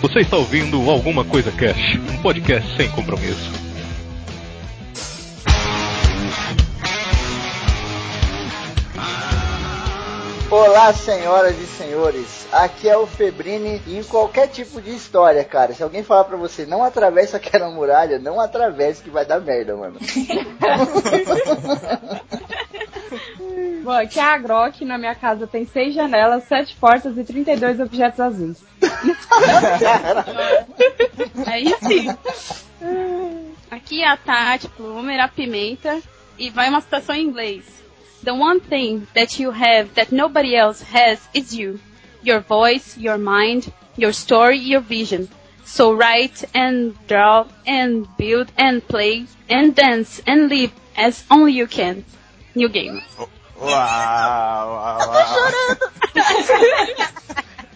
[0.00, 3.50] Você está ouvindo Alguma Coisa Cash, um podcast sem compromisso.
[10.50, 12.48] Olá, senhoras e senhores.
[12.50, 16.38] Aqui é o Febrini e em qualquer tipo de história, cara, se alguém falar pra
[16.38, 19.98] você não atravessa aquela muralha, não atravesse que vai dar merda, mano.
[23.82, 27.80] Bom, aqui é a Grok, na minha casa tem seis janelas, sete portas e 32
[27.80, 28.62] objetos azuis.
[31.46, 32.08] Aí sim.
[33.70, 36.00] Aqui é a Tati, Plumer, a Pimenta,
[36.38, 37.64] e vai uma citação em inglês.
[38.22, 41.80] The one thing that you have that nobody else has is you.
[42.22, 45.28] Your voice, your mind, your story, your vision.
[45.64, 51.66] So write and draw and build and play and dance and live as only you
[51.66, 52.04] can.
[52.54, 53.00] New game.
[53.60, 55.50] Uau, uau, uau.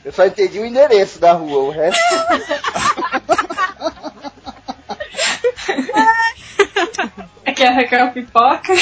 [0.04, 2.00] Eu só entendi o endereço da rua, o resto.
[7.46, 8.72] Aqui é a Raquel Pipoca.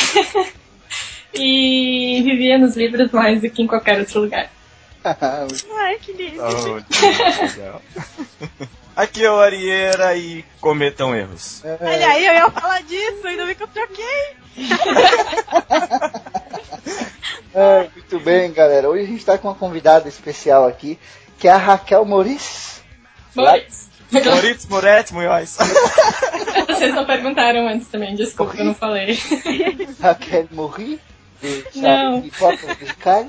[1.34, 4.50] e vivia nos livros mais do que em qualquer outro lugar.
[5.05, 6.41] Ai, que lindo.
[6.42, 6.75] Oh,
[7.56, 7.83] legal.
[8.95, 11.62] Aqui é o Arieira e cometam erros.
[11.81, 14.37] Olha aí, eu ia falar disso, ainda bem que eu troquei.
[17.55, 18.89] É, muito bem, galera.
[18.89, 20.99] Hoje a gente tá com uma convidada especial aqui,
[21.39, 22.83] que é a Raquel Moris.
[23.34, 23.91] Moritz.
[24.11, 25.59] Moritz, Moretz, Munhoz.
[26.67, 29.19] Vocês não perguntaram antes também, desculpa, eu não falei.
[30.01, 30.99] Raquel Moris,
[31.43, 32.19] do Não.
[32.19, 33.27] Hop Musical.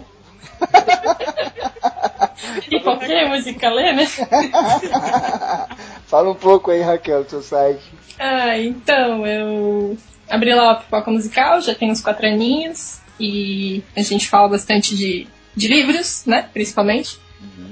[2.70, 4.06] E qualquer música lê, né?
[6.08, 7.84] Fala um pouco aí, Raquel, do seu site.
[8.20, 9.98] Ah, então, eu
[10.30, 14.96] abri lá a pipoca musical, já tem uns quatro aninhos, e a gente fala bastante
[14.96, 17.20] de, de livros, né, principalmente.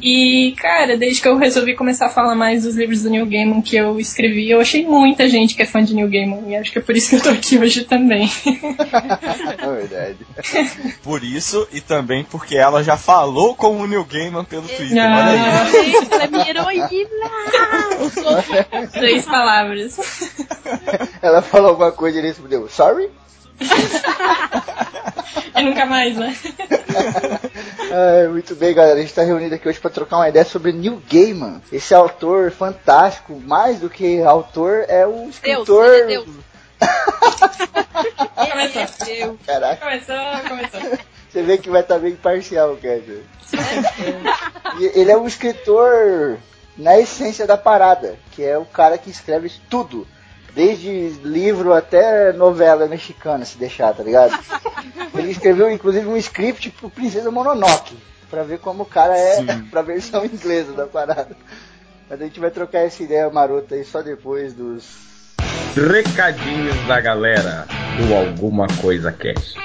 [0.02, 3.62] E, cara, desde que eu resolvi começar a falar mais dos livros do Neil Gaiman
[3.62, 6.72] que eu escrevi, eu achei muita gente que é fã de Neil Gaiman, e acho
[6.72, 8.30] que é por isso que eu tô aqui hoje também.
[9.62, 10.18] É verdade.
[11.04, 14.98] Por isso e também porque ela já falou com o Neil Gaiman pelo Twitter.
[14.98, 15.20] Ah.
[15.20, 15.92] Olha aí.
[15.92, 17.32] Gente, ela é minha heroína.
[18.92, 19.98] Três palavras.
[21.22, 23.10] Ela falou alguma coisa e ele respondeu, sorry?
[25.56, 26.36] E nunca mais, né?
[28.32, 28.96] Muito bem, galera.
[28.96, 31.62] A gente está reunido aqui hoje para trocar uma ideia sobre Neil Gaiman.
[31.72, 35.86] Esse autor fantástico, mais do que autor, é o escritor.
[35.86, 36.28] ele é Deus.
[38.52, 39.06] Começou.
[39.06, 39.38] Deus.
[39.46, 40.98] Caraca, Começou, começou.
[41.30, 42.78] você vê que vai estar bem parcial.
[44.80, 46.38] E ele é um escritor
[46.78, 50.08] na essência da parada, que é o cara que escreve tudo.
[50.54, 54.38] Desde livro até novela mexicana, se deixar, tá ligado?
[55.16, 57.96] Ele escreveu inclusive um script pro Princesa Mononoke,
[58.30, 59.64] pra ver como o cara é Sim.
[59.72, 61.36] pra versão inglesa da parada.
[62.10, 65.12] Mas a gente vai trocar essa ideia marota aí só depois dos.
[65.76, 67.66] Recadinhos da galera
[67.98, 69.58] do Alguma Coisa Cast.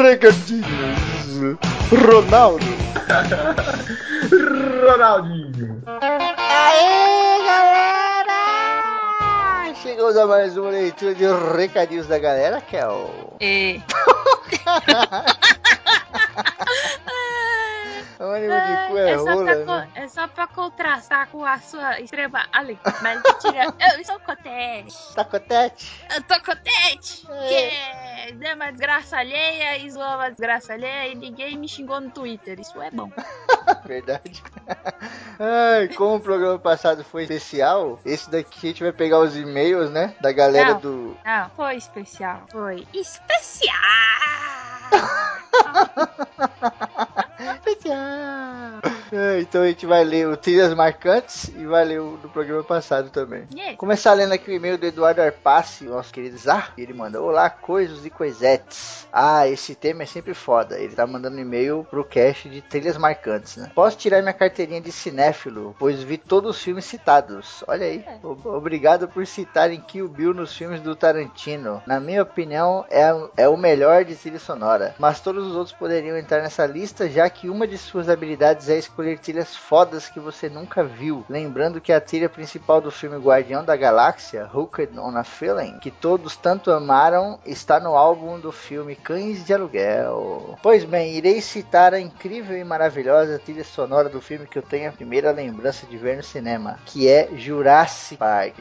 [0.00, 1.58] Recadinhos!
[1.90, 2.64] Ronaldo!
[4.86, 5.82] Ronaldinho.
[5.86, 7.23] Aê!
[9.84, 11.24] Chegamos a mais uma leitura de
[11.54, 13.36] recadinhos da galera, que é o.
[13.38, 13.76] É.
[18.18, 19.88] Ônibus de cu é É só, rola, pra, né?
[19.96, 22.94] é só pra contrastar com a sua extrema alegria.
[23.02, 25.14] Mas mentira, eu sou cotete.
[25.14, 26.00] Tacotete?
[26.14, 27.26] Eu tô contente.
[27.26, 27.70] Que
[28.32, 32.58] deu uma desgraça alheia zoou uma desgraça alheia e ninguém me xingou no Twitter.
[32.60, 33.10] Isso é bom.
[33.84, 34.42] Verdade.
[35.38, 39.90] Ai, como o programa passado foi especial, esse daqui a gente vai pegar os e-mails,
[39.90, 40.14] né?
[40.20, 40.80] Da galera Não.
[40.80, 41.16] do.
[41.24, 42.44] Não, foi especial.
[42.50, 43.74] Foi especial.
[47.86, 48.93] É,
[49.40, 53.10] então a gente vai ler o Trilhas Marcantes e vai ler o do programa passado
[53.10, 53.44] também.
[53.54, 53.76] Yeah.
[53.76, 56.72] Começar lendo aqui o e-mail do Eduardo Arpace, nosso querido Zar.
[56.76, 59.06] Ele manda: Olá, coisas e coisetes.
[59.12, 60.78] Ah, esse tema é sempre foda.
[60.78, 63.70] Ele tá mandando e-mail pro cast de trilhas marcantes, né?
[63.74, 67.62] Posso tirar minha carteirinha de cinéfilo, pois vi todos os filmes citados.
[67.66, 68.04] Olha aí.
[68.22, 71.82] O- Obrigado por citarem Kill Bill nos filmes do Tarantino.
[71.86, 74.94] Na minha opinião, é, é o melhor de trilha sonora.
[74.98, 78.78] Mas todos os outros poderiam entrar nessa lista, já que uma de suas habilidades é
[78.78, 81.24] escolher trilhas fodas que você nunca viu.
[81.28, 85.90] Lembrando que a trilha principal do filme Guardião da Galáxia, Hooked on a Feeling, que
[85.90, 90.58] todos tanto amaram, está no álbum do filme Cães de Aluguel.
[90.62, 94.88] Pois bem, irei citar a incrível e maravilhosa trilha sonora do filme que eu tenho
[94.88, 98.54] a primeira lembrança de ver no cinema, que é Jurassic Park.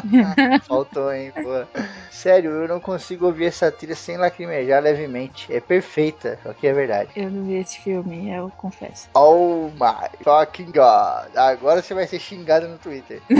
[0.66, 1.80] Faltou, hein, pô.
[2.10, 5.52] Sério, eu não consigo ouvir essa trilha sem lacrimejar levemente.
[5.52, 7.10] É perfeita, só que é verdade.
[7.16, 9.08] Eu não vi esse filme, eu confesso.
[9.14, 11.36] Oh My fucking god.
[11.36, 13.22] Agora você vai ser xingado no Twitter.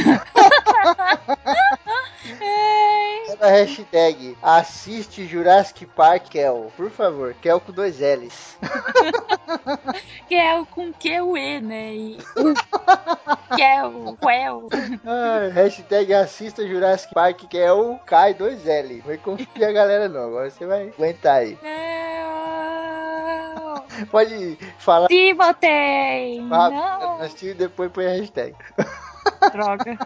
[3.41, 6.71] A hashtag assiste Jurassic Park Kel.
[6.77, 8.59] Por favor, Kel com dois L's.
[10.33, 11.93] É o com que o E, né?
[11.93, 12.19] E...
[13.61, 14.69] é o Quel.
[15.05, 19.03] Ah, hashtag assista Jurassic Park Kel cai dois L.
[19.05, 20.29] Não confia a galera não.
[20.29, 21.59] Agora você vai aguentar aí.
[21.61, 23.00] Não.
[24.11, 26.41] Pode falar Timotei!
[26.41, 27.21] Não.
[27.21, 28.55] assistir e depois põe a hashtag.
[29.53, 29.99] Droga.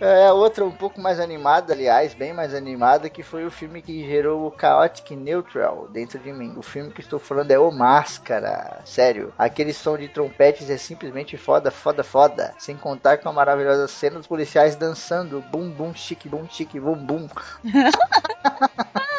[0.00, 4.06] É outra um pouco mais animada, aliás, bem mais animada, que foi o filme que
[4.06, 6.54] gerou o Chaotic Neutral dentro de mim.
[6.56, 8.80] O filme que estou falando é O Máscara.
[8.84, 12.54] Sério, aquele som de trompetes é simplesmente foda, foda, foda.
[12.58, 15.40] Sem contar com a maravilhosa cena dos policiais dançando.
[15.50, 17.28] Bum, bum, chique, bum, chique, bum, bum.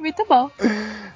[0.00, 0.50] Muito bom.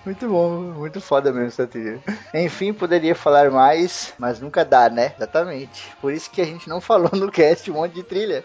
[0.05, 2.01] Muito bom, muito foda mesmo essa trilha.
[2.33, 5.13] Enfim, poderia falar mais, mas nunca dá, né?
[5.17, 5.95] Exatamente.
[6.01, 8.43] Por isso que a gente não falou no cast um monte de trilha.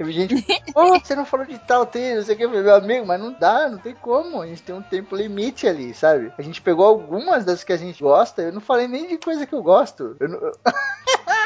[0.00, 0.34] Vi gente,
[0.74, 3.06] pô, você não falou de tal trilha, não sei o que, Eu falei, meu amigo,
[3.06, 4.42] mas não dá, não tem como.
[4.42, 6.32] A gente tem um tempo limite ali, sabe?
[6.36, 9.46] A gente pegou algumas das que a gente gosta, eu não falei nem de coisa
[9.46, 10.16] que eu gosto.
[10.18, 10.40] Eu não...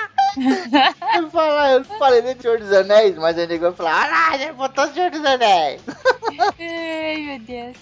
[1.17, 4.09] Eu, falar, eu falei nem de Senhor dos Anéis, mas aí nego vai falar, ah,
[4.33, 5.81] lá, já botou Senhor dos Anéis.
[6.59, 7.77] Ai, meu Deus.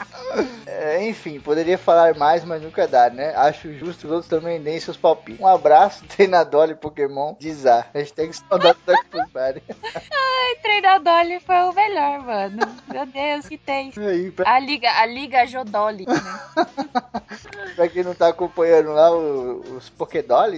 [0.67, 3.35] É, enfim, poderia falar mais, mas nunca dá, né?
[3.37, 5.41] Acho justo os outros também deem seus palpites.
[5.41, 7.89] Um abraço, treinador Pokémon, Dizar.
[7.93, 8.95] Hashtag saudade da
[9.33, 9.63] Party.
[9.95, 12.59] Ai, treinar Dolly foi o melhor, mano.
[12.93, 13.93] Meu Deus, que tem.
[13.97, 16.15] Aí, pra, A Liga, a Liga Jodoli, né?
[17.75, 19.89] pra quem não tá acompanhando lá o- os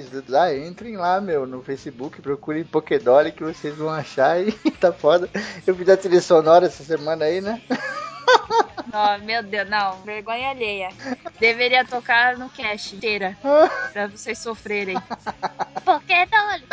[0.09, 1.78] do- lá, entrem lá, meu, no Facebook,
[2.23, 5.29] procurem Pokédoll que vocês vão achar e tá foda.
[5.67, 7.61] Eu fiz a trilha sonora essa semana aí, né?
[8.93, 10.01] Não, meu Deus, não.
[10.03, 10.89] Vergonha alheia.
[11.39, 13.37] Deveria tocar no cast inteira.
[13.93, 14.97] Pra vocês sofrerem.
[15.85, 16.65] Porque Dolly?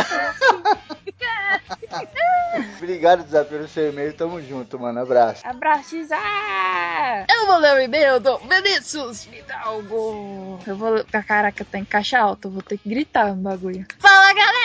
[2.77, 4.13] Obrigado, Desafio, pelo seu e-mail.
[4.13, 5.01] Tamo junto, mano.
[5.01, 5.45] Abraço.
[5.45, 6.09] Abraços!
[6.11, 7.25] Ah!
[7.29, 10.59] Eu vou ler o e-mail do Vinícius Fidalgo.
[10.65, 11.05] Eu vou.
[11.27, 12.47] Caraca, tá em caixa alta.
[12.47, 13.85] Eu vou ter que gritar no bagulho.
[13.99, 14.64] Fala galera,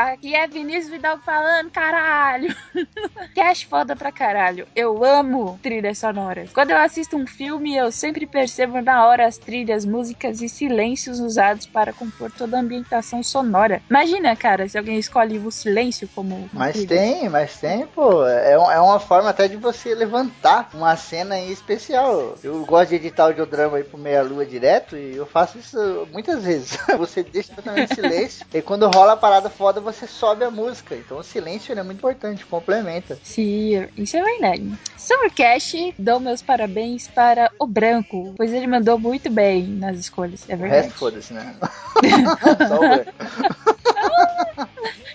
[0.00, 2.56] Aqui é Vinícius Vidal falando, caralho.
[3.36, 4.66] Cash foda pra caralho.
[4.74, 6.50] Eu amo trilhas sonoras.
[6.54, 11.20] Quando eu assisto um filme, eu sempre percebo na hora as trilhas, músicas e silêncios
[11.20, 13.82] usados para compor toda a ambientação sonora.
[13.90, 16.48] Imagina, cara, se alguém escolhe o silêncio como.
[16.50, 16.88] Mas trilha.
[16.88, 18.26] tem, mas tem, pô.
[18.26, 22.36] É, é uma forma até de você levantar uma cena em especial.
[22.42, 26.42] Eu gosto de editar audiodrama aí pro Meia Lua direto e eu faço isso muitas
[26.42, 26.78] vezes.
[26.98, 30.94] Você deixa totalmente silêncio e quando rola a parada foda, você sobe a música.
[30.96, 33.18] Então o silêncio é muito importante, complementa.
[33.22, 34.72] Sim, isso é verdade.
[34.96, 40.54] Summercast, dou meus parabéns para o Branco, pois ele mandou muito bem nas escolhas, é
[40.54, 40.86] O verdade.
[40.86, 41.54] resto foda-se, né?
[42.68, 43.12] Só o branco.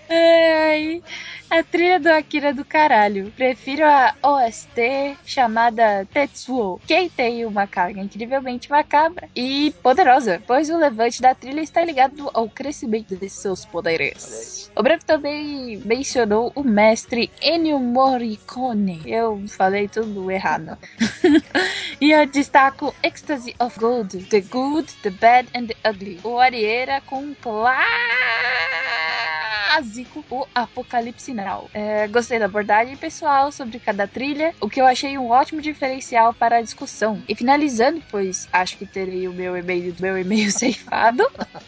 [0.09, 1.01] Ai,
[1.49, 3.31] a trilha do Akira do caralho.
[3.35, 10.77] Prefiro a OST chamada Tetsuo, que tem uma carga incrivelmente macabra e poderosa, pois o
[10.77, 14.71] levante da trilha está ligado ao crescimento de seus poderes.
[14.75, 19.01] O Branco também mencionou o mestre Ennio Morricone.
[19.05, 20.77] Eu falei tudo errado.
[22.01, 26.19] e eu destaco Ecstasy of Gold, The Good, The Bad and The Ugly.
[26.23, 27.85] O Arieira com um clássico,
[30.29, 31.44] o Apocalipse Now.
[31.73, 36.33] É, gostei da abordagem pessoal sobre cada trilha, o que eu achei um ótimo diferencial
[36.33, 37.21] para a discussão.
[37.27, 41.23] E finalizando, pois acho que terei o meu e-mail do meu e-mail ceifado.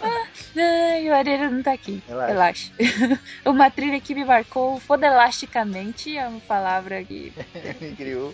[0.58, 2.02] Ai, o Arieira não tá aqui.
[2.08, 2.72] Relaxa.
[2.80, 3.20] Relaxa.
[3.46, 7.32] Uma trilha que me marcou fodelasticamente, é uma palavra que
[7.80, 8.34] Me criou.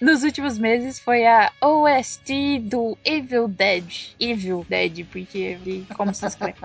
[0.00, 4.14] nos últimos meses foi a OST do Evil Dead.
[4.18, 5.58] Evil Dead, porque
[5.96, 6.56] como se escreve.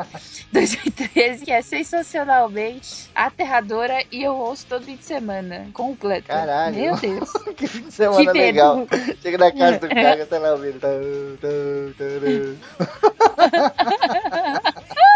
[0.51, 5.67] 2013, que é sensacionalmente aterradora e eu ouço todo fim de semana.
[5.73, 6.27] Completa.
[6.27, 6.75] Caralho.
[6.75, 7.31] Meu Deus.
[7.55, 8.87] que fim de semana Que legal.
[9.21, 10.81] Chega na casa do cara, tá lá ouvindo.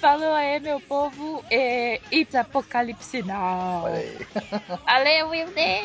[0.00, 1.44] Falou aí, meu povo.
[1.50, 3.84] É, It's Apocalipse Now.
[3.84, 4.18] Olha aí.
[4.86, 5.84] Valeu, Will Dead.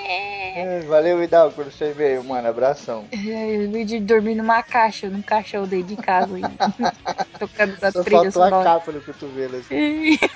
[0.58, 2.48] É, Valeu, Idal, pelo seu e-mail, mano.
[2.48, 3.08] Abração.
[3.12, 6.30] É, Eu vi de dormir numa caixa, num caixão dentro de casa.
[7.40, 9.58] Tocando da Só trilha faltou a capa no cotovelo.
[9.58, 10.18] Assim.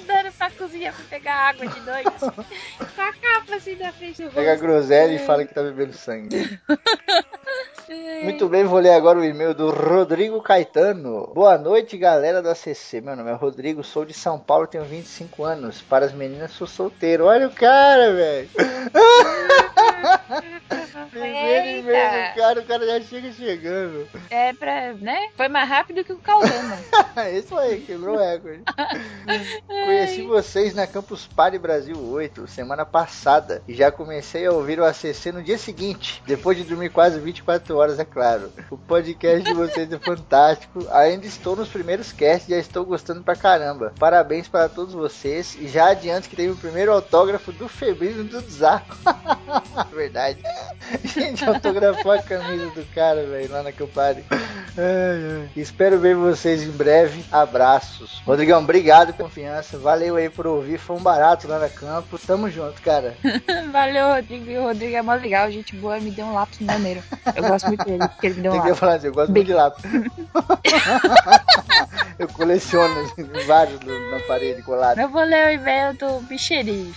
[0.00, 2.10] Andando pra cozinha pra pegar água de noite.
[2.20, 4.66] Com a capa assim na frente do Pega a rosto.
[4.66, 6.58] groselha e fala que tá bebendo sangue.
[8.22, 11.26] Muito bem, vou ler agora o e-mail do Rodrigo Caetano.
[11.34, 13.00] Boa noite, galera do ACC.
[13.00, 15.82] Meu nome é Rodrigo, sou de São Paulo, tenho 25 anos.
[15.82, 17.24] Para as meninas, sou solteiro.
[17.24, 18.48] Olha o cara, velho.
[21.10, 24.08] Primeiro e-mail do cara, o cara já chega chegando.
[24.30, 25.28] É pra, né?
[25.36, 26.78] Foi mais rápido que o Caldana.
[27.32, 28.62] Isso aí, quebrou o recorde.
[29.66, 34.84] Conheci vocês na Campus Party Brasil 8, semana passada, e já comecei a ouvir o
[34.84, 38.52] ACC no dia seguinte, depois de dormir quase 24 horas, é claro.
[38.70, 43.22] O podcast de vocês é fantástico, ainda estou nos primeiros casts e já estou gostando
[43.22, 43.92] pra caramba.
[43.98, 48.40] Parabéns para todos vocês, e já adianto que teve o primeiro autógrafo do Febrino do
[48.40, 48.96] Zaco.
[49.92, 50.38] Verdade.
[50.44, 55.50] A gente autografou a camisa do cara, velho, lá na ai.
[55.56, 57.24] Espero ver vocês em breve.
[57.30, 58.22] Abraços.
[58.24, 59.78] Rodrigão, obrigado pela confiança.
[59.78, 60.78] Valeu aí por ouvir.
[60.78, 62.22] Foi um barato lá na campus.
[62.22, 63.16] Tamo junto, cara.
[63.72, 64.50] Valeu, Rodrigo.
[64.50, 67.02] E o Rodrigo é mó legal, gente boa, me deu um lápis maneiro.
[67.34, 68.78] Eu gosto muito dele, porque ele me deu um Tem lápis.
[68.78, 69.84] falar assim, eu gosto muito de lápis.
[72.18, 74.98] eu coleciono assim, vários na parede colado.
[74.98, 76.92] Eu vou ler o e-mail do Bicheri.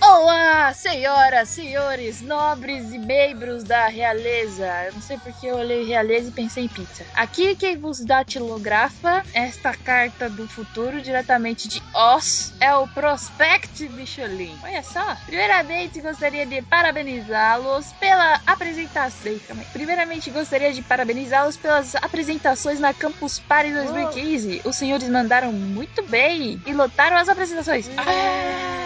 [0.00, 4.66] Olá, senhoras, senhores, nobres e membros da realeza.
[4.84, 7.04] Eu não sei porque eu olhei realeza e pensei em pizza.
[7.14, 14.56] Aqui quem vos datilografa esta carta do futuro diretamente de Oz é o Prospect Michelin.
[14.62, 15.16] Olha só.
[15.26, 19.16] Primeiramente gostaria de parabenizá-los pela apresentação.
[19.72, 24.62] Primeiramente gostaria de parabenizá-los pelas apresentações na Campus Party 2015.
[24.64, 27.88] Os senhores mandaram muito bem e lotaram as apresentações.
[27.96, 28.85] Ah!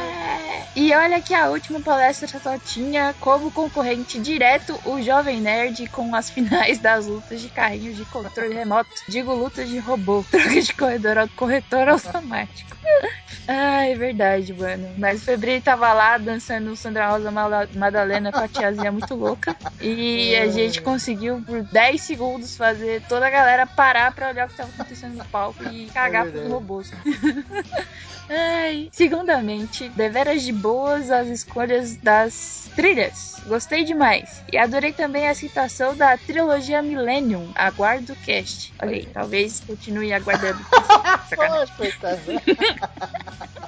[0.75, 6.14] E olha que a última palestra só tinha como concorrente direto o Jovem Nerd com
[6.14, 8.90] as finais das lutas de carrinhos de controle remoto.
[9.09, 12.76] Digo lutas de robô, troca de corredor, corretor automático.
[13.49, 14.94] Ai, é verdade, mano.
[14.97, 17.30] Mas o Febril tava lá dançando Sandra Rosa
[17.75, 19.56] Madalena com a tiazinha muito louca.
[19.80, 24.50] E a gente conseguiu por 10 segundos fazer toda a galera parar pra olhar o
[24.50, 26.54] que tava acontecendo no palco e cagar pros verdade.
[26.54, 26.90] robôs.
[28.30, 28.88] Ai.
[28.92, 33.37] Segundamente, deveras de boas as escolhas das trilhas.
[33.46, 34.42] Gostei demais.
[34.52, 37.50] E adorei também a citação da trilogia Millennium.
[37.54, 38.72] Aguardo o cast.
[38.80, 40.60] Olha aí, talvez continue aguardando.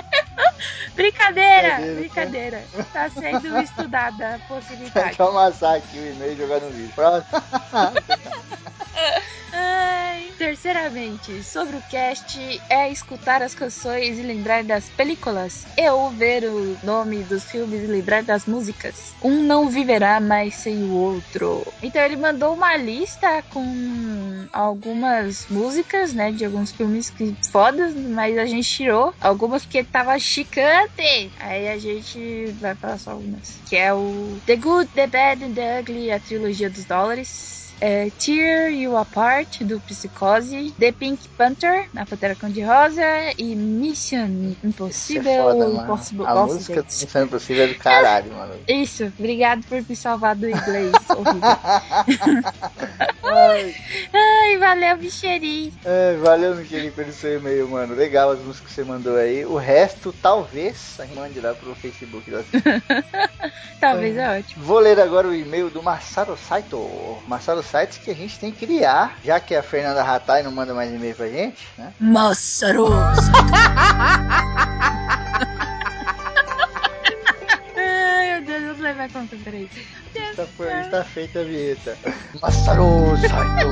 [0.95, 2.63] Brincadeira, Brincadeira, brincadeira.
[2.93, 5.07] Tá sendo estudada a possibilidade.
[5.07, 6.93] Deixa eu amassar aqui o e-mail e jogar no vídeo.
[6.95, 7.43] Próximo.
[9.55, 16.11] Ai, terceiramente, sobre o cast é escutar as canções e lembrar das películas e ou
[16.11, 19.15] ver o nome dos filmes e lembrar das músicas.
[19.23, 21.63] Um não viverá mais sem o outro.
[21.83, 28.37] Então ele mandou uma lista com algumas músicas, né, de alguns filmes que fodas, mas
[28.39, 31.33] a gente tirou algumas porque tava chicante.
[31.41, 35.55] Aí a gente vai falar só algumas, que é o The Good, The Bad and
[35.55, 41.89] The Ugly, a trilogia dos dólares é, Tear You Apart, do Psicose, The Pink Panther,
[41.93, 43.03] na Pantera Cor-de-Rosa,
[43.37, 45.67] e Mission Isso é Impossible, foda.
[45.67, 47.03] Impossible A Lost música do Dates.
[47.03, 48.55] Missão Impossível é do caralho, mano.
[48.69, 51.41] Isso, obrigado por me salvar do inglês horrível.
[53.25, 53.75] Ai,
[54.15, 55.73] Ai, valeu, bicheirinho.
[55.85, 57.95] ai, valeu, Michelin, pelo seu e-mail, mano.
[57.95, 59.45] Legal as músicas que você mandou aí.
[59.45, 62.31] O resto, talvez, a gente mande lá pro Facebook.
[62.31, 62.43] da-
[63.81, 64.65] Talvez é ótimo.
[64.65, 66.79] Vou ler agora o e-mail do Masaru Saito.
[67.27, 70.75] Masaru Saito que a gente tem que criar, já que a Fernanda Ratai não manda
[70.75, 71.91] mais e-mail pra gente, né?
[71.99, 72.93] Massaro.
[77.75, 79.71] Ai, meu Deus, eu vou levar conta, peraí.
[80.15, 80.43] Está,
[80.83, 81.97] está feita a vinheta.
[82.43, 83.69] Masaru Saito,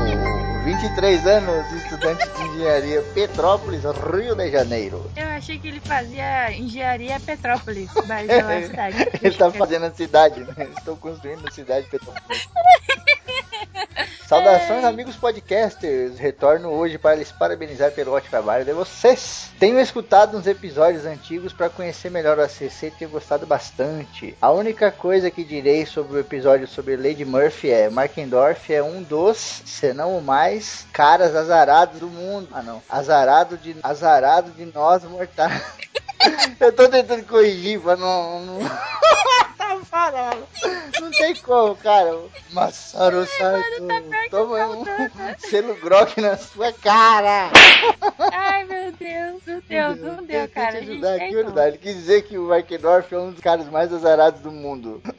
[0.65, 5.11] 23 anos, estudante de engenharia, Petrópolis, Rio de Janeiro.
[5.17, 9.09] Eu achei que ele fazia engenharia Petrópolis, mas é uma cidade.
[9.23, 10.69] Ele tá fazendo a cidade, né?
[10.77, 12.49] Estou construindo a cidade de Petrópolis.
[14.31, 16.17] Saudações, amigos podcasters.
[16.17, 19.51] Retorno hoje para lhes parabenizar pelo ótimo trabalho de vocês.
[19.59, 24.37] Tenho escutado uns episódios antigos para conhecer melhor o ACC e tenho gostado bastante.
[24.41, 29.03] A única coisa que direi sobre o episódio sobre Lady Murphy é Markendorf é um
[29.03, 30.50] dos, se não o mais,
[30.93, 32.49] caras azarados do mundo.
[32.53, 32.83] Ah, não.
[32.89, 35.63] Azarado de, azarado de nós mortais.
[36.61, 38.41] Eu tô tentando corrigir pra não.
[38.41, 38.59] não...
[39.91, 40.37] tá.
[41.01, 42.19] Não tem como, cara.
[42.53, 43.87] Massaro Saito.
[44.31, 44.85] Toma um
[45.39, 47.51] selo Grok na sua cara.
[48.33, 50.81] Ai, meu Deus, não deu, não deu, Tentei cara.
[50.81, 51.69] te ajudar aqui, ajudar.
[51.69, 55.01] Ele quis dizer que o Markendorf é um dos caras mais azarados do mundo.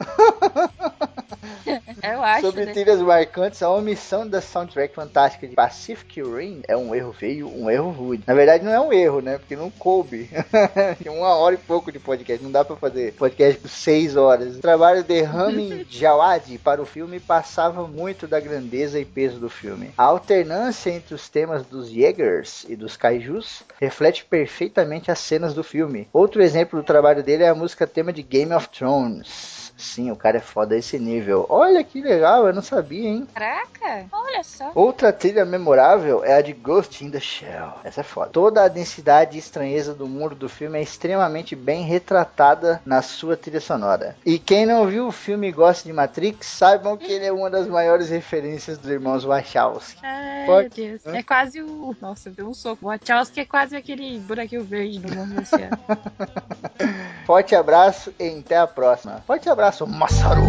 [2.02, 2.72] Eu acho, Sobre né?
[2.72, 7.70] trilhas marcantes, a omissão da soundtrack fantástica de Pacific Rim é um erro feio, um
[7.70, 8.24] erro rude.
[8.26, 9.38] Na verdade, não é um erro, né?
[9.38, 10.28] Porque não coube.
[11.02, 12.42] Tem uma hora e pouco de podcast.
[12.42, 14.41] Não dá pra fazer podcast por seis horas.
[14.48, 19.48] O trabalho de Rami Jawad para o filme passava muito da grandeza e peso do
[19.48, 19.90] filme.
[19.96, 25.62] A alternância entre os temas dos Jaegers e dos Kaijus reflete perfeitamente as cenas do
[25.62, 26.08] filme.
[26.12, 29.61] Outro exemplo do trabalho dele é a música tema de Game of Thrones.
[29.82, 31.44] Sim, o cara é foda a esse nível.
[31.48, 33.26] Olha que legal, eu não sabia, hein?
[33.34, 34.70] Caraca, olha só.
[34.74, 37.72] Outra trilha memorável é a de Ghost in the Shell.
[37.82, 38.30] Essa é foda.
[38.30, 43.36] Toda a densidade e estranheza do mundo do filme é extremamente bem retratada na sua
[43.36, 44.16] trilha sonora.
[44.24, 47.50] E quem não viu o filme e gosta de Matrix, saibam que ele é uma
[47.50, 49.98] das maiores referências dos irmãos Wachowski.
[50.02, 51.06] Ai, Pode- meu Deus.
[51.14, 51.94] É quase o.
[52.00, 52.86] Nossa, deu um soco.
[52.86, 55.78] O Wachowski é quase aquele buraquinho verde no mundo desse ano.
[57.26, 59.22] Forte abraço e até a próxima.
[59.26, 60.42] Forte abraço, Masaru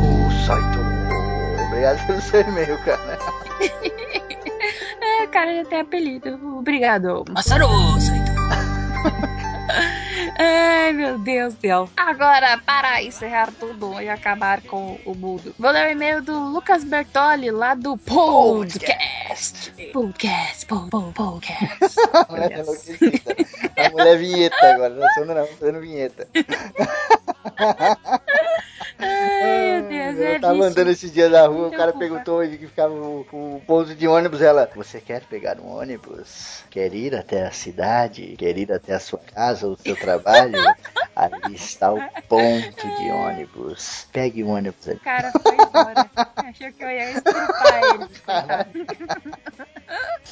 [0.45, 0.79] Saito.
[1.67, 3.19] Obrigado pelo seu e-mail, cara.
[5.05, 6.39] É, cara, já tem apelido.
[6.57, 7.25] Obrigado.
[7.29, 7.67] Masaru
[7.99, 8.31] Saito.
[10.37, 11.89] Ai, meu Deus do céu.
[11.97, 16.83] Agora, para encerrar tudo e acabar com o mundo, vou ler o e-mail do Lucas
[16.83, 19.71] Bertoli, lá do Podcast.
[19.91, 21.99] Podcast, po- po- podcast.
[22.13, 23.35] A mulher é enlouquecida.
[23.77, 26.27] A mulher é vinheta agora, não sou não, fazendo vinheta.
[28.99, 30.69] Ai, meu Deus, é Eu tava vício.
[30.69, 31.99] andando esse dia na rua, o Então, cara culpa.
[32.07, 34.41] perguntou onde que ficava o, o ponto de ônibus.
[34.41, 36.63] Ela, você quer pegar um ônibus?
[36.69, 38.35] Quer ir até a cidade?
[38.37, 40.53] Quer ir até a sua casa ou o seu trabalho?
[41.15, 44.07] Ali está o ponto de ônibus.
[44.11, 44.97] Pegue o ônibus ali.
[44.97, 46.09] O cara foi embora.
[46.37, 48.09] Achou que eu ia estrupar ele.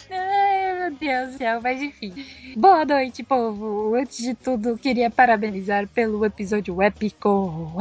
[0.09, 2.13] Ai, meu Deus do céu, mas enfim.
[2.57, 3.93] Boa noite, povo.
[3.95, 7.73] Antes de tudo, queria parabenizar pelo episódio épico.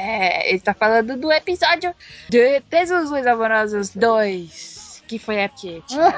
[0.00, 1.94] É, ele tá falando do episódio
[2.30, 5.02] de Desilusões Amorosas 2.
[5.06, 6.14] Que foi a Tietchan.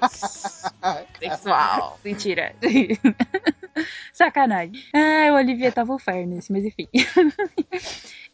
[1.20, 2.00] Sexual.
[2.02, 2.54] Mentira.
[4.12, 4.82] Sacanagem.
[4.94, 6.88] Ah, o Olivia tava fair nesse, mas enfim.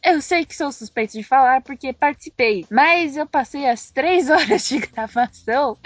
[0.03, 4.67] Eu sei que sou suspeito de falar porque participei, mas eu passei as três horas
[4.67, 5.77] de gravação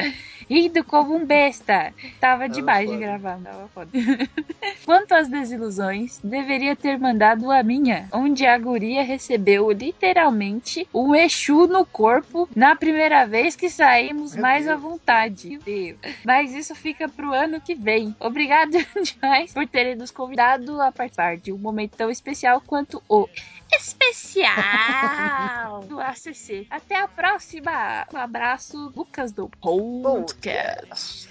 [0.49, 1.93] rindo como um besta.
[2.19, 3.89] Tava demais de gravar, tava foda.
[4.85, 11.67] Quanto às desilusões, deveria ter mandado a minha, onde a guria recebeu literalmente um Exu
[11.67, 14.75] no corpo na primeira vez que saímos Meu mais Deus.
[14.75, 15.59] à vontade.
[16.25, 18.15] Mas isso fica pro ano que vem.
[18.19, 18.71] Obrigado
[19.01, 23.27] demais por terem nos convidado a participar de um momento tão especial quanto o
[23.73, 24.51] especial
[25.87, 26.67] do ACC.
[26.69, 28.05] Até a próxima.
[28.13, 31.29] Um abraço, Lucas do Podcast.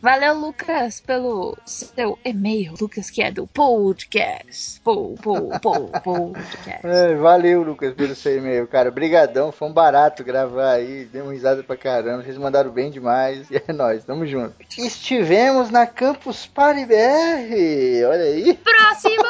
[0.00, 2.74] Valeu, Lucas, pelo seu e-mail.
[2.80, 4.80] Lucas, que é do Podcast.
[4.80, 6.86] Po, po, po, podcast.
[6.86, 8.90] É, valeu, Lucas, pelo seu e-mail, cara.
[8.90, 11.04] Brigadão, foi um barato gravar aí.
[11.06, 12.22] Demos risada pra caramba.
[12.22, 13.50] Vocês mandaram bem demais.
[13.50, 14.54] E é nóis, tamo junto.
[14.76, 18.06] Estivemos na Campus Party BR.
[18.08, 18.54] Olha aí.
[18.54, 19.24] Próximo!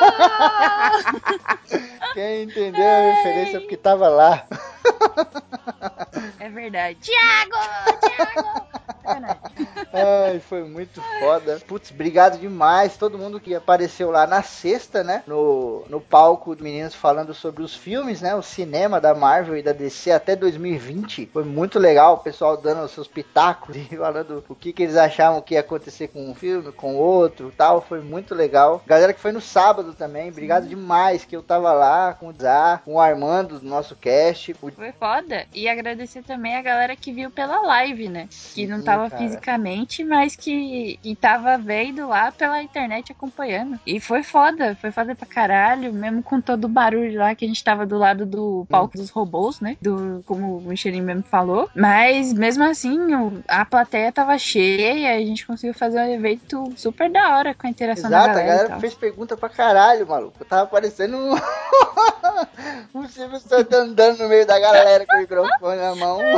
[2.14, 4.46] Quem entendeu a referência porque tava lá.
[6.40, 6.98] É verdade.
[7.00, 7.56] Tiago!
[8.00, 8.68] Tiago!
[9.08, 9.38] Sacanagem.
[9.92, 11.58] Ai, foi muito foda.
[11.66, 12.96] Putz, obrigado demais.
[12.96, 15.22] Todo mundo que apareceu lá na sexta, né?
[15.26, 18.34] No, no palco Meninos falando sobre os filmes, né?
[18.34, 21.30] O cinema da Marvel e da DC até 2020.
[21.32, 22.14] Foi muito legal.
[22.14, 25.60] O pessoal dando os seus pitacos e falando o que, que eles achavam que ia
[25.60, 27.80] acontecer com um filme, com outro tal.
[27.80, 28.82] Foi muito legal.
[28.86, 30.28] Galera que foi no sábado também.
[30.28, 34.52] Obrigado demais que eu tava lá com o Zá, com o Armando do nosso cast.
[34.60, 35.46] O Foi foda.
[35.54, 38.28] E agradecer também a galera que viu pela live, né?
[38.54, 39.22] Que não tava cara.
[39.22, 43.78] fisicamente, mas que, que tava vendo lá pela internet acompanhando.
[43.86, 47.48] E foi foda, foi foda pra caralho, mesmo com todo o barulho lá que a
[47.48, 49.76] gente tava do lado do palco dos robôs, né?
[49.80, 51.70] Do, como o Michelin mesmo falou.
[51.74, 52.98] Mas mesmo assim,
[53.46, 57.70] a plateia tava cheia, a gente conseguiu fazer um evento super da hora com a
[57.70, 58.54] interação Exato, da a galera.
[58.54, 60.36] e galera fez pergunta pra caralho, maluco.
[60.40, 61.34] Eu tava parecendo um.
[62.94, 66.18] o Silvio Santos andando no meio da galera com o microfone na mão.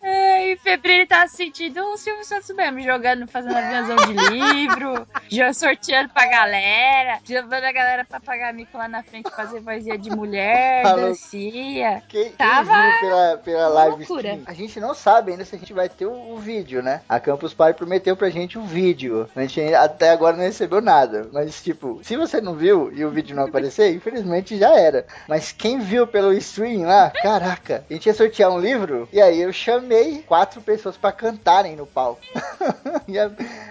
[0.00, 0.56] É, e
[0.94, 6.08] Febrini tá se sentindo o Silvio Santos mesmo, jogando, fazendo aviãozão de livro, já sorteando
[6.10, 10.84] pra galera, levando a galera pra pagar mico lá na frente, fazer vozinha de mulher,
[10.84, 11.00] louco.
[11.00, 12.02] dancia.
[12.08, 14.28] Quem, quem Tava viu pela, pela live loucura.
[14.28, 14.42] stream?
[14.46, 17.00] A gente não sabe ainda se a gente vai ter o, vídeo, né?
[17.08, 19.28] A Campus Party prometeu pra gente o vídeo.
[19.34, 21.28] A gente até agora não recebeu nada.
[21.32, 25.06] Mas, tipo, se você não viu e o vídeo não aparecer, infelizmente já era.
[25.28, 29.40] Mas quem viu pelo stream lá, caraca, a gente ia sortear um livro e aí
[29.40, 32.20] eu chamei quatro pessoas pra cantarem no palco.
[33.08, 33.30] e a,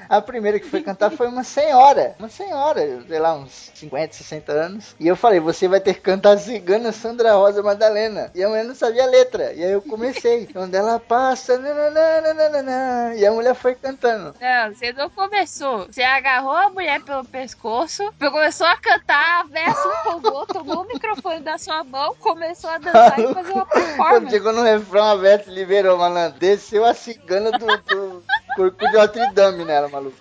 [0.09, 2.15] a primeira que foi cantar foi uma senhora.
[2.19, 4.95] Uma senhora, sei lá, uns 50, 60 anos.
[4.99, 8.31] E eu falei, você vai ter que cantar Cigana Sandra Rosa Madalena.
[8.35, 9.53] E a mulher não sabia a letra.
[9.53, 10.47] E aí eu comecei.
[10.53, 11.57] Quando ela passa.
[11.57, 14.35] nananana, e a mulher foi cantando.
[14.39, 15.87] Não, você não começou.
[15.89, 20.87] Você agarrou a mulher pelo pescoço, começou a cantar, a véia se empolgou, tomou o
[20.87, 24.29] microfone da sua mão, começou a dançar e fazer uma Quando performance.
[24.31, 26.39] chegou no refrão, a Beth liberou, malandro.
[26.39, 28.23] Desceu a cigana do, do
[28.56, 30.17] corpo de Notre Dame nela, maluco.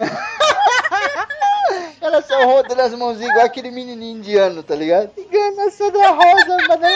[2.00, 5.14] Ela saiu rodando as mãozinhas igual aquele menininho indiano, tá ligado?
[5.14, 6.86] Cigana, na Sandra Rosa, mano.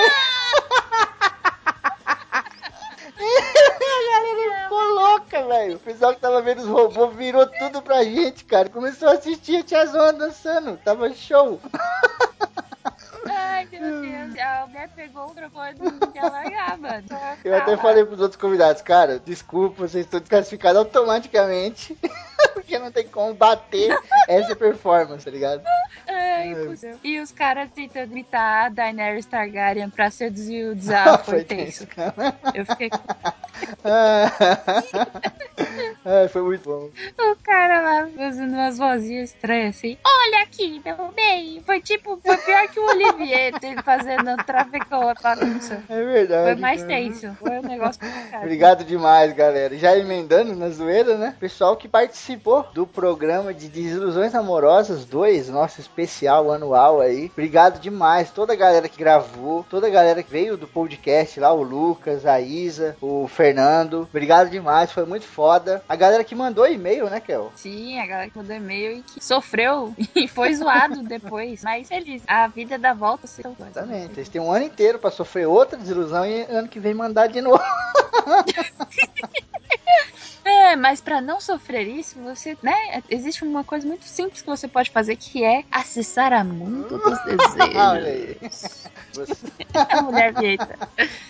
[3.17, 5.77] A galera ficou louca, velho.
[5.77, 8.69] O pessoal que tava vendo os robôs virou tudo pra gente, cara.
[8.69, 10.77] Começou a assistir a Tia Zona dançando.
[10.85, 11.61] Tava show.
[13.57, 14.39] Ai, meu Deus.
[14.39, 17.05] A mulher pegou o trocou de largar, mano.
[17.43, 21.97] Eu até falei pros outros convidados, cara, desculpa, vocês estão desclassificados automaticamente.
[22.53, 23.97] Porque não tem como bater
[24.29, 25.63] essa performance, tá ligado?
[26.07, 26.55] Ai.
[27.03, 31.87] E os caras tentando imitar a Daenerys Targaryen pra seduzir o Zah foi tenso.
[31.87, 32.15] cara.
[32.55, 32.91] Eu fiquei
[36.05, 36.91] Ai, foi muito bom.
[37.19, 39.97] o cara lá fazendo umas vozinhas estranhas assim.
[40.05, 41.63] Olha aqui, meu bem.
[41.65, 45.83] Foi tipo, foi pior que o Olivier ele fazendo travecão a bagunça.
[45.89, 46.53] É verdade.
[46.53, 46.95] Foi mais cara.
[46.95, 47.35] tenso.
[47.35, 48.43] Foi um negócio complicado.
[48.43, 49.77] Obrigado demais, galera.
[49.77, 51.35] Já emendando na zoeira, né?
[51.39, 57.31] Pessoal que participou do programa de Desilusões Amorosas 2, nosso especial anual aí.
[57.33, 58.31] Obrigado demais.
[58.31, 62.27] Toda a galera que gravou, toda a galera que veio do podcast lá, o Lucas,
[62.27, 64.03] a Isa, o Fernando.
[64.03, 65.83] Obrigado demais, foi muito foda.
[65.89, 67.53] A galera que mandou e-mail, né, Kel?
[67.55, 71.63] Sim, a galera que mandou e-mail e que sofreu e foi zoado depois.
[71.63, 72.23] Mas feliz.
[72.27, 74.15] A vida dá volta, se Exatamente.
[74.15, 77.41] Eles têm um ano inteiro pra sofrer outra desilusão e ano que vem mandar de
[77.41, 77.63] novo.
[80.49, 83.03] É, mas pra não sofrer isso, você, né?
[83.11, 87.19] Existe uma coisa muito simples que você pode fazer que é acessar a mundo dos
[87.27, 88.87] desejos.
[89.13, 89.37] Você-
[89.75, 90.79] a mulher vieta.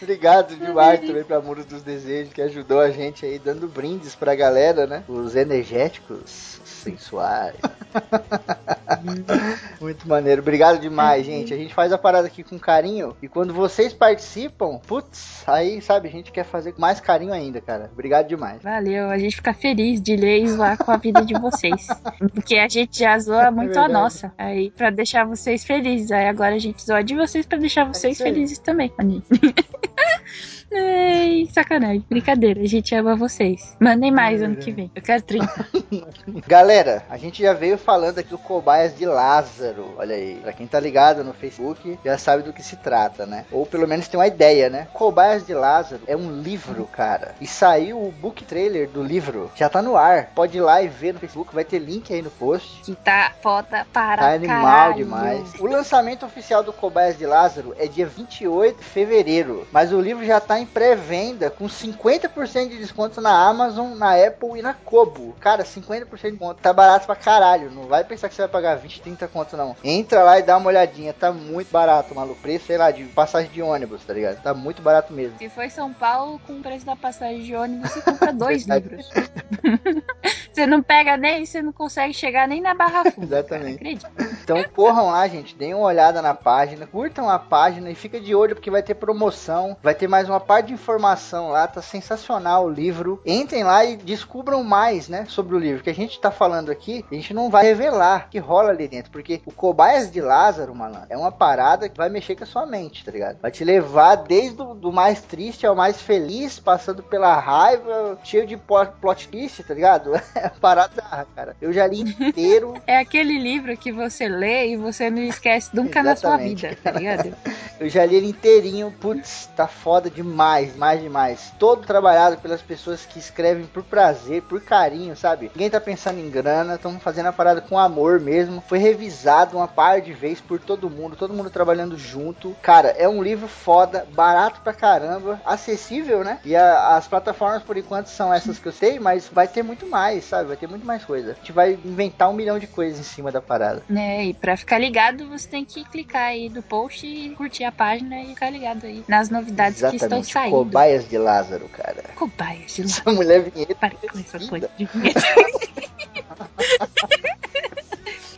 [0.02, 4.34] Obrigado demais também pra Muro dos Desejos, que ajudou a gente aí, dando brindes pra
[4.34, 5.02] galera, né?
[5.08, 7.54] Os energéticos sensuais.
[9.80, 10.42] Muito maneiro.
[10.42, 11.52] Obrigado demais, gente.
[11.52, 13.16] A gente faz a parada aqui com carinho.
[13.22, 17.60] E quando vocês participam, putz, aí, sabe, a gente quer fazer com mais carinho ainda,
[17.60, 17.90] cara.
[17.92, 18.62] Obrigado demais.
[18.62, 21.86] Valeu, a gente fica feliz de ler e zoar com a vida de vocês.
[22.34, 23.92] Porque a gente já zoa muito a verdade.
[23.92, 24.32] nossa.
[24.38, 26.10] Aí, pra deixar vocês felizes.
[26.10, 28.32] Aí agora a gente zoa de vocês pra deixar vocês isso aí.
[28.32, 28.92] felizes também.
[30.72, 32.04] Ai, sacanagem.
[32.08, 33.76] Brincadeira, a gente ama vocês.
[33.80, 34.90] Mandem mais ano que vem.
[34.94, 35.68] Eu quero 30.
[36.46, 39.94] Galera, a gente já veio falando aqui do Cobaias de Lázaro.
[39.96, 40.36] Olha aí.
[40.42, 43.44] Pra quem tá ligado no Facebook, já sabe do que se trata, né?
[43.52, 44.88] Ou pelo menos tem uma ideia, né?
[44.92, 47.34] Cobaias de Lázaro é um livro, cara.
[47.40, 49.50] E saiu o book trailer do livro.
[49.54, 50.30] Já tá no ar.
[50.34, 51.54] Pode ir lá e ver no Facebook.
[51.54, 52.82] Vai ter link aí no post.
[52.82, 54.94] Que tá foda para Tá animal caralho.
[54.96, 55.54] demais.
[55.60, 60.24] O lançamento oficial do Cobaias de Lázaro é dia 28 de fevereiro, mas o livro
[60.24, 65.34] já tá em pré-venda com 50% de desconto na Amazon, na Apple e na Kobo.
[65.40, 66.60] Cara, 50% de desconto.
[66.60, 67.70] Tá barato pra caralho.
[67.70, 69.76] Não vai pensar que você vai pagar 20, 30 conto não.
[69.82, 71.12] Entra lá e dá uma olhadinha.
[71.12, 72.40] Tá muito barato, maluco.
[72.40, 74.42] Preço, sei lá, de passagem de ônibus, tá ligado?
[74.42, 75.38] Tá muito barato mesmo.
[75.38, 78.66] Se for em São Paulo, com o preço da passagem de ônibus, você compra dois
[78.66, 79.08] livros.
[80.52, 83.26] você não pega nem, você não consegue chegar nem na Barra Funda.
[83.46, 83.76] Exatamente.
[83.76, 84.10] Acredita?
[84.42, 88.34] Então corram lá, gente, deem uma olhada na página, curtam a página e fica de
[88.34, 92.66] olho porque vai ter promoção, vai ter mais uma parte de informação lá, tá sensacional
[92.66, 93.20] o livro.
[93.26, 95.82] Entrem lá e descubram mais, né, sobre o livro.
[95.82, 98.88] Que a gente tá falando aqui, a gente não vai revelar o que rola ali
[98.88, 102.46] dentro, porque o Cobaias de Lázaro, malandro, é uma parada que vai mexer com a
[102.46, 103.38] sua mente, tá ligado?
[103.40, 108.46] Vai te levar desde o do mais triste ao mais feliz, passando pela raiva, cheio
[108.46, 110.12] de plot, twist, tá ligado?
[110.36, 111.02] É parada,
[111.34, 111.56] cara.
[111.60, 112.74] Eu já li inteiro.
[112.86, 116.66] É aquele livro que você lê e você não esquece nunca na sua Exatamente.
[116.66, 117.34] vida, tá ligado?
[117.80, 121.52] Eu já li ele inteirinho, putz, tá foda demais, mais demais.
[121.58, 125.50] Todo trabalhado pelas pessoas que escrevem por prazer, por carinho, sabe?
[125.54, 128.62] Ninguém tá pensando em grana, estamos fazendo a parada com amor mesmo.
[128.68, 132.54] Foi revisado uma par de vezes por todo mundo, todo mundo trabalhando junto.
[132.62, 136.38] Cara, é um livro foda, barato pra caramba, acessível, né?
[136.44, 139.86] E a- as plataformas por enquanto são essas que eu sei, mas vai ter muito
[139.86, 140.48] mais, sabe?
[140.48, 141.32] Vai ter muito mais coisa.
[141.32, 143.82] A gente vai inventar um milhão de coisas em cima da parada.
[143.88, 147.72] Né, e pra ficar ligado, você tem que clicar aí do post e curtir a
[147.72, 152.04] página e ficar ligado aí nas novidades que estão Cobaias de Lázaro, cara.
[152.14, 152.88] Cobaias de lá.
[152.88, 153.74] Essa mulher vinheta.
[153.74, 155.20] Para com essa coisa de vinheta.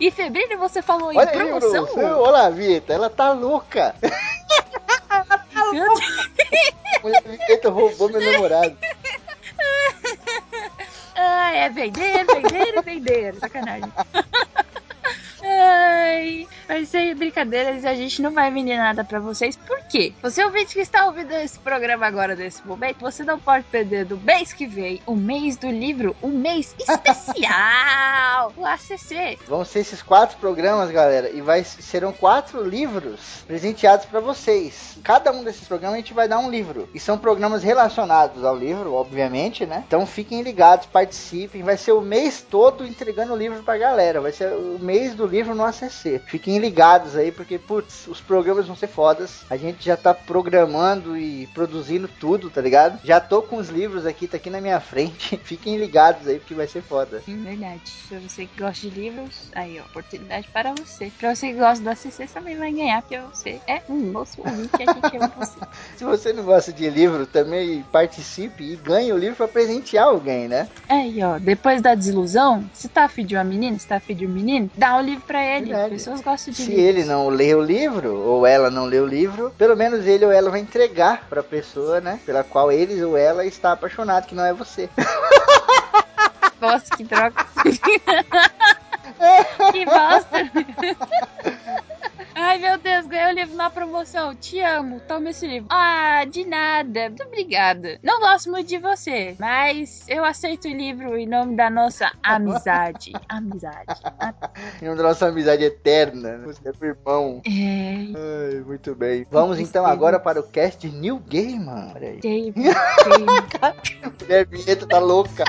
[0.00, 1.84] E febril você falou em Olha aí, promoção?
[1.86, 2.20] Bruno.
[2.20, 3.96] Olha Vita, ela tá louca.
[5.72, 6.00] Meu Deus.
[6.96, 8.76] A mulher vinheta roubou meu namorado.
[11.20, 13.34] Ah, é vender, vender e vender.
[13.34, 13.92] Sacanagem.
[15.42, 19.56] Ai, mas sem brincadeiras, a gente não vai vender nada pra vocês.
[19.56, 20.12] Por quê?
[20.22, 24.18] Você ouvinte que está ouvindo esse programa agora, nesse momento, você não pode perder do
[24.18, 29.38] mês que vem, o mês do livro, o mês especial, o ACC.
[29.46, 34.98] Vão ser esses quatro programas, galera, e vai, serão quatro livros presenteados pra vocês.
[35.02, 36.88] Cada um desses programas a gente vai dar um livro.
[36.92, 39.84] E são programas relacionados ao livro, obviamente, né?
[39.86, 41.62] Então fiquem ligados, participem.
[41.62, 44.20] Vai ser o mês todo entregando o livro pra galera.
[44.20, 46.20] Vai ser o mês do livro no ACC.
[46.26, 49.44] Fiquem fiquem ligados aí, porque, putz, os programas vão ser fodas.
[49.48, 52.98] A gente já tá programando e produzindo tudo, tá ligado?
[53.04, 55.38] Já tô com os livros aqui, tá aqui na minha frente.
[55.44, 57.22] Fiquem ligados aí, porque vai ser foda.
[57.24, 57.80] Sim, verdade.
[57.86, 61.10] Se você que gosta de livros, aí, ó, oportunidade para você.
[61.18, 64.74] Pra você que gosta do ACC, também vai ganhar, porque você é um moço ouvinte
[64.74, 65.58] aqui que ama você.
[65.96, 70.48] Se você não gosta de livro, também participe e ganhe o livro pra presentear alguém,
[70.48, 70.68] né?
[70.88, 74.26] Aí, ó, depois da desilusão, se tá afim de uma menina, se tá afim de
[74.26, 75.66] um menino, dá o livro pra ele.
[75.66, 75.84] Verdade.
[75.84, 76.84] As pessoas gostam de Se livros.
[76.84, 80.32] ele não lê o livro, ou ela não lê o livro, pelo menos ele ou
[80.32, 82.20] ela vai entregar pra pessoa, né?
[82.26, 84.88] Pela qual ele ou ela está apaixonado, que não é você.
[86.60, 87.46] Nossa, que droga.
[89.72, 90.50] que bosta.
[92.40, 94.32] Ai, meu Deus, ganhei o livro na promoção.
[94.32, 95.00] Te amo.
[95.00, 95.66] Toma esse livro.
[95.72, 97.08] Ah, de nada.
[97.08, 97.98] Muito obrigada.
[98.00, 103.10] Não gosto muito de você, mas eu aceito o livro em nome da nossa amizade.
[103.28, 104.00] Amizade.
[104.80, 106.46] Em nome da nossa amizade eterna, né?
[106.46, 107.42] Você é meu irmão.
[107.44, 108.52] É.
[108.54, 109.26] Ai, muito bem.
[109.32, 111.92] Vamos então agora para o cast de New Gaiman.
[111.96, 112.20] Olha aí.
[112.20, 112.70] Game, game.
[114.22, 115.42] Mulher vinheta tá louca.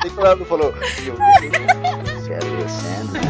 [0.00, 0.72] Sei que não falou.
[1.02, 1.66] New Gaiman.
[2.24, 3.20] Quero Sandra.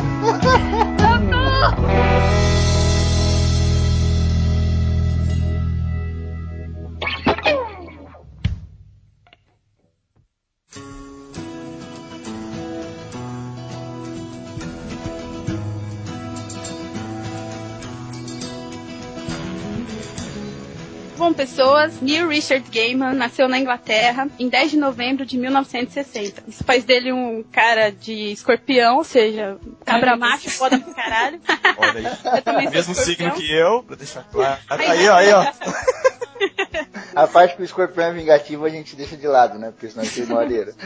[21.32, 26.44] Pessoas, Neil Richard Gaiman nasceu na Inglaterra em 10 de novembro de 1960.
[26.48, 31.40] Isso faz dele um cara de escorpião, ou seja, cabra macho, foda pra caralho.
[31.78, 32.16] Olha
[32.56, 32.68] aí.
[32.70, 33.04] Mesmo escorpião.
[33.04, 34.60] signo que eu, pra deixar claro.
[34.68, 35.52] Aí, ó, aí, ó.
[37.14, 39.70] A parte que o escorpião é vingativo a gente deixa de lado, né?
[39.70, 40.72] Porque senão tem moreira.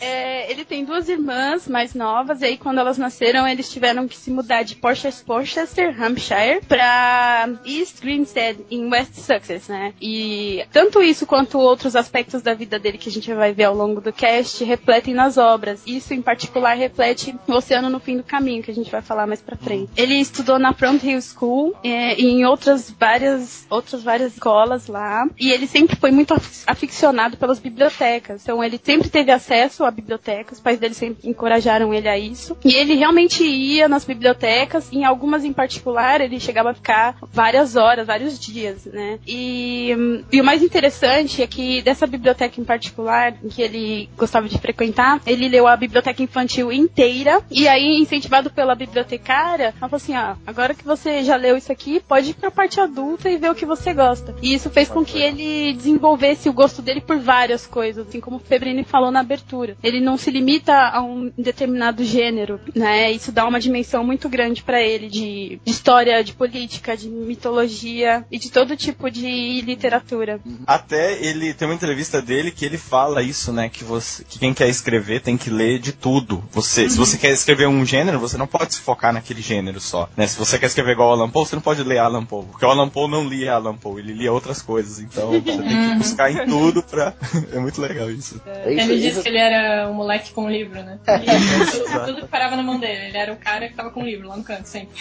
[0.00, 4.16] É, ele tem duas irmãs mais novas, e aí quando elas nasceram, eles tiveram que
[4.16, 9.94] se mudar de Porches- Porchester, Hampshire, pra East Grinstead, em West Sussex, né?
[10.02, 13.74] E tanto isso quanto outros aspectos da vida dele que a gente vai ver ao
[13.76, 15.80] longo do cast refletem nas obras.
[15.86, 19.26] Isso, em particular, reflete o Oceano no Fim do Caminho, que a gente vai falar
[19.28, 19.92] mais pra frente.
[19.96, 25.26] Ele estudou na Front Hill School é, e em outras várias, outras várias escolas lá,
[25.38, 28.42] e ele sempre foi muito af- aficionado pelas bibliotecas.
[28.42, 32.56] Então, ele sempre teve acesso à biblioteca, os pais dele sempre encorajaram ele a isso.
[32.64, 37.76] E ele realmente ia nas bibliotecas, em algumas em particular, ele chegava a ficar várias
[37.76, 39.18] horas, vários dias, né?
[39.26, 39.90] E,
[40.32, 45.20] e o mais interessante é que dessa biblioteca em particular, que ele gostava de frequentar,
[45.26, 50.36] ele leu a biblioteca infantil inteira, e aí, incentivado pela bibliotecária, ela falou assim: ah,
[50.46, 53.54] agora que você já leu isso aqui, pode ir pra parte adulta e ver o
[53.54, 54.34] que você gosta.
[54.42, 58.36] E isso fez com que ele desenvolvesse o gosto dele por várias coisas, assim como
[58.36, 59.76] o Febrini falou na abertura.
[59.82, 63.10] Ele não se limita a um determinado gênero, né?
[63.10, 68.24] Isso dá uma dimensão muito grande pra ele de, de história, de política, de mitologia
[68.30, 70.40] e de todo tipo de literatura.
[70.66, 73.68] Até ele tem uma entrevista dele que ele fala isso, né?
[73.68, 76.42] Que, você, que quem quer escrever tem que ler de tudo.
[76.52, 80.08] Você, Se você quer escrever um gênero, você não pode se focar naquele gênero só.
[80.16, 80.26] Né?
[80.26, 82.46] Se você quer escrever igual Alan Poe, você não pode ler Alan Poe.
[82.62, 85.00] Porque o Alan Poe não lia Alan Poe, ele lia outras coisas.
[85.00, 87.12] Então você tem que buscar em tudo pra.
[87.52, 88.40] é muito legal isso.
[88.46, 90.96] É isso, Ele disse isso- que ele era um moleque com um livro, né?
[91.08, 93.06] E tudo que parava na mão dele.
[93.08, 94.92] Ele era o cara que tava com um livro lá no canto, sempre.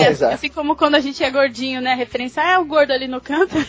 [0.00, 0.34] É, Exato.
[0.34, 1.92] assim como quando a gente é gordinho, né?
[1.92, 3.54] A referência ah, é o gordo ali no canto.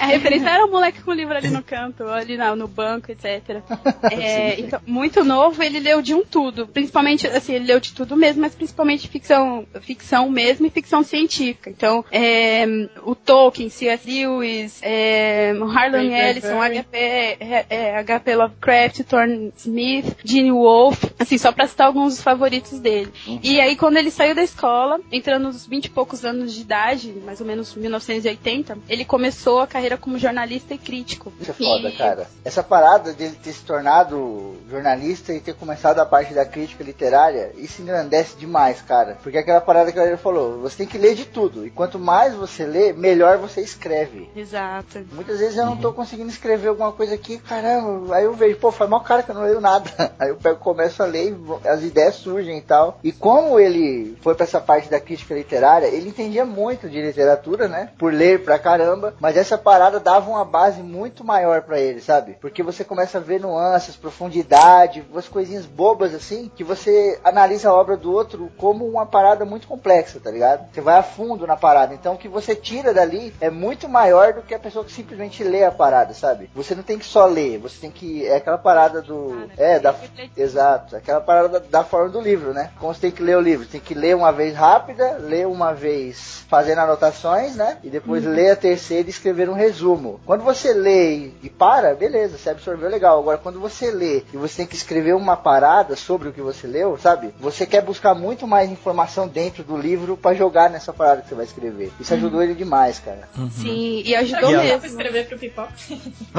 [0.00, 3.10] A referência era o moleque com o livro ali no canto, ali na- no banco,
[3.12, 3.62] etc.
[4.10, 6.66] É, então, muito novo, ele leu de um tudo.
[6.66, 11.70] Principalmente, assim, ele leu de tudo mesmo, mas principalmente ficção, ficção mesmo e ficção científica.
[11.70, 12.55] Então, é,
[13.04, 14.08] o Tolkien, C.S.
[14.08, 16.60] Lewis, é, Harlan Ellison.
[16.62, 22.22] HP, é, é, HP Lovecraft, Thorne Smith, Gene Wolfe, assim, só pra citar alguns dos
[22.22, 23.12] favoritos dele.
[23.42, 27.12] E aí, quando ele saiu da escola, entrando nos 20 e poucos anos de idade,
[27.24, 31.32] mais ou menos 1980, ele começou a carreira como jornalista e crítico.
[31.40, 32.26] Isso é foda, E- cara.
[32.44, 37.52] Essa parada dele ter se tornado jornalista e ter começado a parte da crítica literária,
[37.56, 39.18] isso engrandece demais, cara.
[39.22, 41.66] Porque é aquela parada que ele falou, você tem que ler de tudo.
[41.66, 44.30] E quanto mais você lê, melhor você escreve.
[44.34, 45.04] Exato.
[45.12, 48.16] Muitas vezes eu não tô conseguindo escrever alguma coisa aqui, caramba.
[48.16, 49.90] Aí eu vejo, pô, faz mal cara que eu não leio nada.
[50.18, 52.98] Aí eu pego, começo a ler, e as ideias surgem e tal.
[53.02, 57.68] E como ele foi pra essa parte da crítica literária, ele entendia muito de literatura,
[57.68, 57.90] né?
[57.98, 59.14] Por ler pra caramba.
[59.20, 62.36] Mas essa parada dava uma base muito maior pra ele, sabe?
[62.40, 67.74] Porque você começa a ver nuances, profundidade, umas coisinhas bobas assim, que você analisa a
[67.74, 70.66] obra do outro como uma parada muito complexa, tá ligado?
[70.72, 71.94] Você vai a fundo na parada.
[71.94, 75.42] Então o que você tira dali é muito maior do que a pessoa que simplesmente
[75.42, 76.50] lê a parada, sabe?
[76.54, 78.26] Você não tem que só ler, você tem que.
[78.26, 79.50] É aquela parada do do.
[79.56, 79.94] É, da.
[80.36, 82.70] Exato, aquela parada da, da forma do livro, né?
[82.78, 83.66] Como você tem que ler o livro?
[83.66, 87.78] Tem que ler uma vez rápida, ler uma vez fazendo anotações, né?
[87.82, 90.20] E depois ler a terceira e escrever um resumo.
[90.26, 93.18] Quando você lê e, para, beleza, você absorveu legal.
[93.18, 96.66] Agora, quando você lê e você tem que escrever uma parada sobre o que você
[96.66, 97.34] leu, sabe?
[97.40, 101.34] Você quer buscar muito mais informação dentro do livro pra jogar nessa parada que você
[101.34, 101.92] vai escrever.
[101.98, 103.28] Isso ajudou ele demais, cara.
[103.50, 104.86] Sim, e ajudou E a- Dá pra mesmo.
[104.86, 105.72] escrever pro Pipoca.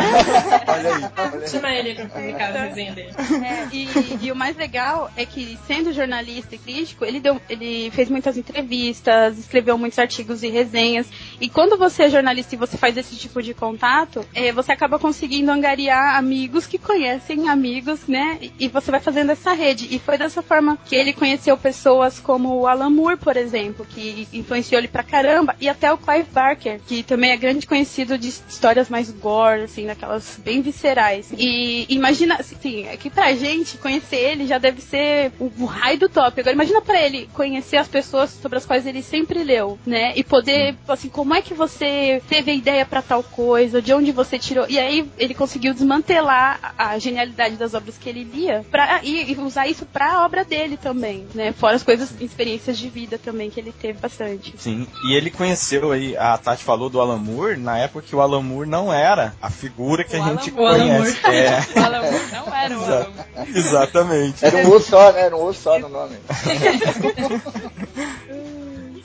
[0.67, 1.03] Olha aí.
[1.33, 1.47] Olha.
[1.47, 3.11] Chama ele pra publicar a resenha dele.
[3.43, 3.87] É, e,
[4.27, 8.37] e o mais legal é que, sendo jornalista e crítico, ele, deu, ele fez muitas
[8.37, 11.07] entrevistas, escreveu muitos artigos e resenhas.
[11.39, 14.99] E quando você é jornalista e você faz esse tipo de contato, é, você acaba
[14.99, 18.37] conseguindo angariar amigos que conhecem amigos, né?
[18.41, 19.87] E, e você vai fazendo essa rede.
[19.91, 24.27] E foi dessa forma que ele conheceu pessoas como o Alan Moore, por exemplo, que
[24.33, 28.27] influenciou ele pra caramba, e até o Clive Barker, que também é grande conhecido de
[28.27, 31.31] histórias mais gore, assim, daquelas bem viscerais.
[31.37, 35.99] E imagina, assim, é que pra gente conhecer ele já deve ser o, o raio
[35.99, 36.39] do top.
[36.39, 40.13] Agora imagina pra ele conhecer as pessoas sobre as quais ele sempre leu, né?
[40.15, 44.11] E poder, assim, como é que você teve a ideia pra tal coisa, de onde
[44.11, 44.65] você tirou.
[44.69, 49.31] E aí ele conseguiu desmantelar a, a genialidade das obras que ele lia pra, e,
[49.31, 51.51] e usar isso pra obra dele também, né?
[51.51, 54.53] Fora as coisas, experiências de vida também que ele teve bastante.
[54.57, 55.56] Sim, e ele conheceu
[55.91, 59.33] aí, a Tati falou do Alan Moore, na época que o Alan Moore não era
[59.41, 60.79] a figura que O a Alan gente Moore.
[60.79, 61.17] conhece.
[61.25, 63.57] É, O Alan Moore não era o Alan Moore.
[63.57, 64.45] exatamente.
[64.45, 65.21] Era um O só, né?
[65.21, 66.15] Era um O só no nome.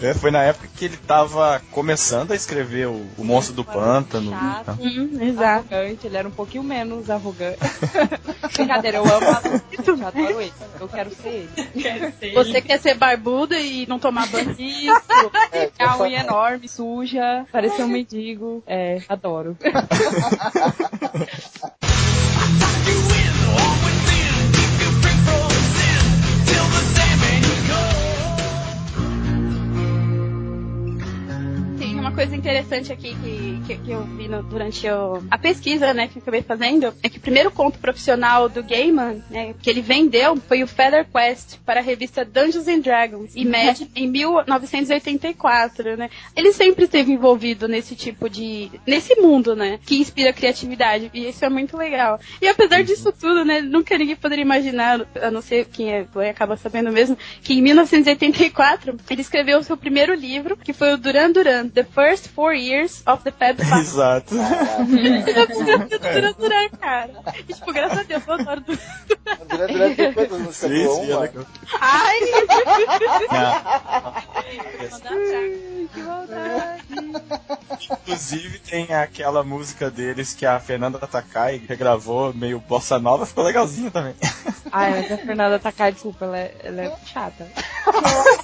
[0.02, 4.30] É, foi na época que ele tava começando a escrever o, o Monstro do Pântano.
[4.30, 4.78] Chato.
[4.80, 5.72] Hum, exato.
[5.72, 7.58] Arrogante, ele era um pouquinho menos arrogante.
[8.52, 10.52] Brincadeira, eu amo eu adoro ele.
[10.80, 11.50] Eu quero ser ele.
[11.80, 12.62] Quero ser Você ele.
[12.62, 14.50] quer ser barbudo e não tomar banho?
[14.58, 14.92] Isso!
[15.52, 18.62] É, Tem a unha enorme, suja, parecia um mendigo.
[18.66, 19.56] É, adoro.
[32.02, 36.08] Uma coisa interessante aqui que, que, que eu vi no- durante o- a pesquisa, né,
[36.08, 39.80] que eu acabei fazendo, é que o primeiro conto profissional do Gaiman, né, que ele
[39.80, 46.10] vendeu foi o Feather Quest para a revista Dungeons and Dragons, Imagine, em 1984, né.
[46.36, 51.44] Ele sempre esteve envolvido nesse tipo de, nesse mundo, né, que inspira criatividade, e isso
[51.44, 52.18] é muito legal.
[52.40, 56.28] E apesar disso tudo, né, nunca ninguém poderia imaginar, a não ser quem é, e
[56.28, 60.98] acaba sabendo mesmo, que em 1984 ele escreveu o seu primeiro livro, que foi o
[60.98, 63.80] Duran Duran, The First Four Years of the Fab Five.
[63.80, 64.34] Exato.
[66.12, 67.10] Duran Duran, cara.
[67.48, 68.78] E, tipo, graças a Deus, eu adoro Duran
[69.48, 70.98] Durante, durante tem quantas músicas Sim, boas?
[71.06, 71.20] sim, Uma?
[71.20, 71.46] legal.
[71.80, 72.18] Ai!
[75.92, 76.82] Que maldade.
[77.90, 83.90] Inclusive tem aquela música deles que a Fernanda Takai regravou, meio bossa nova, ficou legalzinho
[83.90, 84.14] também.
[84.70, 87.46] Ai, mas a Fernanda Takai, desculpa, ela é, ela é chata.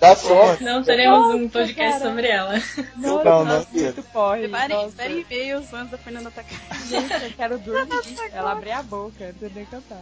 [0.00, 0.56] Dá som.
[0.60, 2.10] Não teremos um Nossa, podcast cara.
[2.10, 2.62] sobre ela.
[2.96, 3.66] Não, Não, não.
[3.70, 4.48] muito porre.
[4.48, 6.58] Preparem e-mails da Fernanda Takai.
[6.88, 8.16] Gente, eu quero dormir.
[8.32, 10.00] Ela abre a boca, sei nem cantar.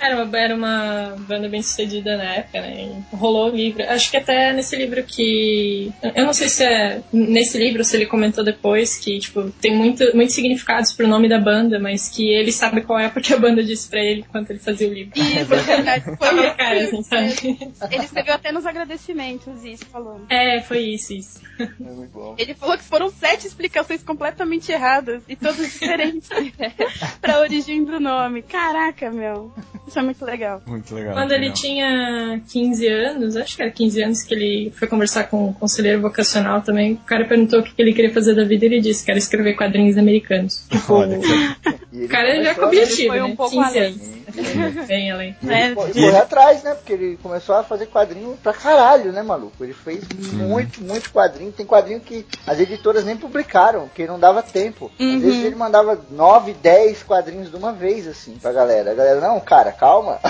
[0.00, 2.90] Era uma, era uma banda bem sucedida na época, né?
[3.12, 3.82] E rolou o livro.
[3.88, 5.92] Acho que até nesse livro que.
[6.14, 10.04] Eu não sei se é nesse livro, se ele comentou depois, que, tipo, tem muito,
[10.14, 13.62] muitos significados pro nome da banda, mas que ele sabe qual é porque a banda
[13.62, 15.12] disse pra ele enquanto ele fazia o livro.
[15.16, 16.04] Isso, é verdade.
[16.18, 16.56] Foi isso.
[16.56, 17.15] cara, assim, sabe?
[17.22, 20.20] Ele escreveu até nos agradecimentos isso, falou.
[20.28, 21.40] É, foi isso, isso.
[21.58, 22.34] É muito bom.
[22.38, 26.28] Ele falou que foram sete explicações completamente erradas e todas diferentes
[27.20, 28.42] pra origem do nome.
[28.42, 29.52] Caraca, meu.
[29.86, 30.62] Isso é muito legal.
[30.66, 31.14] Muito legal.
[31.14, 31.56] Quando muito ele legal.
[31.56, 36.00] tinha 15 anos, acho que era 15 anos que ele foi conversar com um conselheiro
[36.00, 39.04] vocacional também, o cara perguntou o que ele queria fazer da vida e ele disse
[39.04, 40.66] que era escrever quadrinhos americanos.
[40.76, 43.34] Tipo, o cara já com objetivo, Foi um né?
[43.36, 43.92] pouco 15 além.
[43.92, 44.86] anos.
[44.86, 45.36] Bem além.
[45.42, 46.74] E É, e correu atrás, né?
[46.74, 49.62] Porque ele começou a fazer quadrinho pra caralho, né, maluco?
[49.62, 51.52] Ele fez muito, muito quadrinho.
[51.52, 54.90] Tem quadrinho que as editoras nem publicaram, porque não dava tempo.
[54.98, 55.20] Às Uhum.
[55.20, 58.90] vezes ele mandava 9, 10 quadrinhos de uma vez, assim, pra galera.
[58.90, 60.18] A galera, não, cara, calma.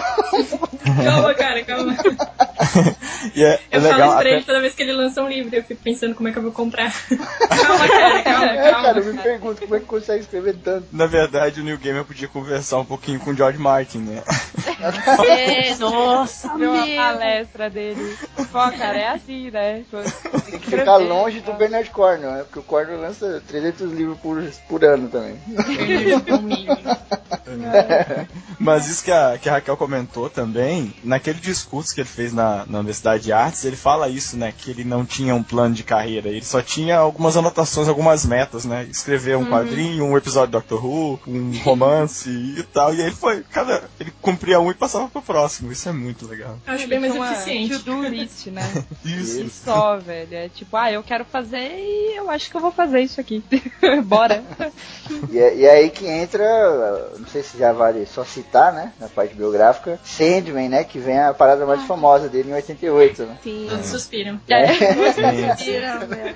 [1.04, 1.96] Calma, cara, calma.
[3.34, 4.06] E é, é Eu falo legal.
[4.08, 6.28] isso pra até- ele toda vez que ele lança um livro, eu fico pensando como
[6.28, 6.92] é que eu vou comprar.
[7.10, 8.86] calma, cara, calma, É, calma.
[8.86, 10.86] cara, eu me pergunto como é que consegue escrever tanto.
[10.92, 14.22] Na verdade, o New Gamer podia conversar um pouquinho com o George Martin, né?
[15.28, 18.16] É, nossa, Viu a palestra dele.
[18.36, 19.84] Pô, cara, é assim, né?
[20.50, 22.42] Tem que ficar longe do Bernard Cornwell, né?
[22.44, 25.38] Porque o Cornwell lança 300 livros por, por ano também.
[28.58, 32.64] Mas isso que a, que a Raquel comentou também, naquele discurso que ele fez na,
[32.66, 34.52] na Universidade de artes, ele fala isso, né?
[34.56, 38.64] Que ele não tinha um plano de carreira, ele só tinha algumas anotações, algumas metas,
[38.64, 38.84] né?
[38.90, 39.50] Escrever um Uhum.
[39.50, 42.92] quadrinho, um episódio de Doctor Who, um romance e tal.
[42.94, 43.84] E aí ele foi, cada.
[44.00, 45.70] Ele cumpria um e passava pro próximo.
[45.70, 46.58] Isso é muito legal.
[46.66, 47.78] Eu acho bem mais Uma eficiente.
[47.78, 48.62] to-do list, né?
[49.04, 49.40] Isso.
[49.42, 50.34] E só, velho.
[50.34, 53.42] É tipo, ah, eu quero fazer e eu acho que eu vou fazer isso aqui.
[54.04, 54.42] Bora.
[55.30, 56.44] E, é- e é aí que entra,
[57.18, 61.18] não sei se já vale só citar, né, na parte biográfica, Sandman, né, que vem
[61.18, 63.38] a parada mais famosa dele em 88, né.
[63.42, 63.66] Sim.
[63.68, 64.40] Todos suspiram.
[64.48, 64.66] É.
[65.56, 65.80] Sim.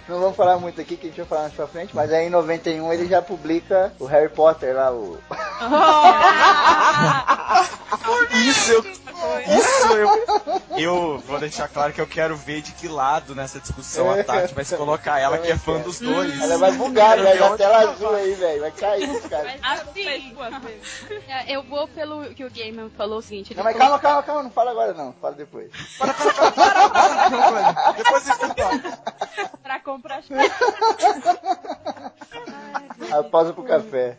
[0.08, 2.26] Não vamos falar muito aqui, que a gente vai falar mais pra frente, mas aí
[2.26, 5.18] em 91 ele já publica o Harry Potter lá, o...
[8.32, 8.82] Isso eu.
[8.82, 10.08] Isso eu.
[10.78, 14.54] Eu vou deixar claro que eu quero ver de que lado nessa discussão a Tati
[14.54, 15.18] vai se colocar.
[15.18, 16.40] Ela que é fã dos dois.
[16.40, 19.56] Ela vai bugar, ver dar onde tela ela azul aí, velho, vai cair esse cara.
[19.62, 20.18] Assim, é,
[21.48, 23.54] eu vou pelo que o Gaiman falou o seguinte.
[23.54, 25.70] Não, mas falou- calma, calma, calma, não fala agora não, fala depois.
[27.96, 28.78] Depois você fala.
[29.62, 30.20] pra comprar
[33.12, 34.16] A pausa pro café.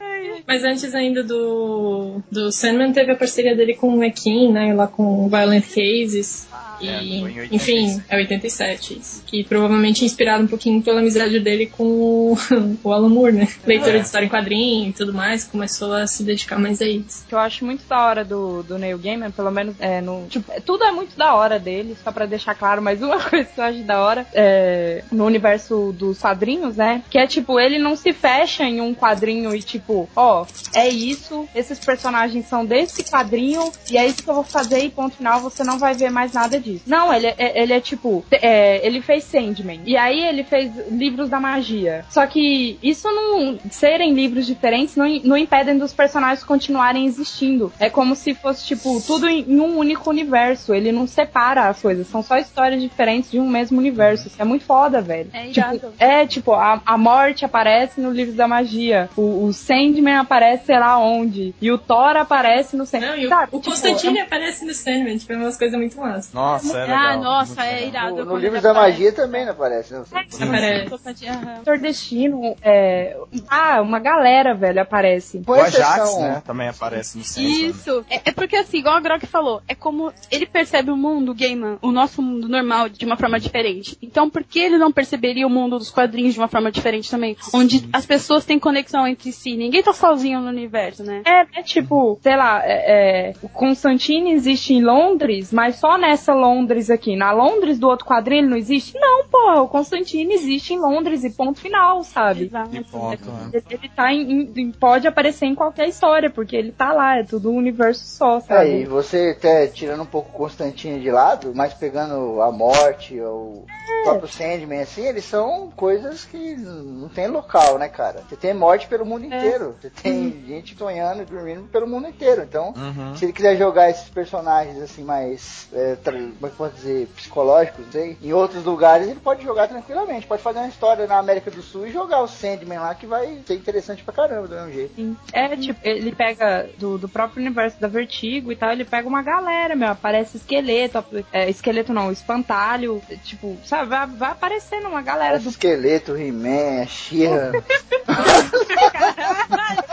[0.47, 4.73] Mas antes ainda do, do Sandman, teve a parceria dele com o Ekin, né?
[4.73, 6.47] Lá com Violent Cases.
[6.87, 7.55] É, E, foi em 87.
[7.55, 8.99] enfim, é 87.
[8.99, 9.23] isso.
[9.25, 12.37] Que provavelmente é inspirado um pouquinho pela amizade dele com o,
[12.83, 13.47] o Alan Moore, né?
[13.65, 13.99] Leitura É.
[13.99, 17.25] de história em quadrinho e tudo mais, começou a se dedicar mais a isso.
[17.27, 20.25] que eu acho muito da hora do, do Neil Gaiman, pelo menos é, no.
[20.29, 23.59] Tipo, tudo é muito da hora dele, só pra deixar claro, mas uma coisa que
[23.59, 27.03] eu acho da hora é, no universo dos quadrinhos, né?
[27.09, 31.47] Que é tipo, ele não se fecha em um quadrinho e tipo, ó, é isso,
[31.55, 35.39] esses personagens são desse quadrinho e é isso que eu vou fazer e ponto final,
[35.41, 36.70] você não vai ver mais nada disso.
[36.85, 39.81] Não, ele é, ele é tipo, é, ele fez Sandman.
[39.85, 42.05] E aí ele fez livros da magia.
[42.09, 47.71] Só que isso não serem livros diferentes não, não impedem dos personagens continuarem existindo.
[47.79, 50.73] É como se fosse, tipo, tudo em, em um único universo.
[50.73, 52.07] Ele não separa as coisas.
[52.07, 54.27] São só histórias diferentes de um mesmo universo.
[54.27, 55.29] Isso é muito foda, velho.
[55.33, 55.93] É tipo, irado.
[55.99, 59.09] é, tipo, a, a morte aparece no livro da magia.
[59.15, 61.53] O, o Sandman aparece sei lá onde.
[61.61, 63.09] E o Thor aparece no Sandman.
[63.09, 65.97] Não, e o, Sabe, o tipo, Constantine aparece no Sandman, tipo, é umas coisas muito
[65.99, 66.33] massas.
[66.33, 66.97] Nossa, é legal.
[66.97, 68.15] Ah, nossa, é irado.
[68.17, 68.91] No, no livro da aparece.
[68.91, 70.03] magia também não aparece, né?
[70.11, 71.65] Aparece.
[71.65, 73.17] Nordestino, é...
[73.49, 75.41] Ah, uma galera, velho, aparece.
[75.45, 76.41] O Ajax, né?
[76.45, 77.49] Também aparece no centro.
[77.49, 78.05] Isso.
[78.09, 81.77] É, é porque assim, igual a Grok falou, é como ele percebe o mundo Gaiman,
[81.81, 83.97] o nosso mundo normal, de uma forma diferente.
[84.01, 87.35] Então, por que ele não perceberia o mundo dos quadrinhos de uma forma diferente também?
[87.53, 89.55] Onde as pessoas têm conexão entre si.
[89.55, 91.21] Ninguém tá sozinho no universo, né?
[91.25, 96.33] É, é tipo, sei lá, é, é, o Constantine existe em Londres, mas só nessa
[96.33, 96.50] Londres
[96.93, 97.15] aqui.
[97.15, 98.97] Na Londres do outro quadrinho ele não existe?
[98.99, 102.45] Não, porra, o Constantine existe em Londres e ponto final, sabe?
[102.45, 102.75] Exato.
[102.75, 103.49] E ponto, né?
[103.53, 107.23] Ele, ele tá em, em- pode aparecer em qualquer história, porque ele tá lá, é
[107.23, 108.69] tudo um universo só, É, sabe?
[108.81, 113.65] e você até tirando um pouco o Constantine de lado, mas pegando a morte ou
[114.01, 118.23] o próprio Sandman, assim, eles são coisas que não tem local, né, cara?
[118.27, 119.75] Você tem morte pelo mundo inteiro.
[119.79, 122.41] Você tem gente sonhando e dormindo pelo mundo inteiro.
[122.41, 123.15] Então, Uhum.
[123.15, 125.95] se ele quiser jogar esses personagens assim mais, é,
[126.31, 130.27] como é que posso dizer, psicológicos, não sei, em outros lugares ele pode jogar tranquilamente.
[130.27, 133.41] Pode fazer uma história na América do Sul e jogar o Sandman lá que vai
[133.45, 134.95] ser interessante pra caramba do mesmo jeito.
[134.95, 135.17] Sim.
[135.33, 139.21] É, tipo, ele pega do, do próprio universo da Vertigo e tal, ele pega uma
[139.21, 145.39] galera, meu, aparece esqueleto, é, esqueleto não, espantalho, tipo, sabe, vai, vai aparecendo uma galera
[145.39, 147.51] do Esqueleto, He-Man, She-Ra.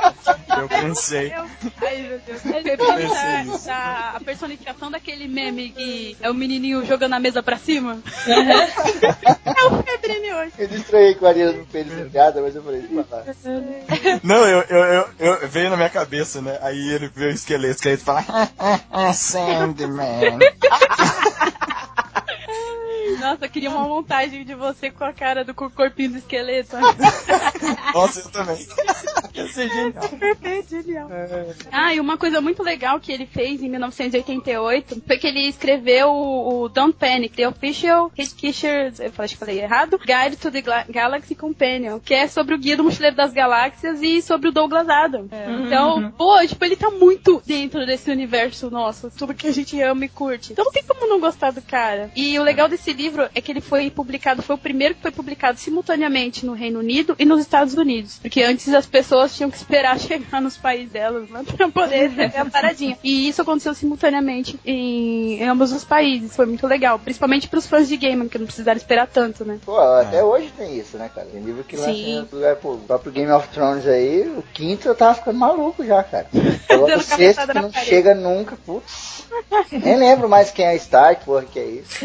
[0.60, 1.32] Eu pensei.
[1.32, 2.44] Ai, meu Deus.
[2.44, 7.56] Ele pensa da- a personificação daquele meme que é o menininho jogando a mesa pra
[7.56, 7.98] cima.
[8.26, 10.52] é o Febrini hoje.
[10.58, 12.84] Eu distraí com a Ariana no pênis de piada, mas eu falei.
[14.22, 16.58] Não, eu, eu, eu, eu- veio na minha cabeça, né?
[16.62, 18.24] Aí ele vê o esqueleto, o esqueleto fala,
[18.90, 20.38] "Ah, Sandman.
[23.20, 26.18] Nossa, eu queria uma montagem de você com a cara do com o corpinho do
[26.18, 26.76] esqueleto.
[27.94, 28.66] Nossa, eu também.
[29.34, 30.08] Ia ser genial.
[30.18, 31.08] Perfeito, genial.
[31.70, 36.08] Ah, e uma coisa muito legal que ele fez em 1988 foi que ele escreveu
[36.08, 40.62] o, o Don't Panic, The Official Hitchhiker, eu acho que falei errado, Guide to the
[40.88, 44.88] Galaxy Companion, que é sobre o Guia do Mochileiro das Galáxias e sobre o Douglas
[44.88, 45.30] Adams.
[45.66, 50.04] Então, pô, tipo, ele tá muito dentro desse universo nosso, tudo que a gente ama
[50.04, 50.52] e curte.
[50.52, 52.10] Então não tem como não gostar do cara.
[52.16, 55.12] E o legal desse livro é que ele foi publicado, foi o primeiro que foi
[55.12, 58.18] publicado simultaneamente no Reino Unido e nos Estados Unidos.
[58.20, 62.38] Porque antes as pessoas tinham que esperar chegar nos países delas lá pra poder receber
[62.38, 62.98] a paradinha.
[63.02, 66.34] E isso aconteceu simultaneamente em, em ambos os países.
[66.34, 66.98] Foi muito legal.
[66.98, 69.58] Principalmente pros fãs de game, que não precisaram esperar tanto, né?
[69.64, 71.28] Pô, até hoje tem isso, né, cara?
[71.28, 72.10] Tem livro que lança Sim.
[72.10, 72.56] em outro lugar.
[72.56, 76.26] Pô, o próprio Game of Thrones aí, o quinto eu tava ficando maluco já, cara.
[76.78, 77.90] O sexto que não parede.
[77.90, 79.24] chega nunca, putz.
[79.70, 82.04] Nem lembro mais quem é Stark, porra, que é isso.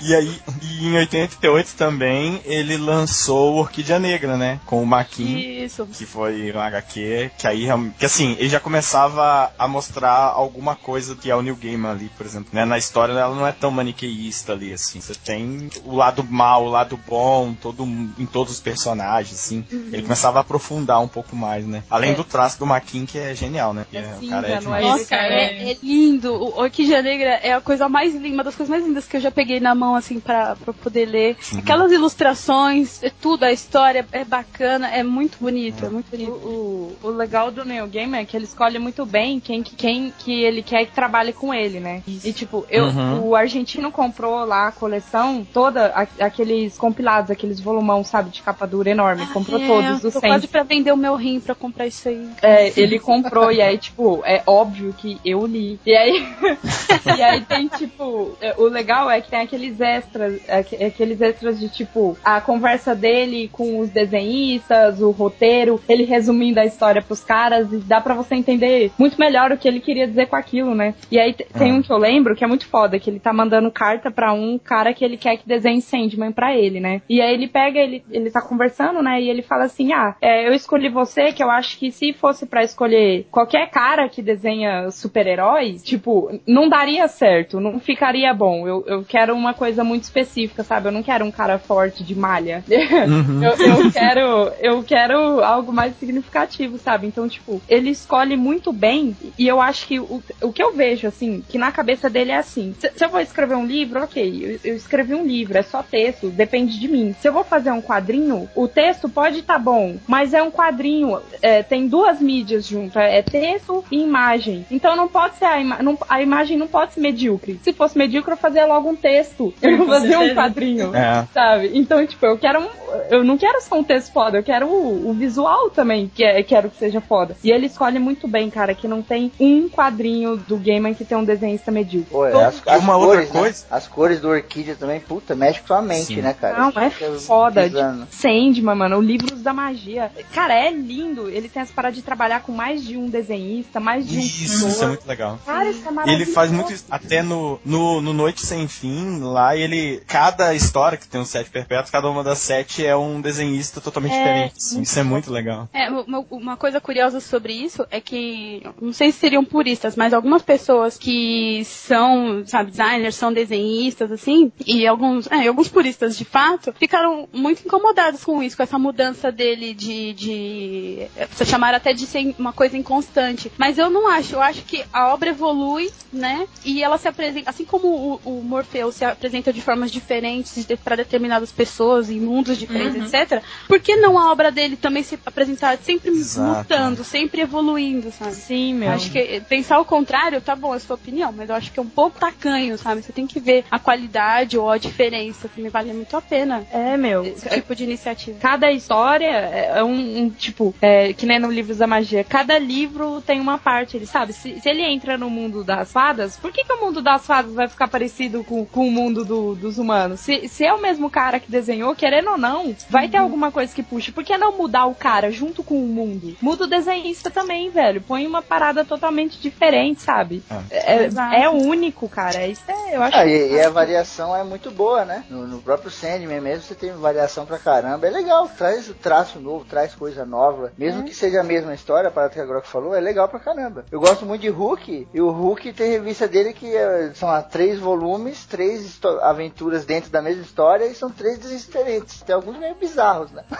[0.00, 4.60] E aí, e em 88 também, ele lançou o Orquídea Negra, né?
[4.66, 5.38] Com o Maquin.
[5.64, 5.86] Isso.
[5.86, 7.68] Que foi um HQ, que aí,
[7.98, 12.10] que assim, ele já começava a mostrar alguma coisa que é o New Gaiman ali,
[12.16, 12.64] por exemplo, né?
[12.64, 15.00] Na história ela não é tão maniqueísta ali, assim.
[15.00, 19.64] Você tem o lado mal, o lado bom, todo, em todos os personagens, assim.
[19.70, 21.82] Ele começava a aprofundar um pouco mais, né?
[21.88, 22.14] Além É.
[22.14, 23.86] do traço do Maquin, que é genial, né?
[23.90, 24.84] Que É o cinza, cara é demais.
[24.84, 26.32] é Nossa, cara, é, é lindo.
[26.34, 29.20] O Orquídea Negra é a coisa mais linda, uma das coisas mais lindas que eu
[29.20, 31.36] já peguei na mão, assim, pra, pra poder ler.
[31.58, 36.30] Aquelas ilustrações, é tudo, a história é bacana, é muito bonito, é muito O, bonito.
[36.30, 40.12] o, o legal do Neil Gaiman é que ele escolhe muito bem quem, que- quem
[40.18, 42.02] que ele quer que trabalhe com ele, né?
[42.06, 43.28] E tipo, eu, Uhum.
[43.28, 48.66] o argentino comprou lá a coleção toda, a- aqueles compilados, aqueles volumão, sabe, de capa
[48.66, 49.26] dura enorme.
[49.28, 50.30] comprou É, todos os tô 100.
[50.30, 52.28] quase pra vender o meu rim pra comprar isso aí.
[52.42, 55.78] É, ele comprou, e aí, tipo, é óbvio que eu li.
[55.84, 56.26] E aí,
[57.18, 58.04] e aí tem, tipo,
[58.40, 62.94] é, o legal é que tem aqueles extras, aque- aqueles extras de, tipo, a conversa
[62.94, 68.14] dele com os desenhistas, o roteiro, ele resumindo a história pros caras, e dá pra
[68.14, 70.94] você entender muito melhor o que ele queria dizer com aquilo, né?
[71.10, 71.74] E aí te- tem Ah.
[71.74, 74.58] um que eu lembro que é muito foda, que ele tá mandando carta pra um
[74.58, 77.02] cara que ele quer que desenhe Sandman pra ele, né?
[77.08, 79.20] E aí ele pega, ele, ele tá conversando, né?
[79.20, 82.46] E ele fala assim: Ah, é, eu escolhi você, que eu acho que se fosse
[82.46, 88.68] pra escolher qualquer cara que desenha super-heróis, tipo, não daria certo, não ficaria bom.
[88.68, 90.88] Eu, eu quero uma coisa muito específica, sabe?
[90.88, 92.62] Eu não quero um cara forte de malha.
[92.68, 93.40] Uhum.
[93.42, 97.06] eu, eu quero, eu quero algo mais significativo, sabe?
[97.06, 101.06] Então, tipo, ele escolhe muito bem e eu acho que o, o que eu vejo,
[101.06, 104.60] assim, que na cabeça dele é assim: se, se eu vou escrever um livro, ok,
[104.62, 107.14] eu, eu escrevi um livro, é só texto, depende de mim.
[107.20, 111.18] Se eu vou fazer um quadrinho, o texto pode estar bom, mas é um quadrinho,
[111.40, 114.66] é, tem duas mídias junto, é, é texto e imagem.
[114.70, 117.58] Então não pode ser a, ima não- a imagem não pode ser medíocre.
[117.62, 121.26] Se fosse medíocre, eu fazia logo um texto, eu Com fazia um quadrinho É.
[121.32, 121.70] sabe?
[121.74, 122.68] Então, tipo, eu quero um,
[123.10, 126.42] eu não quero só um texto foda, eu quero o, o visual também, que é,
[126.42, 127.36] quero que seja foda.
[127.42, 131.16] E ele escolhe muito bem, cara, que não tem um quadrinho do Gaiman que tem
[131.18, 132.10] um desenhista medíocre.
[132.10, 133.40] Pô, é, Todo- as, as uma outra cores, né?
[133.40, 136.22] coisa- As cores do Orquídea também, puta, mexe com a mente, Sim.
[136.22, 136.58] né, cara?
[136.58, 137.62] Não, é foda.
[137.62, 138.04] pisando.
[138.06, 140.10] De Sandman, mano, o Livros da Magia.
[140.32, 141.28] Cara, é lindo.
[141.30, 144.44] Ele tem as paradas de trabalhar com mais de um desenhista, mais de um Isso,
[144.54, 144.88] isso é pintor.
[144.88, 145.38] muito legal.
[145.44, 146.22] Cara, isso é E maravilhoso.
[146.22, 146.84] ele faz muito isso.
[146.90, 150.02] Até no, no, no Noite Sem Fim, lá ele.
[150.06, 154.12] Cada história que tem um sete perpétuos, cada uma das sete é um desenhista totalmente
[154.14, 154.54] É, diferente.
[154.58, 154.82] assim.
[154.82, 155.68] Isso é muito legal.
[155.72, 160.12] É, uma, uma coisa curiosa sobre isso é que, não sei se seriam puristas, mas
[160.12, 166.24] algumas pessoas que são, sabe, designers, são desenhistas, assim, e alguns, é, alguns puristas de
[166.24, 171.92] fato, ficaram muito incomodados com isso, com essa mudança dele de, de você chamar até
[171.92, 173.50] de ser uma coisa inconstante.
[173.58, 177.50] Mas eu não acho, eu acho que a obra evolui, né, e ela se apresenta,
[177.50, 182.58] assim como o, o Morpheus se apresenta de formas diferentes para determinadas pessoas, em mundos
[182.58, 186.58] diferentes, etc., por que não a obra dele também se apresentar sempre Exato.
[186.58, 188.34] mutando, sempre evoluindo, sabe?
[188.34, 188.90] Sim, meu.
[188.90, 191.82] Acho que pensar o contrário, tá bom, é sua opinião, mas eu acho que é
[191.82, 193.02] um pouco tacanho, sabe?
[193.02, 196.66] Você tem que ver a qualidade ou a diferença, que me vale muito a pena
[196.72, 197.24] É, meu.
[197.24, 198.38] esse tipo de iniciativa.
[198.40, 203.20] Cada história é um, um, tipo, é, que nem no Livros da Magia, cada livro
[203.20, 204.32] tem uma parte, ele sabe?
[204.32, 207.53] Se, se ele entra no mundo das fadas, por que, que o mundo das fadas
[207.54, 210.20] vai ficar parecido com, com o mundo do- dos humanos?
[210.20, 213.74] Se, se é o mesmo cara que desenhou, querendo ou não, vai ter alguma coisa
[213.74, 214.12] que puxa.
[214.12, 216.36] Por que não mudar o cara junto com o mundo?
[216.40, 218.00] Muda o desenhista também, velho.
[218.00, 220.42] Põe uma parada totalmente diferente, sabe?
[220.70, 221.34] É, Exato.
[221.34, 222.46] é único, cara.
[222.46, 223.16] Isso é, eu acho.
[223.16, 225.24] Ah, e, e a variação é muito boa, né?
[225.30, 228.06] No, no próprio Sandman mesmo você tem variação pra caramba.
[228.06, 230.72] É legal, traz traço novo, traz coisa nova.
[230.76, 233.38] Mesmo que seja a mesma história, a parada que a Grok falou, é legal pra
[233.38, 233.84] caramba.
[233.90, 237.78] Eu gosto muito de Hulk, e o Hulk tem revista dele que é, são três
[237.78, 242.22] volumes, três aventuras dentro da mesma história, e são três diferentes.
[242.22, 243.44] Tem alguns meio bizarros, né?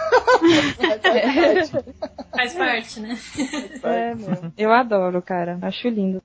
[2.35, 3.17] Faz parte, né?
[3.83, 4.51] É, meu.
[4.57, 5.57] Eu adoro, cara.
[5.61, 6.21] Acho lindo.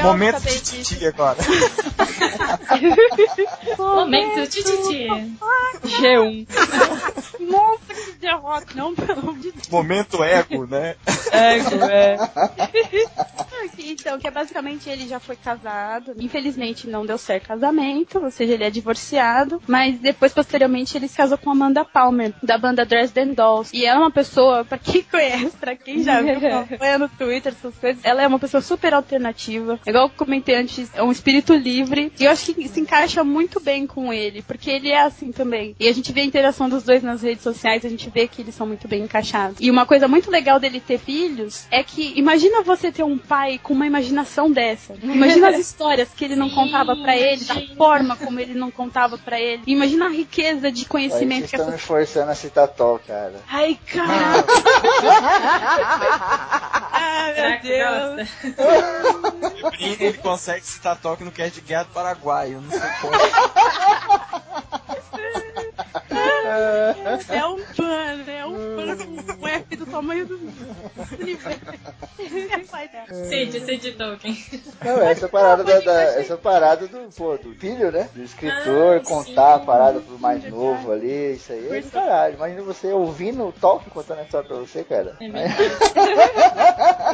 [0.00, 1.38] Legal Momento de titi agora.
[3.78, 5.08] Momento tititi.
[5.84, 6.46] G1.
[7.40, 9.68] Nossa, que seja rock, não, pelo amor de Deus.
[9.68, 10.96] Momento ego, né?
[11.32, 12.16] Ego, é.
[13.78, 16.14] Então, que é basicamente ele já foi casado.
[16.18, 19.60] Infelizmente não deu certo o casamento, ou seja, ele é divorciado.
[19.66, 23.70] Mas depois, posteriormente, ele se casou com Amanda Palmer, da banda Dresden Dolls.
[23.74, 27.52] E ela é uma pessoa, pra quem conhece, pra quem já viu, acompanha no Twitter,
[27.52, 29.78] essas coisas, ela é uma pessoa super alternativa.
[29.90, 32.12] Igual eu comentei antes, é um espírito livre.
[32.18, 35.74] E eu acho que se encaixa muito bem com ele, porque ele é assim também.
[35.78, 38.42] E a gente vê a interação dos dois nas redes sociais, a gente vê que
[38.42, 39.58] eles são muito bem encaixados.
[39.60, 43.60] E uma coisa muito legal dele ter filhos é que imagina você ter um pai
[43.62, 44.94] com uma imaginação dessa.
[45.02, 49.18] Imagina as histórias que ele não contava pra ele, da forma como ele não contava
[49.18, 49.62] pra ele.
[49.66, 51.86] Imagina a riqueza de conhecimento que estão me essa.
[51.86, 53.34] forçando a citar Tol, cara.
[53.48, 54.44] Ai, cara!
[57.62, 58.28] Deus!
[58.28, 59.70] gosta.
[59.70, 62.54] Brinco, ele consegue citar toque no cast de Guerra do Paraguai.
[62.54, 63.14] Eu não sei como.
[67.28, 70.34] É um pano, é um pano com um F do tamanho do
[71.18, 71.60] universo.
[73.28, 74.36] Cid, Cid Tolkien.
[74.84, 78.08] Não, essa parada da, da- essa parada do, pô, do filho, né?
[78.14, 79.62] Do escritor Ah, contar sim.
[79.62, 82.34] a parada pro mais novo ali, isso aí é do caralho.
[82.34, 85.16] Imagina você ouvindo o Tolkien contando a história pra você, cara.
[85.20, 85.30] É.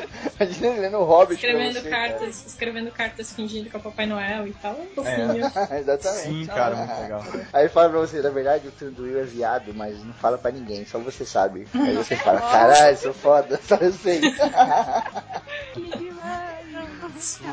[0.39, 4.07] Imagina ele lendo o Hobbit Escrevendo você, cartas, escrevendo cartas fingindo que é o Papai
[4.07, 4.75] Noel e tal.
[4.75, 5.51] É fofinho.
[5.51, 5.79] cara.
[5.81, 6.29] Exatamente.
[6.29, 7.25] Sim, cara, muito legal.
[7.53, 10.51] Aí ele fala pra você, na verdade o Tranduil é viado, mas não fala pra
[10.51, 11.67] ninguém, só você sabe.
[11.75, 14.21] Aí você fala, caralho, sou foda, só eu sei.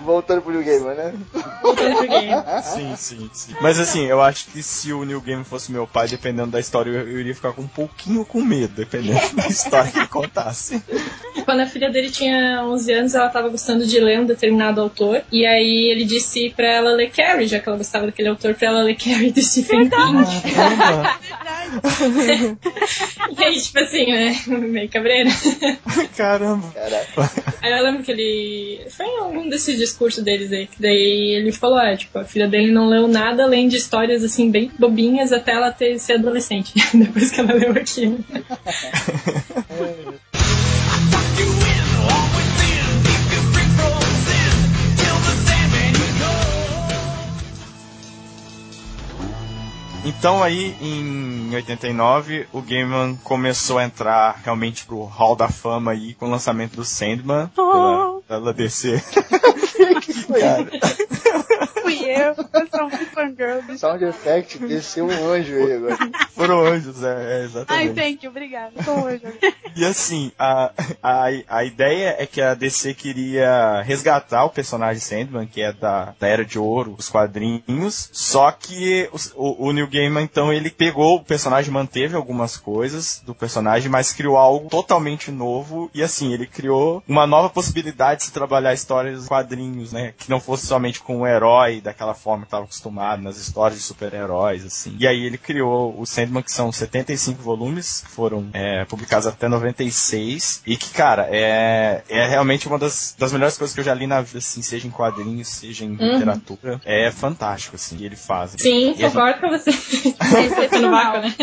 [0.03, 1.14] Voltando pro New Gamer, né?
[1.61, 2.32] Voltando pro game.
[2.64, 3.55] Sim, sim, sim.
[3.61, 6.89] Mas assim, eu acho que se o New Game fosse meu pai, dependendo da história,
[6.89, 10.82] eu, eu iria ficar com um pouquinho com medo, dependendo da história que ele contasse.
[11.45, 15.22] Quando a filha dele tinha 11 anos, ela tava gostando de ler um determinado autor.
[15.32, 18.68] E aí ele disse pra ela ler Carrie, já que ela gostava daquele autor, pra
[18.68, 20.24] ela ler Carrie do Stephen King.
[20.53, 21.20] Caramba!
[23.38, 24.36] E aí, tipo assim, né?
[24.47, 25.30] Meio cabreira.
[26.16, 26.72] Caramba!
[26.72, 27.32] Caraca.
[27.61, 28.86] Aí eu lembro que ele.
[28.91, 32.47] Foi em algum desses discursos deles aí, que daí ele falou, ah, tipo, a filha
[32.47, 36.74] dele não leu nada além de histórias assim, bem bobinhas até ela ter ser adolescente.
[36.93, 38.24] Depois que ela leu aquilo.
[50.06, 56.14] Então aí, em 89, o Gaiman começou a entrar realmente pro Hall da Fama aí
[56.14, 59.01] com o lançamento do Sandman pela, pela DC.
[60.39, 60.69] Cara,
[62.06, 63.62] Eu, eu sou um fangirl.
[63.68, 65.97] do- Sound Effect desceu um anjo aí agora.
[66.36, 67.93] foram anjos, é, é, Ai, exatamente.
[67.95, 68.84] thank you, obrigada.
[68.84, 69.24] Sou um anjo.
[69.76, 75.47] E assim, a, a, a ideia é que a DC queria resgatar o personagem Sandman,
[75.47, 79.88] que é da, da Era de Ouro, os quadrinhos, só que os- o, o Neil
[79.89, 85.32] Gaiman, então, ele pegou o personagem, manteve algumas coisas do personagem, mas criou algo totalmente
[85.32, 90.14] novo, e assim, ele criou uma nova possibilidade de se trabalhar histórias dos quadrinhos, né,
[90.18, 93.86] que não fosse somente com o herói, daquela forma que estava acostumado nas histórias de
[93.86, 94.96] super-heróis, assim.
[95.00, 99.48] E aí ele criou o Sandman, que são 75 volumes, que foram é, publicados até
[99.48, 103.94] 96, e que, cara, é, é realmente uma das, das melhores coisas que eu já
[103.94, 106.82] li na vida, assim, seja em quadrinhos, seja em literatura.
[106.84, 108.56] É fantástico, assim, que ele faz.
[108.58, 109.72] Sim, concordo com você.
[110.74, 111.34] No né?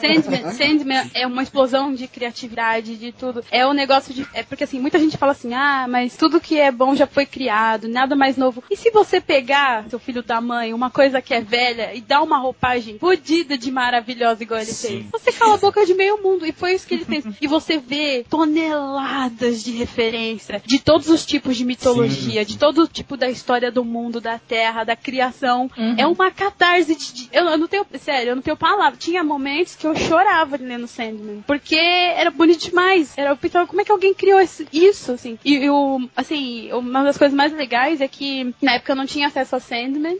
[0.00, 3.42] Sandman, Sandman é uma explosão de criatividade, de tudo.
[3.50, 4.26] É um negócio de.
[4.34, 7.26] É porque assim, muita gente fala assim, ah, mas tudo que é bom já foi
[7.26, 8.62] criado, nada mais novo.
[8.70, 12.22] E se você pegar, seu filho da mãe, uma coisa que é velha e dar
[12.22, 14.88] uma roupagem fodida de maravilhosa igual ele Sim.
[14.88, 15.06] fez?
[15.12, 16.46] Você cala a boca de meio mundo.
[16.46, 17.24] E foi isso que ele fez.
[17.40, 22.52] E você vê toneladas de referência de todos os tipos de mitologia, Sim.
[22.52, 25.70] de todo tipo da história do mundo, da terra, da criação.
[25.96, 27.12] É uma catarse de.
[27.12, 27.86] de- eu, eu não tenho.
[28.00, 28.96] Sério, eu não tenho palavra.
[28.98, 31.42] Tinha momentos que eu chorava lendo Sandman.
[31.46, 33.12] Porque era bonito demais.
[33.16, 35.38] Era, eu pensava, como é que alguém criou esse- isso, assim?
[35.44, 39.26] E eu, assim, uma das coisas mais legais é que na época eu não tinha
[39.28, 39.73] acesso a Sandman.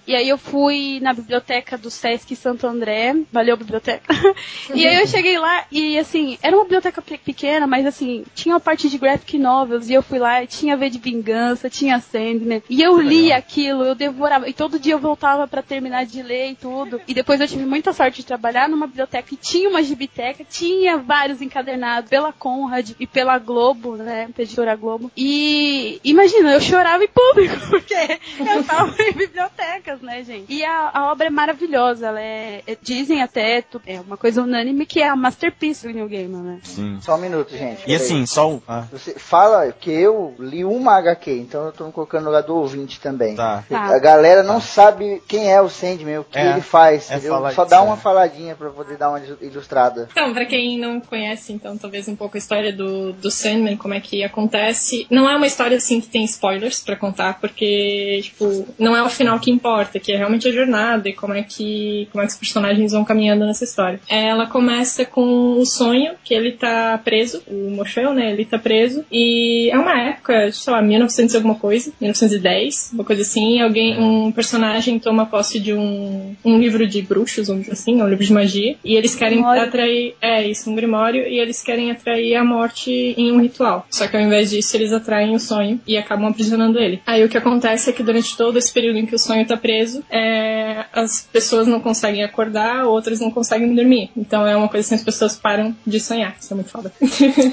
[0.07, 3.15] E aí eu fui na biblioteca do Sesc Santo André.
[3.33, 4.03] Valeu, biblioteca.
[4.75, 8.55] e aí eu cheguei lá e, assim, era uma biblioteca pe- pequena, mas, assim, tinha
[8.55, 9.89] uma parte de graphic novels.
[9.89, 12.63] E eu fui lá e tinha V de Vingança, tinha Sandman.
[12.69, 14.49] E eu li aquilo, eu devorava.
[14.49, 17.01] E todo dia eu voltava pra terminar de ler e tudo.
[17.07, 20.97] E depois eu tive muita sorte de trabalhar numa biblioteca que tinha uma gibiteca, tinha
[20.99, 24.29] vários encadernados pela Conrad e pela Globo, né?
[24.39, 25.11] Editora Globo.
[25.17, 27.95] E imagina, eu chorava em público, porque
[28.41, 30.53] eu tava em biblioteca bibliotecas, né, gente?
[30.53, 34.87] E a, a obra é maravilhosa, ela é, é- dizem até, é uma coisa unânime
[34.87, 36.59] que é a masterpiece do New Gamer, né?
[36.63, 36.99] Sim.
[37.01, 37.83] Só um minuto, gente.
[37.87, 38.61] E assim, só um.
[38.67, 42.43] Ah, Você fala que eu li uma HQ, então eu tô me colocando no lugar
[42.43, 43.35] do ouvinte também.
[43.35, 43.65] tá.
[43.69, 43.95] Tá.
[43.95, 47.11] A galera não sabe quem é o Sandman, o que É, ele faz.
[47.11, 47.51] é entendeu?
[47.53, 50.09] Só dá uma faladinha pra poder dar uma ilustrada.
[50.11, 53.95] Então, pra quem não conhece, então, talvez um pouco a história do, do Sandman, como
[53.95, 55.07] é que acontece.
[55.11, 59.09] Não é uma história, assim, que tem spoilers pra contar, porque, tipo, não é o
[59.09, 62.33] final que importa, que é realmente a jornada e como é que, como é que
[62.33, 64.01] os personagens vão caminhando nessa história.
[64.09, 69.05] Ela começa com o sonho, que ele tá preso, o Morfeu, né, ele tá preso,
[69.11, 73.99] e é uma época, sei lá, 1900 e alguma coisa, 1910, uma coisa assim, alguém,
[74.01, 78.25] um personagem toma posse de um, um livro de bruxos, vamos dizer assim, um livro
[78.25, 79.63] de magia, e eles querem Grimório.
[79.63, 83.87] atrair, é isso, um grimório, e eles querem atrair a morte em um ritual.
[83.91, 87.01] Só que ao invés disso, eles atraem o sonho e acabam aprisionando ele.
[87.07, 89.57] Aí o que acontece é que durante todo esse período em que o sonho tá
[89.57, 94.11] preso, é, as pessoas não conseguem acordar, outras não conseguem dormir.
[94.17, 96.37] Então é uma coisa assim, as pessoas param de sonhar.
[96.41, 96.93] Isso é muito foda.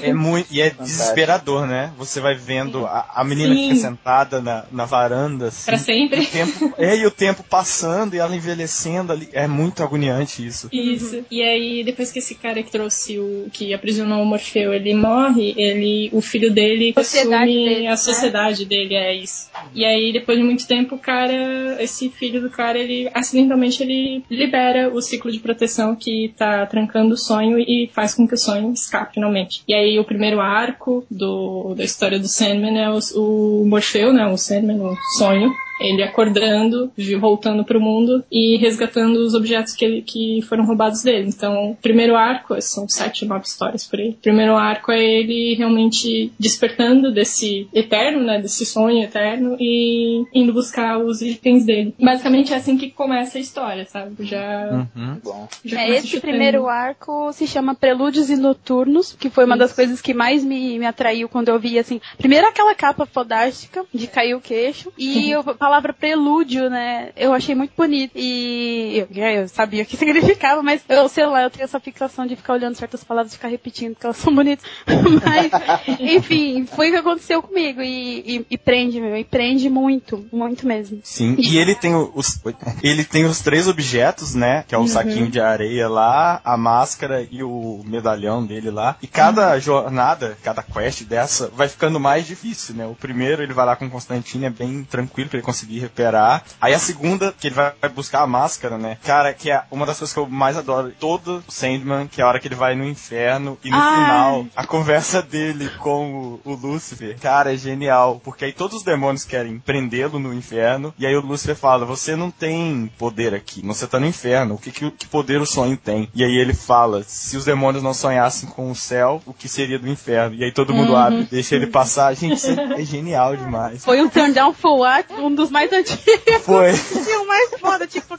[0.02, 0.46] É muito.
[0.50, 1.92] E é desesperador, né?
[1.96, 3.68] Você vai vendo a, a menina Sim.
[3.68, 5.66] fica sentada na, na varanda, assim.
[5.66, 6.20] Pra sempre.
[6.20, 9.28] O tempo, é, e o tempo passando e ela envelhecendo ali.
[9.32, 10.68] É muito agoniante isso.
[10.72, 11.24] Isso.
[11.30, 13.48] E aí, depois que esse cara que trouxe o.
[13.52, 16.10] que aprisionou o Morfeu, ele morre, ele.
[16.12, 17.96] o filho dele Sociedade assume dele, a né?
[17.96, 19.50] sociedade dele, é isso.
[19.74, 21.36] E aí, depois de muito tempo, o cara.
[21.78, 27.14] Esse filho do cara, ele acidentalmente ele libera o ciclo de proteção que tá trancando
[27.14, 29.62] o sonho e faz com que o sonho escape finalmente.
[29.66, 34.26] E aí o primeiro arco do, da história do Sandman é o, o Morfeu, né?
[34.26, 35.52] O Sandman, o sonho.
[35.80, 41.02] Ele acordando, vi- voltando pro mundo e resgatando os objetos que, ele, que foram roubados
[41.02, 41.28] dele.
[41.28, 44.10] Então, o primeiro arco, são sete, nove histórias por aí.
[44.10, 48.40] O primeiro arco é ele realmente despertando desse eterno, né?
[48.40, 51.94] Desse sonho eterno e indo buscar os itens dele.
[52.00, 54.14] Basicamente é assim que começa a história, sabe?
[54.24, 54.86] Já.
[54.96, 55.18] Uhum.
[55.22, 55.48] Bom.
[55.64, 56.20] já É, esse chutando.
[56.30, 60.78] primeiro arco se chama Prelúdios e Noturnos, que foi uma das coisas que mais me,
[60.78, 65.32] me atraiu quando eu vi, assim, primeiro aquela capa fodástica de cair o queixo, e
[65.60, 70.60] a palavra prelúdio, né, eu achei muito bonito, e eu, eu sabia o que significava,
[70.62, 73.48] mas eu, sei lá, eu tenho essa fixação de ficar olhando certas palavras e ficar
[73.48, 78.58] repetindo, porque elas são bonitas, mas, enfim, foi o que aconteceu comigo, e, e, e
[78.58, 81.00] prende, meu, e prende muito, muito mesmo.
[81.04, 82.40] Sim, e ele tem os
[82.82, 84.64] ele tem os três objetos, né?
[84.66, 88.96] Que é o saquinho de areia lá, a máscara e o medalhão dele lá.
[89.02, 92.86] E cada jornada, cada quest dessa, vai ficando mais difícil, né?
[92.86, 96.42] O primeiro ele vai lá com o Constantine, é bem tranquilo pra ele conseguir recuperar.
[96.60, 98.96] Aí a segunda, que ele vai buscar a máscara, né?
[99.04, 100.92] Cara, que é uma das coisas que eu mais adoro.
[100.98, 103.92] Todo Sandman, que é a hora que ele vai no inferno e no Ah.
[103.94, 108.20] final, a conversa dele com o, o Lúcifer, cara, é genial.
[108.24, 110.94] Porque aí todos os demônios querem prendê-lo no inferno.
[110.98, 114.54] E aí o Lúcifer fala: Você não tem poder aqui, você tá no inferno.
[114.54, 116.08] O que, que, que poder o sonho tem?
[116.14, 119.78] E aí ele fala: Se os demônios não sonhassem com o céu, o que seria
[119.78, 120.34] do inferno?
[120.36, 122.14] E aí todo mundo abre, deixa ele passar.
[122.14, 123.84] Gente, isso é genial demais.
[123.84, 125.12] Foi um turn down for what?
[125.12, 126.04] Um dos mais antigos.
[126.44, 126.70] Foi.
[127.12, 128.14] E o mais foda, tipo,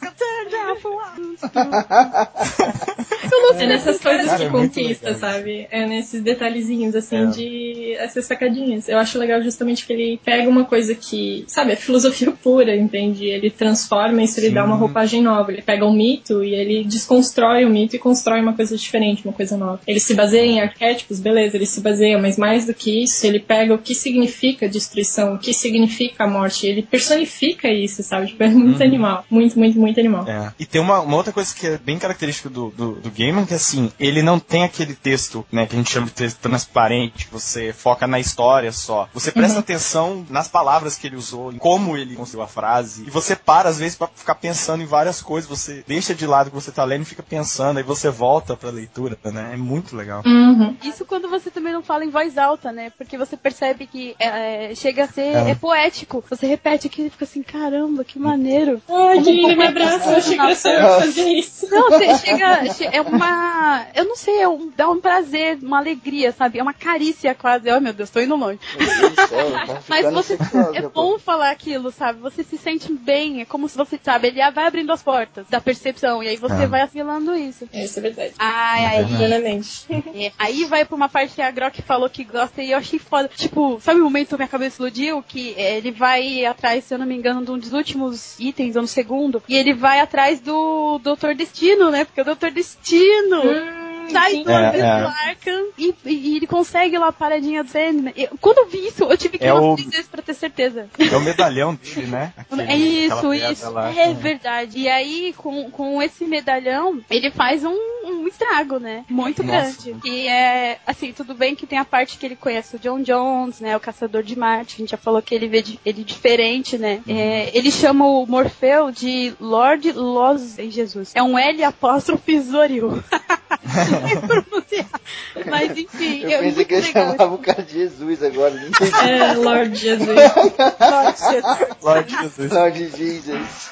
[3.60, 5.68] É nessas coisas Cara, de é conquista, sabe?
[5.72, 7.26] É nesses detalhezinhos, assim, É.
[7.28, 8.90] de essas sacadinhas.
[8.90, 13.26] Eu acho legal justamente que ele pega uma coisa que, sabe, é filosofia pura, entende?
[13.26, 14.54] Ele transforma isso, ele Sim.
[14.56, 15.52] dá uma roupagem nova.
[15.52, 19.34] Ele pega um mito e ele desconstrói o mito e constrói uma coisa diferente, uma
[19.34, 19.80] coisa nova.
[19.88, 23.40] Ele se baseia em arquétipos, beleza, ele se baseia, mas mais do que isso, ele
[23.40, 28.28] pega o que significa destruição, o que significa a morte, ele personifica isso, sabe?
[28.28, 28.86] Tipo, é muito Uhum.
[28.86, 29.26] animal.
[29.30, 30.28] Muito, muito, muito animal.
[30.28, 30.52] É.
[30.60, 33.54] E tem uma, uma outra coisa que é bem característica do, do, do Gaiman, que
[33.54, 37.32] assim, ele não tem aquele texto, né, que a gente chama de texto transparente, que
[37.34, 39.08] você foca na história só.
[39.14, 43.10] Você presta atenção nas palavras que ele usou, em como ele construiu a frase, e
[43.10, 46.50] você para, às vezes, pra ficar pensando em várias coisas, você deixa de lado o
[46.52, 49.52] que você tá lendo e fica pensando, aí você volta pra leitura, né?
[49.54, 50.22] É muito legal.
[50.26, 50.76] Uhum.
[50.84, 52.92] Isso quando você também não fala em voz alta, né?
[52.98, 55.50] Porque você percebe que é, chega a ser É.
[55.52, 55.56] é.
[55.56, 56.24] poético.
[56.30, 58.82] Você repete aquilo e fica assim, caramba, que maneiro.
[58.90, 61.68] Ai, como me abraça, que eu achei eu fazer isso.
[61.70, 62.74] Não, você chega.
[62.74, 63.88] che- É uma.
[63.96, 66.60] Eu não sei, é um, dá um prazer, uma alegria, sabe?
[66.60, 67.70] É uma carícia quase.
[67.72, 68.60] Oh, meu Deus, tô indo longe.
[68.78, 70.38] Meu Deus do céu, tá Mas você.
[70.38, 72.20] sexual, É bom falar aquilo, sabe?
[72.20, 73.42] Você se sente bem.
[73.42, 76.24] É como se você, sabe, ele vai abrindo as portas da percepção.
[76.24, 76.68] E aí você É.
[76.68, 77.68] vai assimilando isso.
[77.74, 78.34] Isso é verdade.
[78.40, 79.06] Ai, aí.
[79.18, 79.86] Plenamente.
[80.16, 83.00] É, aí vai pra uma parte que a Grok falou que gosta e eu achei
[83.00, 83.30] foda.
[83.36, 85.24] Tipo, sabe o momento que minha cabeça explodiu?
[85.24, 88.76] Que é, ele vai atrás, se eu não me engano, de um dos últimos itens,
[88.76, 89.42] ou no segundo.
[89.48, 92.06] E ele vai atrás do Doutor Destino, né?
[92.06, 93.42] Porque o Doutor Destino destino.
[93.42, 95.00] Hum sai do É, é.
[95.02, 98.14] do Arkham e, e ele consegue lá a paradinha do Sandman.
[98.16, 100.22] Eu- quando eu vi isso, eu tive que É ir o- umas três vezes pra
[100.22, 100.88] ter certeza.
[101.00, 102.34] É o medalhão dele, né?
[102.50, 103.70] Aquele- É isso, isso.
[103.72, 103.94] lá.
[103.94, 104.80] É verdade.
[104.80, 107.76] E aí, com, com esse medalhão, ele faz um,
[108.06, 109.06] um estrago, né?
[109.10, 109.62] Muito Nossa.
[109.84, 109.96] grande.
[110.08, 113.60] E é, assim, tudo bem que tem a parte que ele conhece o John Jones,
[113.60, 113.76] né?
[113.76, 114.76] O Caçador de Marte.
[114.76, 117.02] A gente já falou que ele vê de- ele diferente, né?
[117.08, 117.18] Uhum.
[117.18, 120.58] É, ele chama o Morfeu de Lord Los...
[120.58, 121.12] Ei, Jesus.
[121.16, 123.04] É um L apóstrofe Zoril.
[125.50, 127.12] Mas enfim, Eu é pensei que ele legal.
[127.12, 128.92] chamava o cara de Jesus agora, não entendi.
[129.10, 130.08] É, Lord Jesus.
[130.80, 131.82] Lord Jesus.
[131.82, 132.52] Lord Jesus.
[132.52, 133.72] Lord Jesus.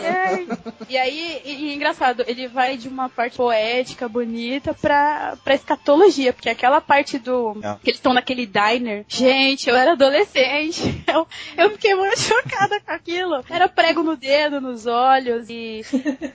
[0.00, 0.46] É,
[0.88, 6.32] e aí, e, e engraçado, ele vai de uma parte poética, bonita, pra, pra escatologia,
[6.32, 7.56] porque aquela parte do.
[7.62, 7.74] É.
[7.82, 9.04] que eles estão naquele diner.
[9.08, 11.02] Gente, eu era adolescente.
[11.08, 11.26] Eu,
[11.56, 13.42] eu fiquei muito chocada com aquilo.
[13.48, 15.82] Era prego no dedo, nos olhos, e.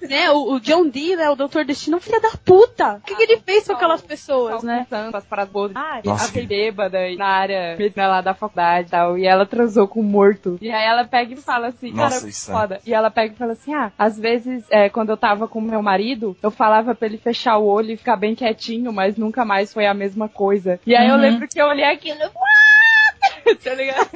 [0.10, 2.83] né, o, o John Dee, né, o Doutor Destino, é um filho da puta.
[2.98, 4.86] O que, que ele fez com aquelas pessoas, né?
[4.90, 5.72] Pensando as paradas boas.
[5.76, 9.18] Ah, Nossa, ela foi bêbada e na área medicina lá da faculdade e tal.
[9.18, 10.58] E ela transou com um morto.
[10.62, 12.82] E aí ela pega e fala assim, Nossa, cara, isso é- foda.
[12.86, 15.82] E ela pega e fala assim: ah, às vezes, é, quando eu tava com meu
[15.82, 19.74] marido, eu falava pra ele fechar o olho e ficar bem quietinho, mas nunca mais
[19.74, 20.80] foi a mesma coisa.
[20.86, 21.22] E aí eu Uhum.
[21.22, 22.20] lembro que eu olhei aquilo.
[22.20, 22.63] What?
[23.64, 24.10] tá ligado?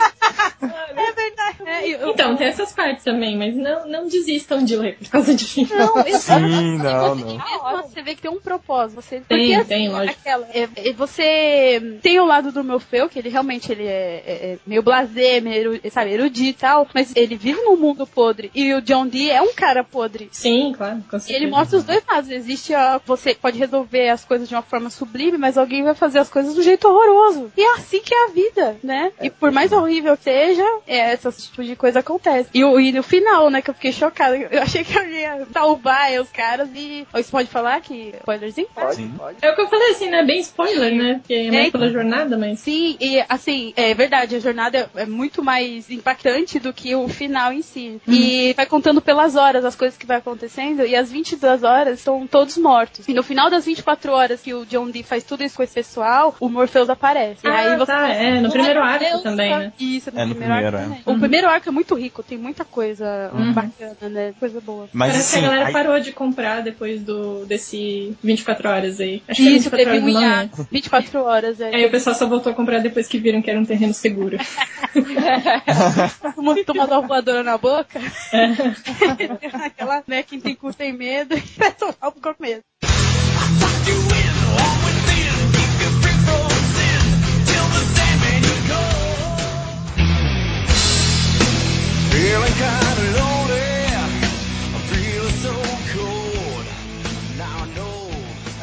[0.62, 1.58] É verdade.
[1.66, 5.34] É, eu- Então, tem essas partes também, mas não, não desistam de ler por causa
[5.36, 6.42] de Não, exato.
[6.48, 7.38] Sim, não, você, não.
[7.38, 9.02] mesmo você vê que tem um propósito.
[9.02, 10.18] Você, Tem, porque, assim, tem, lógico.
[10.20, 14.54] Aquela, é, é, você tem o lado do Morfeu, que ele realmente ele é, é-
[14.54, 18.50] é meio blasé, meio sabe, erudito e tal, mas ele vive num mundo podre.
[18.56, 20.30] E o John Dee é um cara podre.
[20.32, 21.40] Sim, claro, com E certeza.
[21.44, 22.30] ele mostra os dois lados.
[22.30, 23.00] Existe a.
[23.06, 26.56] Você pode resolver as coisas de uma forma sublime, mas alguém vai fazer as coisas
[26.56, 27.52] do jeito horroroso.
[27.56, 29.12] E é assim que é a vida, né?
[29.22, 32.50] E por mais horrível que seja, é, essas tipo de coisa acontece.
[32.54, 34.36] E, o- e no final, né, que eu fiquei chocada.
[34.38, 37.06] Eu achei que eu ia salvar os caras e.
[37.14, 38.14] Ou Isso pode falar que.
[38.20, 38.68] Spoilerzinho?
[38.76, 39.14] Pode, Sim.
[39.18, 39.38] pode.
[39.42, 40.24] É o que eu falei assim, né?
[40.24, 41.16] Bem spoiler, né?
[41.16, 41.72] Porque é mais É.
[41.72, 42.60] pela jornada, mas.
[42.60, 47.52] Sim, e assim, é verdade, a jornada é muito mais impactante do que o final
[47.52, 48.00] em si.
[48.08, 52.26] E vai contando pelas horas as coisas que vai acontecendo, e as 22 horas estão
[52.28, 53.08] todos mortos.
[53.08, 55.74] E no final das 24 horas que o John Dee faz tudo isso com esse
[55.74, 57.46] pessoal, o Morpheus aparece.
[57.46, 58.82] e Ah, aí você tá, é, no primeiro
[59.14, 59.74] arco também, né?
[59.80, 61.12] Isso, no, É, no primeiro, primeiro, arco é.
[61.14, 63.54] O primeiro arco é muito rico, tem muita coisa Uhum.
[63.54, 64.34] bacana, né?
[64.40, 64.90] Coisa boa.
[64.94, 69.00] Mas Parece assim, que a galera aí- parou de comprar depois do desse 24 horas
[69.00, 69.22] aí.
[69.28, 70.68] Acho que é Isso, 24 teve horas um hiato.
[70.72, 71.76] 24 horas, é.
[71.76, 74.38] Aí o pessoal só voltou a comprar depois que viram que era um terreno seguro.
[76.22, 78.00] Todo mundo tomando uma voadora na boca.
[79.66, 82.62] Aquela, né, quem tem cu tem medo e vai tomar o com medo.
[92.18, 93.27] Feeling kinda lonely.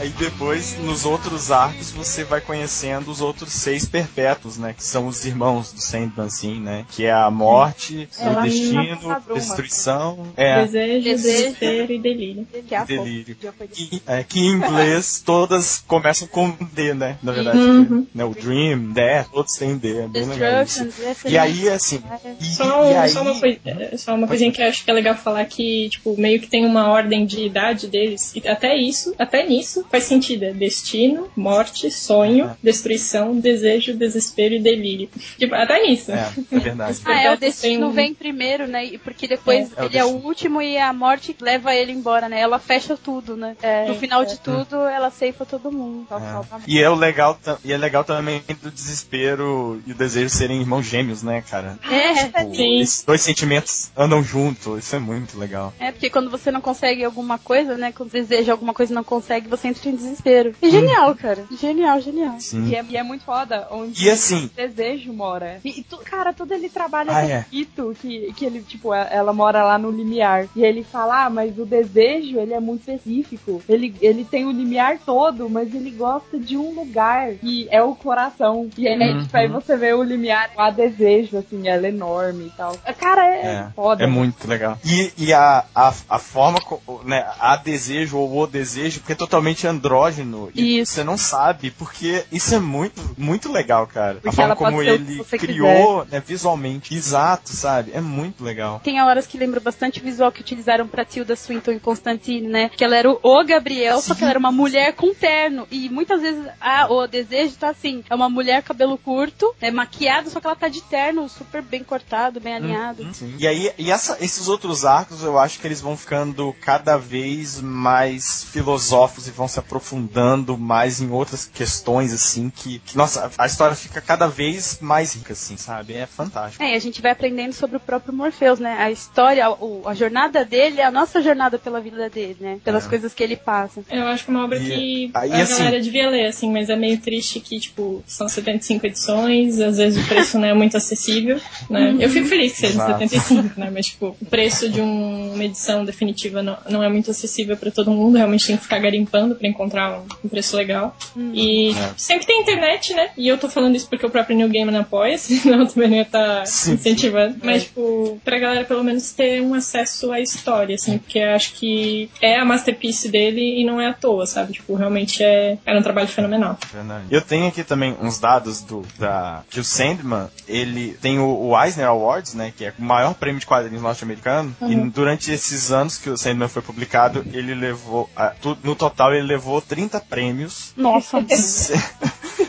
[0.05, 4.75] Aí depois, nos outros arcos, você vai conhecendo os outros seis perpétuos, né?
[4.77, 6.85] Que são os irmãos do Sandman, assim, né?
[6.91, 8.99] Que é a morte, É, o destino,
[9.35, 11.33] destruição, é, Desejo, Desejo.
[11.39, 12.47] desespero e delírio.
[12.69, 13.35] Que é a delírio.
[13.73, 17.17] Que, é, que em inglês todas começam com D, né?
[17.23, 18.07] Na verdade, Uhum.
[18.15, 18.25] né?
[18.27, 20.87] o Dream, Death, todos têm D, é bem legal isso.
[21.25, 22.03] E aí, assim,
[22.41, 24.91] e, Só, e aí, só uma, coi- é, só uma coisinha que eu acho que
[24.91, 28.33] é legal falar que, tipo, meio que tem uma ordem de idade deles.
[28.37, 30.45] E até isso, até nisso, faz sentido.
[30.45, 35.09] É destino, morte, sonho, destruição, desejo, desespero e delírio.
[35.39, 36.11] Tipo, até nisso.
[36.13, 36.99] é, é verdade.
[37.07, 38.85] Ah, é, o destino vem primeiro, né?
[38.85, 40.27] e Porque depois É, é o ele é o destino.
[40.29, 42.41] último e a morte leva ele embora, né?
[42.41, 43.57] Ela fecha tudo, né?
[43.87, 46.07] no final de tudo, ela ceifa todo mundo.
[46.11, 46.61] É.
[46.67, 50.85] E é o legal, e é legal também do desespero e o desejo serem irmãos
[50.87, 51.79] gêmeos, né, cara?
[51.91, 52.81] É, Tipo, Sim.
[52.81, 55.73] esses dois sentimentos andam juntos, isso é muito legal.
[55.79, 57.93] É, porque quando você não consegue alguma coisa, né?
[57.93, 60.55] Quando deseja alguma coisa e não consegue, você entra em desespero.
[60.61, 61.45] É genial, cara.
[61.61, 62.37] Genial, genial.
[62.41, 62.67] Sim.
[62.69, 65.61] E é, e é muito foda onde E assim, o desejo mora.
[65.65, 67.47] E, e tu- cara, todo ele trabalha Ah, com é.
[67.53, 70.47] Ito, que, que ele, tipo, a- ela mora lá no limiar.
[70.57, 73.63] E ele fala, ah, mas o desejo, ele é muito específico.
[73.69, 77.95] Ele, ele tem o limiar todo, mas ele gosta de um lugar, que é o
[77.95, 78.69] coração.
[78.77, 79.23] E aí, Uhum.
[79.23, 82.77] tipo, aí você vê o limiar, a desejo, assim, ela é enorme e tal.
[82.99, 84.03] Cara, é, É, foda.
[84.05, 84.79] é muito legal.
[84.85, 86.59] E, e a, a, a forma,
[87.05, 90.51] né, a desejo ou o desejo, porque é totalmente andrógeno.
[90.55, 90.93] E Isso.
[90.93, 94.15] você não sabe, porque isso é muito, muito legal, cara.
[94.15, 96.95] Porque a forma como ele criou, né, visualmente.
[96.95, 97.93] Exato, sabe?
[97.95, 98.81] É muito legal.
[98.83, 102.69] Tem horas que lembra bastante o visual que utilizaram pra Tilda Swinton em Constantine, né?
[102.69, 105.67] Que ela era o, o Gabriel, só que ela era uma mulher com terno.
[105.71, 110.31] E muitas vezes ah, o desejo tá assim: é uma mulher cabelo curto, é maquiada,
[110.31, 113.07] só que ela tá de terno, super bem cortado, bem alinhado.
[113.15, 113.35] Sim.
[113.39, 117.61] E aí, e essa- esses outros arcos, eu acho que eles vão ficando cada vez
[117.61, 123.47] mais filosóficos e vão se aprofundando mais em outras questões, assim, que, que, nossa, a
[123.47, 125.95] história fica cada vez mais rica, assim, sabe?
[125.95, 126.63] É fantástico.
[126.63, 128.77] É, e a gente vai aprendendo sobre o próprio Morpheus, né?
[128.79, 132.59] A história, o- a jornada dele é a nossa jornada pela vida dele, né?
[132.65, 133.09] Pelas É.
[133.15, 133.83] que ele passa.
[133.91, 136.51] Eu acho que é uma obra E- que aí, a assim- galera devia ler, assim,
[136.53, 140.55] mas é meio triste que, tipo, são 75 edições, às vezes o preço não é
[140.55, 141.41] muito acessível,
[141.71, 141.97] né?
[142.01, 142.99] Eu fico feliz que seja Exato.
[143.09, 143.71] 75, né?
[143.73, 147.71] Mas, tipo, o preço de um- uma edição definitiva não, não é muito acessível pra
[147.71, 150.97] todo mundo, realmente tem que ficar garimpando pra encontrar um, um preço legal.
[151.17, 151.91] E É.
[151.97, 153.11] sempre tem internet, né?
[153.17, 155.89] E eu tô falando isso porque o próprio New Gamer não apoia, senão eu também
[155.91, 156.73] não ia estar Sim.
[156.75, 157.37] incentivando.
[157.43, 161.53] Mas, tipo, pra galera pelo menos ter um acesso à história, assim, porque eu acho
[161.55, 164.55] que é a masterpiece dele e não é à toa, sabe?
[164.55, 166.59] Tipo, realmente é, era um trabalho fenomenal.
[166.73, 167.05] Verdade.
[167.11, 171.63] Eu tenho aqui também uns dados do da que o Sandman, ele tem o, o
[171.63, 175.99] Eisner Awards, né, que é o maior prêmio de quadrinhos norte-americano, e durante esses anos
[175.99, 180.73] que o Sandman foi publicado, ele levou a- tu- no total ele levou 30 prêmios,
[180.77, 181.25] Nossa.
[181.35, 181.75] se-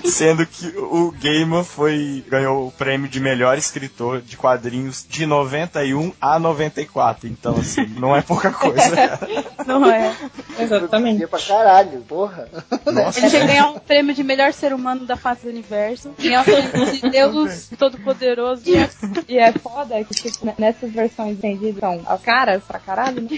[0.05, 6.13] sendo que o Gaiman foi ganhou o prêmio de melhor escritor de quadrinhos de 91
[6.21, 7.27] a 94.
[7.27, 8.85] Então assim, não é pouca coisa.
[9.65, 10.15] Não é.
[10.59, 11.17] Exatamente.
[11.17, 12.47] Dia pra caralho, porra.
[12.85, 13.19] Nossa.
[13.19, 16.11] Ele tinha ganhar um prêmio de melhor ser humano da face do universo.
[16.19, 18.61] Ganhar o prêmio de Deus Todo-Poderoso.
[18.67, 18.89] E é,
[19.27, 23.29] e é foda que, tipo, né, nessas versões estendidas são as caras pra caralho, né?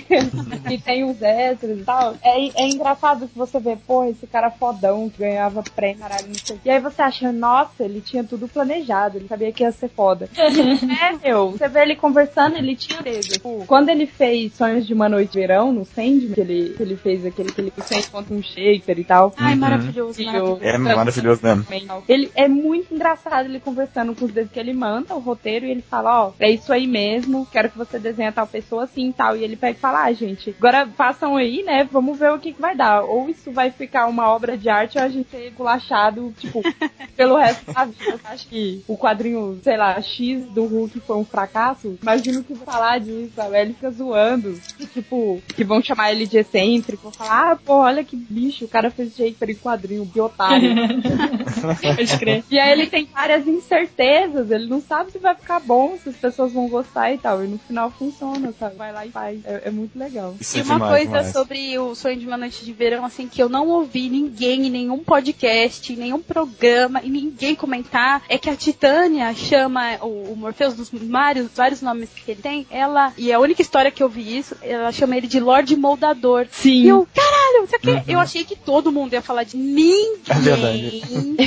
[0.70, 2.18] e tem os extras e tal.
[2.22, 6.36] É, é engraçado que você vê, pô, esse cara fodão que ganhava prêmio, caralho, não
[6.36, 6.60] sei.
[6.66, 10.28] E aí você acha, nossa, ele tinha tudo planejado, ele sabia que ia ser foda.
[10.38, 13.28] é, meu, você vê ele conversando, ele tinha dedo.
[13.28, 16.82] Tipo, quando ele fez Sonhos de uma Noite de Verão, no Sandman, que ele, que
[16.84, 19.34] ele fez aquele que ele fez contra um shaker e tal.
[19.38, 19.60] Ai, Uhum.
[19.60, 20.60] maravilhoso, maravilhoso.
[20.64, 21.66] É maravilhoso mesmo.
[22.08, 25.72] ele é muito engraçado ele conversando com os dedos que ele manda o roteiro e
[25.72, 29.14] ele fala, ó, é isso aí mesmo, quero que você desenhe tal pessoa assim e
[29.14, 29.36] tal.
[29.36, 31.88] E ele pega e fala, ah, gente, agora façam aí, né?
[31.92, 33.04] Vamos ver o que, que vai dar.
[33.04, 36.62] Ou isso vai ficar uma obra de arte ou a gente ser gulachado, tipo,
[37.16, 38.06] pelo resto da vida.
[38.12, 41.98] Eu acho que o quadrinho, sei lá, X do Hulk foi um fracasso.
[42.02, 43.56] Imagino que falar disso, sabe?
[43.56, 44.60] Aí Ele fica zoando.
[44.94, 47.04] Tipo, que vão chamar ele de excêntrico.
[47.04, 50.70] Vão falar, ah, pô, olha que bicho, o cara fez shaker em quadrinho, que otário.
[51.96, 52.44] Pode crer.
[52.50, 56.16] E aí ele tem várias incertezas, ele não sabe se vai ficar bom, se as
[56.16, 57.44] pessoas vão gostar e tal.
[57.44, 58.76] E no final funciona, sabe?
[58.76, 59.46] Vai lá e faz.
[59.46, 60.36] É, é muito legal.
[60.40, 61.34] Isso E é uma demais, coisa demais.
[61.34, 64.70] sobre o sonho de uma noite de verão, assim, que eu não ouvi ninguém em
[64.70, 70.36] nenhum podcast, em nenhum programa, e ninguém comentar, é que a Titânia chama o, o
[70.36, 74.10] Morpheus dos vários, vários nomes que ele tem, ela, e a única história que eu
[74.10, 76.46] vi isso, ela chama ele de Lorde Moldador.
[76.52, 76.84] Sim.
[76.84, 80.34] E eu, caralho, isso aqui, eu achei que todo mundo ia falar de ninguém É
[80.34, 81.02] verdade.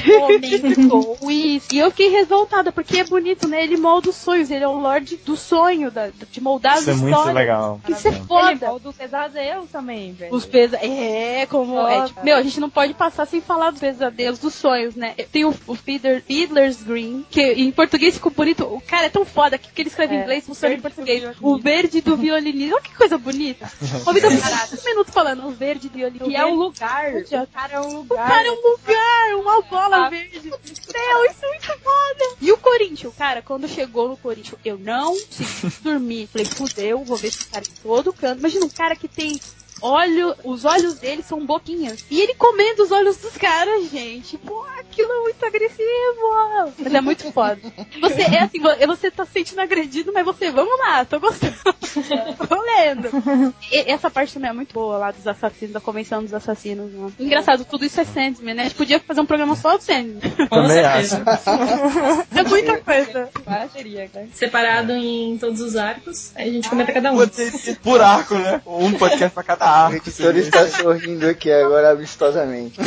[0.09, 1.69] comentou isso.
[1.73, 3.63] E eu fiquei revoltada, porque é bonito, né?
[3.63, 6.93] Ele molda os sonhos, ele é o Lorde do sonho, da, de moldar Isso é
[6.95, 7.35] as muito histórias.
[7.37, 7.81] legal.
[7.89, 8.67] Isso é Ele foda.
[8.69, 10.35] molda os pesadelos também, velho.
[10.35, 10.97] Os pesadelos.
[10.97, 11.87] É, como.
[11.89, 15.15] É, tipo, meu, a gente não pode passar sem falar dos pesadelos, dos sonhos, né?
[15.33, 18.65] Tem o, o Fiddler, Fiddler's Green, que em português ficou bonito.
[18.65, 21.37] O cara é tão foda que, que ele escreve em É, inglês funciona em português.
[21.41, 22.75] O verde do violinista.
[22.75, 23.71] Olha que coisa bonita.
[24.07, 26.29] Ouvindo um minuto falando, o verde do violinista.
[26.29, 27.13] Que é um lugar.
[27.15, 28.29] O cara é um O lugar.
[28.29, 30.11] cara é um lugar, uma bola Ah.
[30.11, 30.41] verde.
[30.51, 32.37] Meu, isso é muito foda.
[32.41, 36.29] E o Corinthians, cara, quando chegou no Corinthians, eu não consegui dormir.
[36.33, 38.39] Falei, fudeu, vou ver esse cara em todo canto.
[38.41, 39.41] Imagina um cara que tem
[39.81, 42.05] olho, os olhos dele são boquinhas.
[42.11, 44.37] E ele comendo os olhos dos caras, gente.
[44.39, 46.73] Pô, aquilo é muito agressivo.
[46.79, 47.61] Mas é muito foda.
[48.01, 51.55] Você é assim, vo- você tá se sentindo agredido, mas você, vamos lá, tô gostando.
[53.73, 56.91] E essa parte também é muito boa lá dos assassinos, da convenção dos assassinos.
[56.93, 57.11] Né?
[57.19, 58.63] Engraçado, tudo isso é Sandman, né?
[58.63, 60.21] A gente podia fazer um programa só do Sandman.
[60.21, 61.23] Com Também certeza.
[62.35, 63.29] É muita coisa.
[64.35, 67.19] Separado em todos os arcos, aí a gente comenta cada um.
[67.83, 68.61] Por arco, né?
[68.67, 69.97] Um podcast pra cada O arco.
[69.97, 72.79] editor está sorrindo aqui agora amistosamente.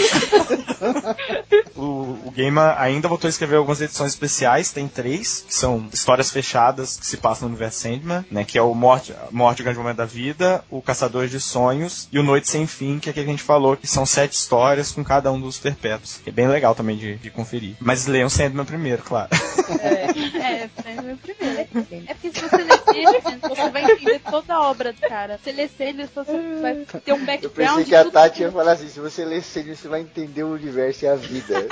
[1.76, 6.30] O, o Gaiman ainda voltou a escrever algumas edições especiais, tem três, que são histórias
[6.30, 8.44] fechadas que se passam no universo Sandman, né?
[8.44, 12.20] Que é o Morte, Morte o Grande Momento da Vida, o Caçador de Sonhos e
[12.20, 14.92] o Noite Sem Fim, que é aquele que a gente falou, que são sete histórias
[14.92, 16.20] com cada um dos perpétuos.
[16.26, 17.76] É bem legal também de, de conferir.
[17.80, 19.30] Mas leiam Sandman primeiro, claro.
[19.80, 21.70] É, Sandman primeiro.
[22.08, 25.40] É porque se você ler Sandman, você vai entender toda a obra do cara.
[25.42, 27.78] Se ler Sandman, você vai ter um Eu background.
[27.78, 30.54] pensei que a Tati ia falar assim, se você ler Sandman, você vai entender o
[30.54, 31.66] universo e a vida.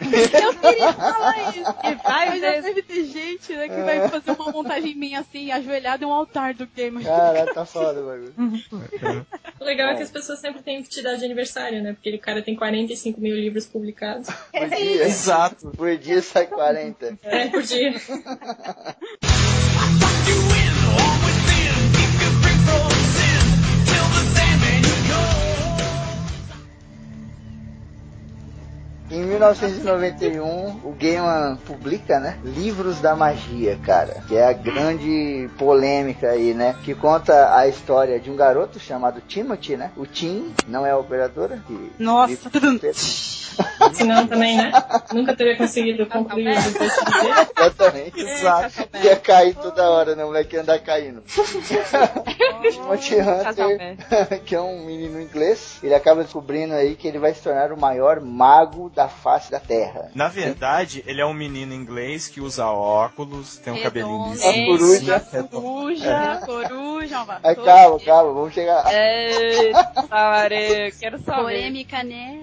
[0.00, 1.74] Eu queria falar isso.
[1.84, 5.50] E vai Mas já deve ter gente, né, que vai fazer uma montagem minha assim,
[5.50, 7.04] ajoelhado em um altar do game.
[7.04, 9.26] Caralho, tá foda o bagulho.
[9.60, 11.92] O legal é que as pessoas sempre têm que te dar de aniversário, né?
[11.92, 14.28] Porque o cara tem 45 mil livros publicados.
[14.54, 15.72] Por dia, Exato.
[15.76, 17.18] por dia sai 40.
[17.22, 17.92] É, por dia.
[29.10, 32.38] Em 1991, o Gaiman publica, né?
[32.42, 34.22] Livros da Magia, cara.
[34.26, 36.74] Que é a grande polêmica aí, né?
[36.82, 39.90] Que conta a história de um garoto chamado Timothy, né?
[39.96, 41.60] O Tim, não é a operadora.
[41.66, 42.50] Que Nossa.
[43.94, 44.72] Senão também, né?
[45.12, 47.34] Nunca teria conseguido concluir o texto dele.
[47.56, 48.20] Exatamente.
[48.20, 48.88] Exato.
[49.02, 50.24] Ia cair toda hora, né?
[50.24, 51.22] O moleque ia andar caindo.
[52.70, 57.42] Timothy Hunter, que é um menino inglês, ele acaba descobrindo aí que ele vai se
[57.42, 60.10] tornar o maior mago da face da Terra.
[60.14, 65.20] Na verdade, ele é um menino inglês que usa óculos, tem um cabelinho A coruja.
[65.50, 68.84] Coruja, coruja, uma Aí, calma, calma, vamos chegar.
[68.92, 71.42] Eita, Maria, quero saber.
[71.42, 72.40] Polêmica, né?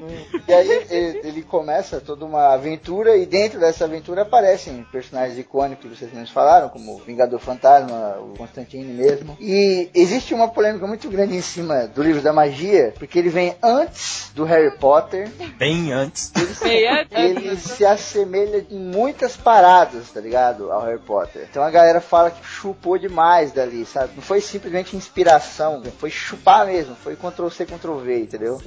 [0.47, 5.89] E aí ele, ele começa toda uma aventura e dentro dessa aventura aparecem personagens icônicos
[5.89, 9.38] que vocês mesmos falaram, como o Vingador Fantasma, o Constantine mesmo.
[9.39, 13.56] E existe uma polêmica muito grande em cima do livro da magia, porque ele vem
[13.62, 15.30] antes do Harry Potter.
[15.58, 16.32] Bem antes.
[16.62, 17.18] Bem antes.
[17.18, 20.72] Ele se assemelha em muitas paradas, tá ligado?
[20.72, 21.47] Ao Harry Potter.
[21.49, 24.14] Então a galera fala que chupou demais dali, sabe?
[24.16, 28.62] Não foi simplesmente inspiração, foi chupar mesmo, foi Ctrl C, Ctrl V, entendeu?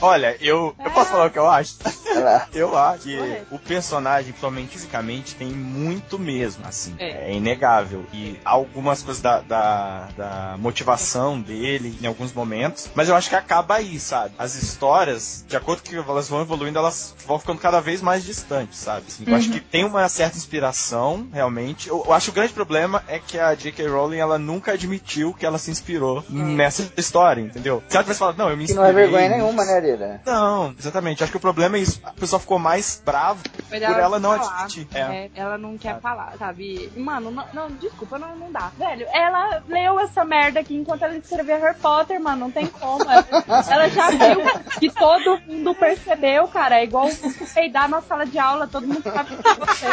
[0.00, 1.76] Olha, eu, eu posso falar o que eu acho?
[2.16, 2.46] Lá.
[2.54, 6.94] Eu acho que o personagem, principalmente fisicamente, tem muito mesmo, assim.
[6.98, 7.30] É.
[7.30, 8.06] É, inegável.
[8.12, 12.88] E algumas coisas da, da, da motivação dele em alguns momentos.
[12.94, 14.34] Mas eu acho que acaba aí, sabe?
[14.38, 18.24] As histórias, de acordo com que elas vão evoluindo, elas vão ficando cada vez mais
[18.24, 19.04] distantes, sabe?
[19.08, 21.88] Assim, Eu acho que tem uma certa inspiração, realmente.
[21.88, 23.86] Eu, eu acho que o grande problema é que a J.K.
[23.88, 27.82] Rowling, ela nunca admitiu que ela se inspirou nessa história, entendeu?
[27.88, 28.92] Se ela tivesse falado, não, eu me Que inspirei...
[28.92, 30.20] não é vergonha nenhuma, né, Arira?
[30.24, 31.22] Não, exatamente.
[31.26, 32.00] Acho que o problema é isso.
[32.04, 34.62] A pessoa ficou mais brava Foi por ela não falar.
[34.62, 34.86] admitir.
[34.94, 35.00] É.
[35.00, 36.88] É, ela não quer falar, sabe?
[36.96, 38.70] Mano, não, não, desculpa, não, não dá.
[38.78, 43.02] Velho, ela leu essa merda aqui enquanto ela escrevia Harry Potter, mano, não tem como.
[43.02, 43.26] Ela,
[43.68, 44.40] ela já viu
[44.78, 46.78] que todo mundo percebeu, cara.
[46.78, 47.08] É igual
[47.52, 49.86] peidar na sala de aula, todo mundo sabe que é você.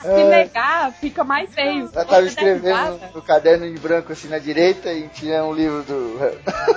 [0.00, 1.90] Se negar, fica mais feio.
[1.92, 6.16] Ela tava escrevendo no caderno em branco assim na direita e tinha um livro do.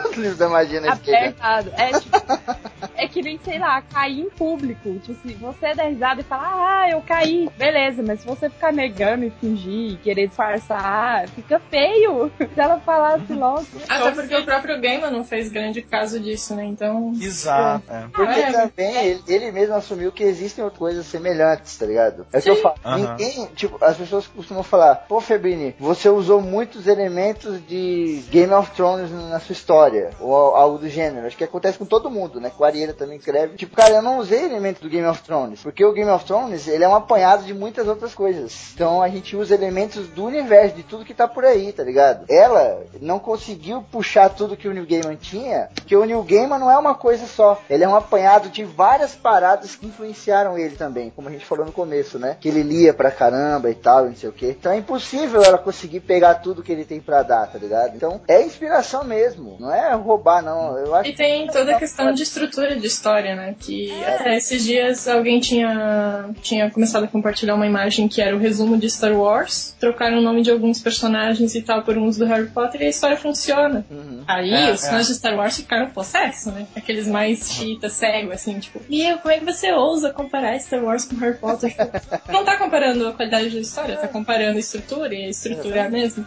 [0.09, 1.19] o livro da magia na esquerda.
[1.19, 1.71] apertado.
[1.77, 2.17] É tipo.
[3.03, 4.93] É que nem, sei lá, cair em público.
[4.99, 7.49] Tipo assim, você dá risada e fala, ah, eu caí.
[7.57, 12.31] Beleza, mas se você ficar negando e fingir, e querer disfarçar, fica feio.
[12.53, 13.65] Se ela falasse logo.
[13.89, 16.65] Até porque o próprio Gaiman não fez grande caso disso, né?
[16.65, 17.13] Então.
[17.19, 17.83] Exato.
[17.91, 18.07] é.
[18.13, 22.25] Porque É, também ele, ele mesmo assumiu que existem outras coisas semelhantes, tá ligado?
[22.31, 22.75] É o que eu falo.
[22.85, 22.97] Aham.
[22.97, 28.71] Ninguém, tipo, as pessoas costumam falar, pô, Febrini, você usou muitos elementos de Game of
[28.71, 31.25] Thrones na sua história, ou algo do gênero.
[31.27, 32.51] Acho que acontece com todo mundo, né?
[32.55, 33.57] Com a Ariela também escreve.
[33.57, 36.67] Tipo, cara, eu não usei elementos do Game of Thrones, porque o Game of Thrones,
[36.67, 38.71] ele é um apanhado de muitas outras coisas.
[38.73, 42.25] Então a gente usa elementos do universo, de tudo que tá por aí, tá ligado?
[42.29, 46.71] Ela não conseguiu puxar tudo que o Neil Gaiman tinha, porque o Neil Gaiman não
[46.71, 47.61] é uma coisa só.
[47.69, 51.65] Ele é um apanhado de várias paradas que influenciaram ele também, como a gente falou
[51.65, 52.37] no começo, né?
[52.39, 54.55] Que ele lia pra caramba e tal, não sei o quê.
[54.59, 57.95] Então é impossível ela conseguir pegar tudo que ele tem pra dar, tá ligado?
[57.95, 60.77] Então é inspiração mesmo, não é roubar, não.
[60.77, 63.55] Eu acho E tem toda a questão de estrutura de história, né?
[63.59, 68.39] Que até esses dias alguém tinha, tinha começado a compartilhar uma imagem que era o
[68.39, 72.25] resumo de Star Wars, trocaram o nome de alguns personagens e tal por uns do
[72.25, 73.85] Harry Potter e a história funciona.
[73.89, 74.23] Uhum.
[74.27, 74.89] Aí É, os é.
[74.89, 76.67] fãs de Star Wars ficaram possessos, né?
[76.75, 81.05] Aqueles mais chita, cego, assim, tipo, meu, como é que você ousa comparar Star Wars
[81.05, 81.71] com Harry Potter?
[81.71, 81.83] Tipo,
[82.31, 85.85] não tá comparando a qualidade da história, tá comparando a estrutura e a estrutura é
[85.85, 86.25] a mesma.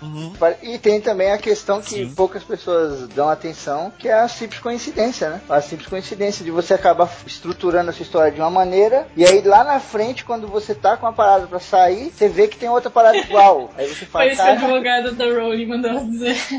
[0.63, 2.15] E tem também a questão que Sim.
[2.15, 5.41] poucas pessoas dão atenção, que é a simples coincidência, né?
[5.49, 9.65] A simples coincidência de você acabar estruturando essa história de uma maneira, e aí lá
[9.65, 12.91] na frente, quando você tá com a parada pra sair, você vê que tem outra
[12.91, 13.71] parada igual.
[13.77, 16.37] Aí você fala, Foi isso que o cara, advogado da Rowling mandou dizer.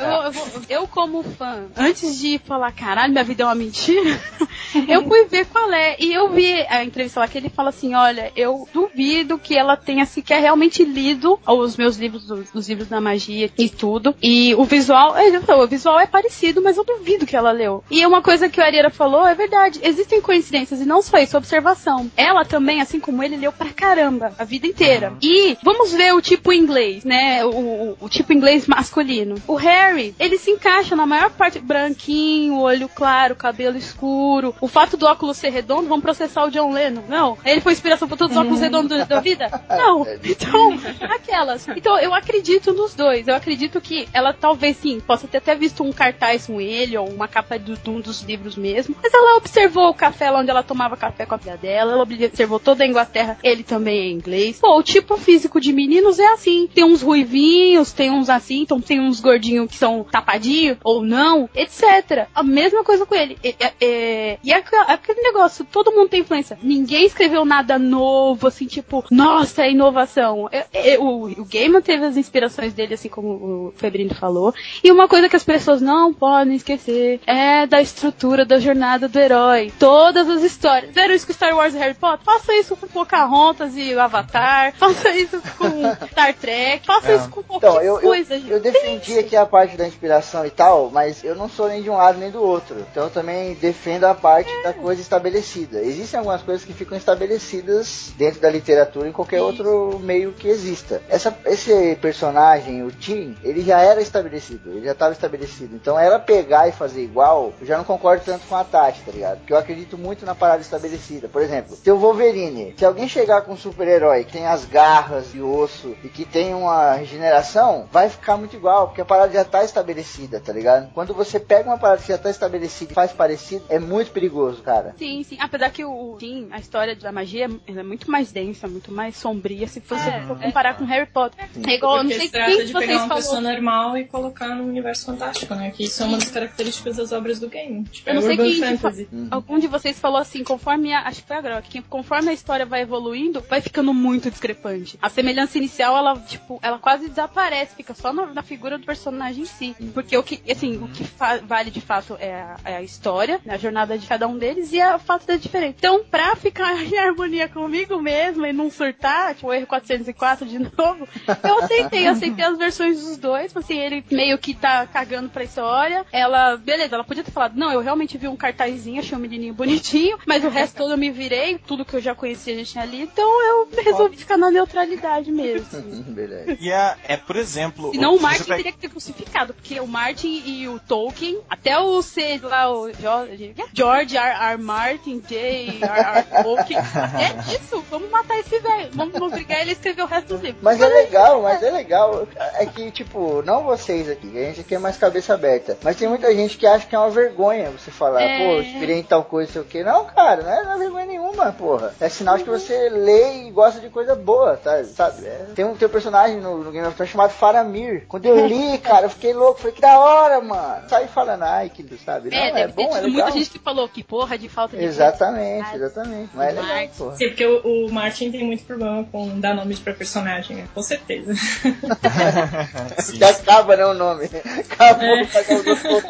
[0.00, 4.18] Eu, eu vou- eu, como fã, antes de falar, caralho, minha vida é uma mentira,
[4.88, 5.96] eu fui ver qual é.
[5.98, 9.76] E eu vi a entrevista lá que ele fala assim: olha, eu duvido que ela
[9.76, 14.14] tenha sequer realmente lido os meus livros, os, os livros da magia e tudo.
[14.22, 17.82] E o visual, ele falou, o visual é parecido, mas eu duvido que ela leu.
[17.90, 19.80] E uma coisa que o Ariera falou é verdade.
[19.82, 22.10] Existem coincidências, e não só isso, observação.
[22.16, 25.12] Ela também, assim como ele, leu pra caramba a vida inteira.
[25.22, 27.44] E vamos ver o tipo inglês, né?
[27.44, 29.34] O, o- o tipo inglês masculino.
[29.46, 34.54] O Harry, ele se encaixa na maior parte branquinho, olho claro, cabelo escuro.
[34.60, 37.04] O fato fato do óculos ser redondo, vamos processar o John Lennon.
[37.08, 37.38] Não.
[37.42, 39.48] Ele foi inspiração pra todos os óculos redondos da vida?
[39.70, 40.06] Não.
[40.22, 41.66] Então, aquelas.
[41.68, 43.26] Então, eu acredito nos dois.
[43.26, 47.08] Eu acredito que ela talvez sim possa ter até visto um cartaz com ele, ou
[47.08, 48.94] uma capa de um dos livros mesmo.
[49.02, 51.92] Mas ela observou o café lá onde ela tomava café com a filha dela.
[51.92, 53.38] Ela observou toda a Inglaterra.
[53.42, 54.60] Ele também é inglês.
[54.60, 56.68] Pô, o tipo físico de meninos é assim.
[56.72, 61.48] Tem uns ruivinhos, tem uns assim, então tem uns gordinhos que são tapadinhos ou não,
[61.54, 62.28] etc.
[62.34, 63.36] A mesma coisa com ele.
[63.42, 66.58] E, é- é- e é aqu- aquele negócio, todo mundo tem influência.
[66.62, 70.48] Ninguém escreveu nada novo, assim, tipo, nossa, é inovação.
[70.52, 71.44] É- é- o, o
[71.82, 74.54] teve as inspirações dele, assim como o Febrino falou.
[74.82, 79.18] E uma coisa que as pessoas não podem esquecer é da estrutura da jornada do
[79.18, 79.72] herói.
[79.78, 80.88] Todas as histórias.
[80.88, 82.24] Fizeram isso com Star Wars e Harry Potter?
[82.24, 84.72] Faça isso com Pocahontas e o Avatar.
[84.78, 86.86] Faça isso com Star Trek.
[86.86, 87.16] Faça É.
[87.16, 88.38] isso com qualquer Então, eu, eu, coisa.
[88.38, 88.50] gente.
[88.50, 91.90] eu defendi aqui a parte da inspiração e tal, mas eu não sou nem de
[91.90, 92.76] um lado nem do outro.
[92.90, 95.80] Então eu também defendo a parte da coisa estabelecida.
[95.80, 101.02] Existem algumas coisas que ficam estabelecidas dentro da literatura em qualquer outro meio que exista.
[101.08, 105.74] Essa, esse personagem, o Tim, ele já era estabelecido, ele já estava estabelecido.
[105.74, 109.12] Então ela pegar e fazer igual, eu já não concordo tanto com a Tati, tá
[109.12, 109.38] ligado?
[109.38, 111.28] Porque eu acredito muito na parada estabelecida.
[111.28, 112.74] Por exemplo, tem o Wolverine.
[112.76, 116.52] Se alguém chegar com um super-herói que tem as garras de osso e que tem
[116.52, 120.92] uma regeneração, vai ficar muito igual, porque a parada já tá estabelecida, tá ligado?
[120.92, 124.60] Quando você pega uma parada que já tá estabelecida e faz parecido, é muito perigoso,
[124.62, 124.94] cara.
[124.98, 125.36] Sim, sim.
[125.38, 129.16] Apesar que o, sim, a história da magia ela é muito mais densa, muito mais
[129.16, 131.48] sombria se você for comparar com Harry Potter.
[131.66, 133.52] É igual, eu não sei se trata de vocês pegar uma pessoa falou.
[133.52, 135.70] normal e colocar no universo fantástico, né?
[135.70, 137.84] Que isso é uma das características das obras do game.
[137.84, 139.04] Tipo, Eu não é sei quem fantasy.
[139.04, 142.30] fa- algum de vocês falou assim, conforme a, acho que foi a Grok, que conforme
[142.30, 144.98] a história vai evoluindo, vai ficando muito discrepante.
[145.00, 149.42] A semelhança inicial, ela tipo, ela quase desaparece, fica só na, na figura do personagem
[149.42, 151.04] em si, porque o que, assim, o que
[151.46, 154.72] vale de fato é a, é a história, né, a jornada de cada um deles
[154.72, 155.74] e a fato da diferença.
[155.78, 160.58] Então, pra ficar em harmonia comigo mesma e não surtar, tipo, o erro 404 de
[160.76, 161.06] novo,
[161.42, 165.44] eu aceitei, eu aceitei as versões dos dois, assim, ele meio que tá cagando pra
[165.44, 169.20] história, ela, beleza, ela podia ter falado, não, eu realmente vi um cartazinho, achei um
[169.20, 172.64] menininho bonitinho, mas o resto todo eu me virei, tudo que eu já conhecia já
[172.64, 175.66] tinha ali, então eu resolvi ficar na neutralidade mesmo.
[176.08, 176.56] Beleza.
[176.60, 177.90] E é, é, por exemplo.
[177.92, 181.40] Senão se o você Martin teria que ser crucificado, porque o Martin e o Tolkien,
[181.48, 184.52] até o C lá, o George, George R.
[184.52, 184.62] R.
[184.62, 185.36] Martin, J.
[185.36, 185.84] R.
[185.84, 186.42] R.
[186.42, 186.78] Tolkien,
[187.18, 190.62] é isso, vamos matar esse velho, vamos obrigar ele a escrever o resto dos livros.
[190.62, 192.26] Mas é legal, mas é legal.
[192.54, 195.78] É que, tipo, não vocês aqui, a gente aqui é mais cabeça aberta.
[195.82, 198.38] Mas tem muita gente que acha que é uma vergonha você falar, É.
[198.38, 199.82] pô, em tal coisa, sei o quê.
[199.82, 201.94] Não, cara, não é, não é vergonha nenhuma, porra.
[202.00, 204.82] É sinal de que você lê e gosta de coisa boa, tá?
[204.84, 205.26] sabe?
[205.26, 205.46] É.
[205.54, 208.04] Tem um teu personagem no, no Game of Thrones chamado Faramir.
[208.08, 209.58] Quando eu li, cara, eu fiquei louco.
[209.60, 210.88] Falei, que da hora, mano.
[210.88, 212.30] Sai falando, ai, que sabe?
[212.30, 213.22] Não, É, é, deve ter bom, é tido legal.
[213.24, 216.30] muita gente que falou que porra de falta de Exatamente, exatamente.
[216.34, 217.16] Mas é legal, porra.
[217.16, 220.68] Sim, porque o, o Martin tem muito problema com dar nomes pra personagem, né?
[220.74, 221.32] Com certeza.
[223.14, 224.24] Já acaba, né, o nome.
[224.70, 225.22] Acabou, É.
[225.22, 226.02] acabou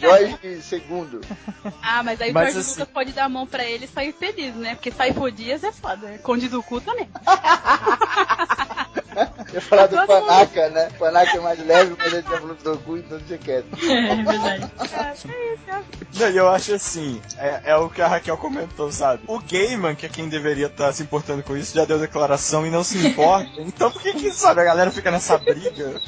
[0.00, 0.38] Jorge
[0.72, 1.20] II.
[1.82, 3.88] Ah, mas aí o Mas Jorge assim- Lucas pode dar a mão pra ele e
[3.88, 4.74] sair feliz, né?
[4.74, 6.06] Porque sair por dias é foda.
[6.08, 6.18] né?
[6.18, 7.08] Conde do cu também.
[9.48, 10.88] Eu ia falar do Panaca, né?
[10.98, 13.66] Panaca é mais leve, mas ele já falou do cu, então deixa quieto.
[13.82, 14.70] é verdade.
[16.16, 19.22] Não, e eu acho assim, é, é o que a Raquel comentou, sabe?
[19.26, 22.70] O Gaiman, que é quem deveria estar se importando com isso, já deu declaração e
[22.70, 23.50] não se importa.
[23.58, 26.00] Então por que que, sabe, a galera fica nessa briga?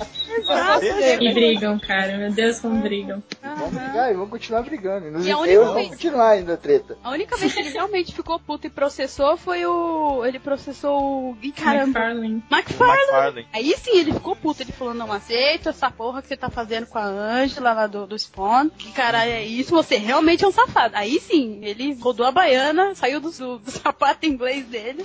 [0.81, 1.23] Deixa.
[1.23, 2.17] E brigam, cara.
[2.17, 3.23] Meu Deus, como brigam.
[3.43, 5.09] Vamos brigar e vamos continuar brigando.
[5.09, 6.97] E nos E a única vez- vamos continuar ainda a treta.
[7.03, 10.25] A única vez que ele realmente ficou puto e processou foi o.
[10.25, 11.37] Ele processou o.
[11.43, 11.99] Ih, caramba.
[11.99, 12.43] McFarlane.
[12.51, 12.96] McFarlane.
[12.97, 13.49] McFarlane.
[13.53, 14.63] Aí sim ele ficou puto.
[14.63, 18.07] Ele falou: Não aceito essa porra que você tá fazendo com a Angela lá do,
[18.07, 18.69] do Spawn.
[18.71, 19.71] Que caralho é isso?
[19.71, 20.97] Você realmente é um safado.
[20.97, 25.05] Aí sim, ele rodou a baiana, saiu do, do, do sapato inglês dele.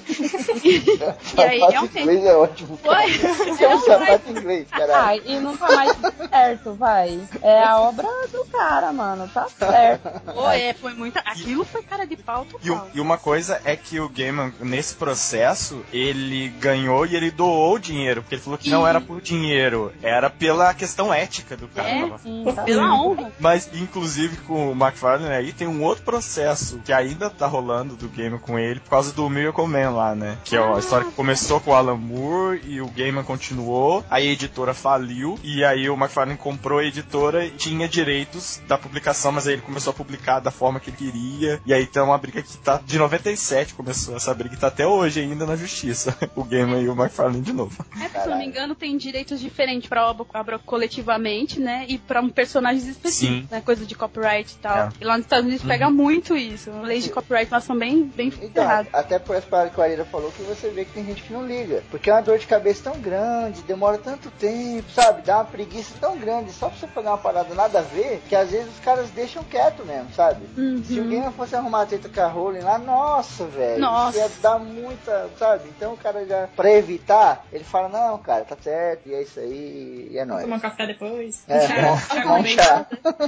[0.63, 1.99] e aí sapato realmente.
[1.99, 2.77] inglês é ótimo.
[2.77, 3.01] cara.
[3.01, 3.65] Foi.
[3.65, 5.22] É um sapato inglês, caralho.
[5.26, 7.19] E nunca mais deu certo, vai.
[7.41, 9.27] É a obra do cara, mano.
[9.34, 10.09] Tá certo.
[10.34, 11.19] Pô, é, foi muita.
[11.22, 12.88] Aquilo foi cara de pau E, total.
[12.93, 17.80] e uma coisa é que o Gaiman, nesse processo, ele ganhou e ele doou o
[17.82, 21.90] dinheiro, porque ele falou que não era por dinheiro, era pela questão ética do cara.
[21.90, 22.02] É?
[22.02, 23.32] tava Sim, tá Pela honra.
[23.40, 28.08] Mas, inclusive, com o McFarlane aí, tem um outro processo que ainda tá rolando do
[28.08, 30.38] game com ele, por causa do Miracle Man lá, né?
[30.44, 34.28] Que é a história que começou com o Alan Moore e o Gaiman continuou, aí
[34.28, 39.32] a editora faliu, e aí o McFarlane comprou a editora e tinha direitos da publicação,
[39.32, 41.62] mas aí ele começou a publicar da forma que ele queria.
[41.66, 44.86] E aí tem uma briga que tá de 97, começou essa briga e tá até
[44.86, 46.18] hoje ainda na justiça.
[46.34, 47.70] O Gaiman e o McFarlane de novo.
[48.02, 51.85] É, se eu não me engano, tem direitos diferentes pra obra, obra coletivamente, né?
[51.88, 53.48] E pra um personagens específicos, Sim.
[53.52, 53.61] né?
[53.61, 54.77] Coisa de copyright e tal.
[54.77, 54.89] É.
[54.99, 56.72] E lá nos Estados Unidos pega muito isso.
[56.81, 58.93] Leis de copyright lá são bem, bem Então, ferradas.
[58.93, 61.34] até por essa parada que o Arira falou que você vê que tem gente que
[61.34, 61.84] não liga.
[61.91, 65.22] Porque é uma dor de cabeça tão grande, demora tanto tempo, sabe?
[65.23, 68.35] Dá uma preguiça tão grande só pra você pegar uma parada nada a ver, que
[68.35, 70.41] às vezes os caras deixam quieto mesmo, sabe?
[70.57, 70.84] Uhum.
[70.84, 73.80] Se Gamer fosse arrumar a treta com a Rowling lá, nossa, velho.
[73.80, 74.18] Nossa.
[74.18, 75.69] Ia dar muita, sabe?
[75.69, 79.39] Então o cara já, pra evitar, ele fala, não, cara, tá certo, e é isso
[79.39, 80.43] aí, e é nóis.
[80.43, 81.43] Tomar um café depois.
[81.47, 82.63] É, Já- bom, já bom combina.
[82.63, 82.88] chá.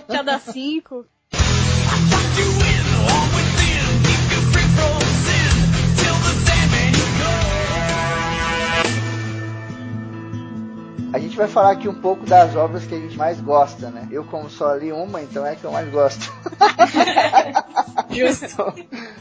[0.09, 1.05] Já dá cinco.
[11.13, 14.07] A gente vai falar aqui um pouco das obras que a gente mais gosta, né?
[14.09, 16.33] Eu, como só li uma, então é que eu mais gosto.
[18.09, 18.73] Justo.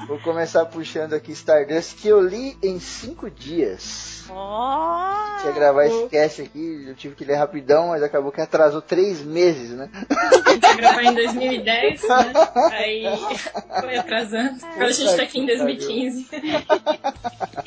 [0.08, 4.24] Vou começar puxando aqui Stardust, que eu li em cinco dias.
[4.30, 5.38] Ó!
[5.40, 9.20] Tinha gravar esse cast aqui, eu tive que ler rapidão, mas acabou que atrasou três
[9.20, 9.90] meses, né?
[10.08, 12.32] A gente ia gravar em 2010, né?
[12.72, 13.04] Aí
[13.80, 14.64] foi atrasando.
[14.64, 16.28] Agora a gente tá aqui em 2015.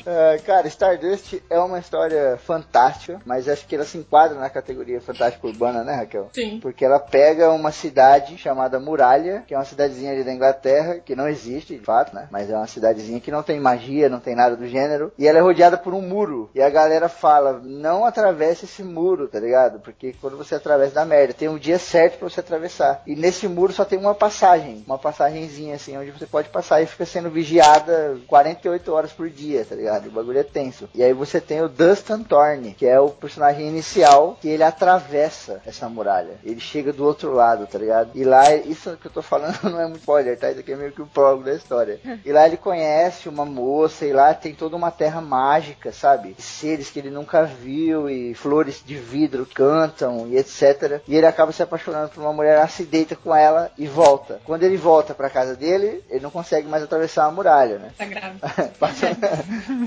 [0.04, 5.00] Ah, cara, Stardust é uma história fantástica, mas acho que ela se enquadra na categoria
[5.00, 6.28] fantástica urbana, né, Raquel?
[6.32, 6.58] Sim.
[6.60, 11.14] Porque ela pega uma cidade chamada Muralha, que é uma cidadezinha ali da Inglaterra, que
[11.14, 12.28] não existe de fato, né?
[12.30, 15.12] Mas é uma cidadezinha que não tem magia, não tem nada do gênero.
[15.18, 16.50] E ela é rodeada por um muro.
[16.54, 19.80] E a galera fala: não atravesse esse muro, tá ligado?
[19.80, 23.02] Porque quando você atravessa da merda, tem um dia certo pra você atravessar.
[23.06, 26.86] E nesse muro só tem uma passagem, uma passagenzinha assim, onde você pode passar e
[26.86, 30.08] fica sendo vigiada 48 horas por dia, tá ligado?
[30.08, 30.88] O bagulho é tenso.
[30.94, 34.05] E aí você tem o Dustin Thorne, que é o personagem inicial,
[34.40, 36.38] que ele atravessa essa muralha.
[36.44, 38.10] Ele chega do outro lado, tá ligado?
[38.14, 40.50] E lá, isso que eu tô falando não é muito spoiler, tá?
[40.50, 42.00] Isso aqui é meio que o prólogo da história.
[42.24, 46.36] E lá ele conhece uma moça, e lá tem toda uma terra mágica, sabe?
[46.38, 51.00] Seres que ele nunca viu, e flores de vidro cantam, e etc.
[51.06, 54.40] E ele acaba se apaixonando por uma mulher, ela se deita com ela e volta.
[54.44, 57.90] Quando ele volta pra casa dele, ele não consegue mais atravessar a muralha, né?
[57.96, 58.38] Tá grave.
[58.78, 59.06] passa,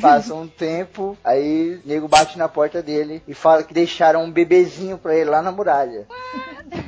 [0.02, 3.74] passa um tempo, aí o nego bate na porta dele e fala que
[4.10, 6.08] deixaram um bebezinho pra ele lá na muralha.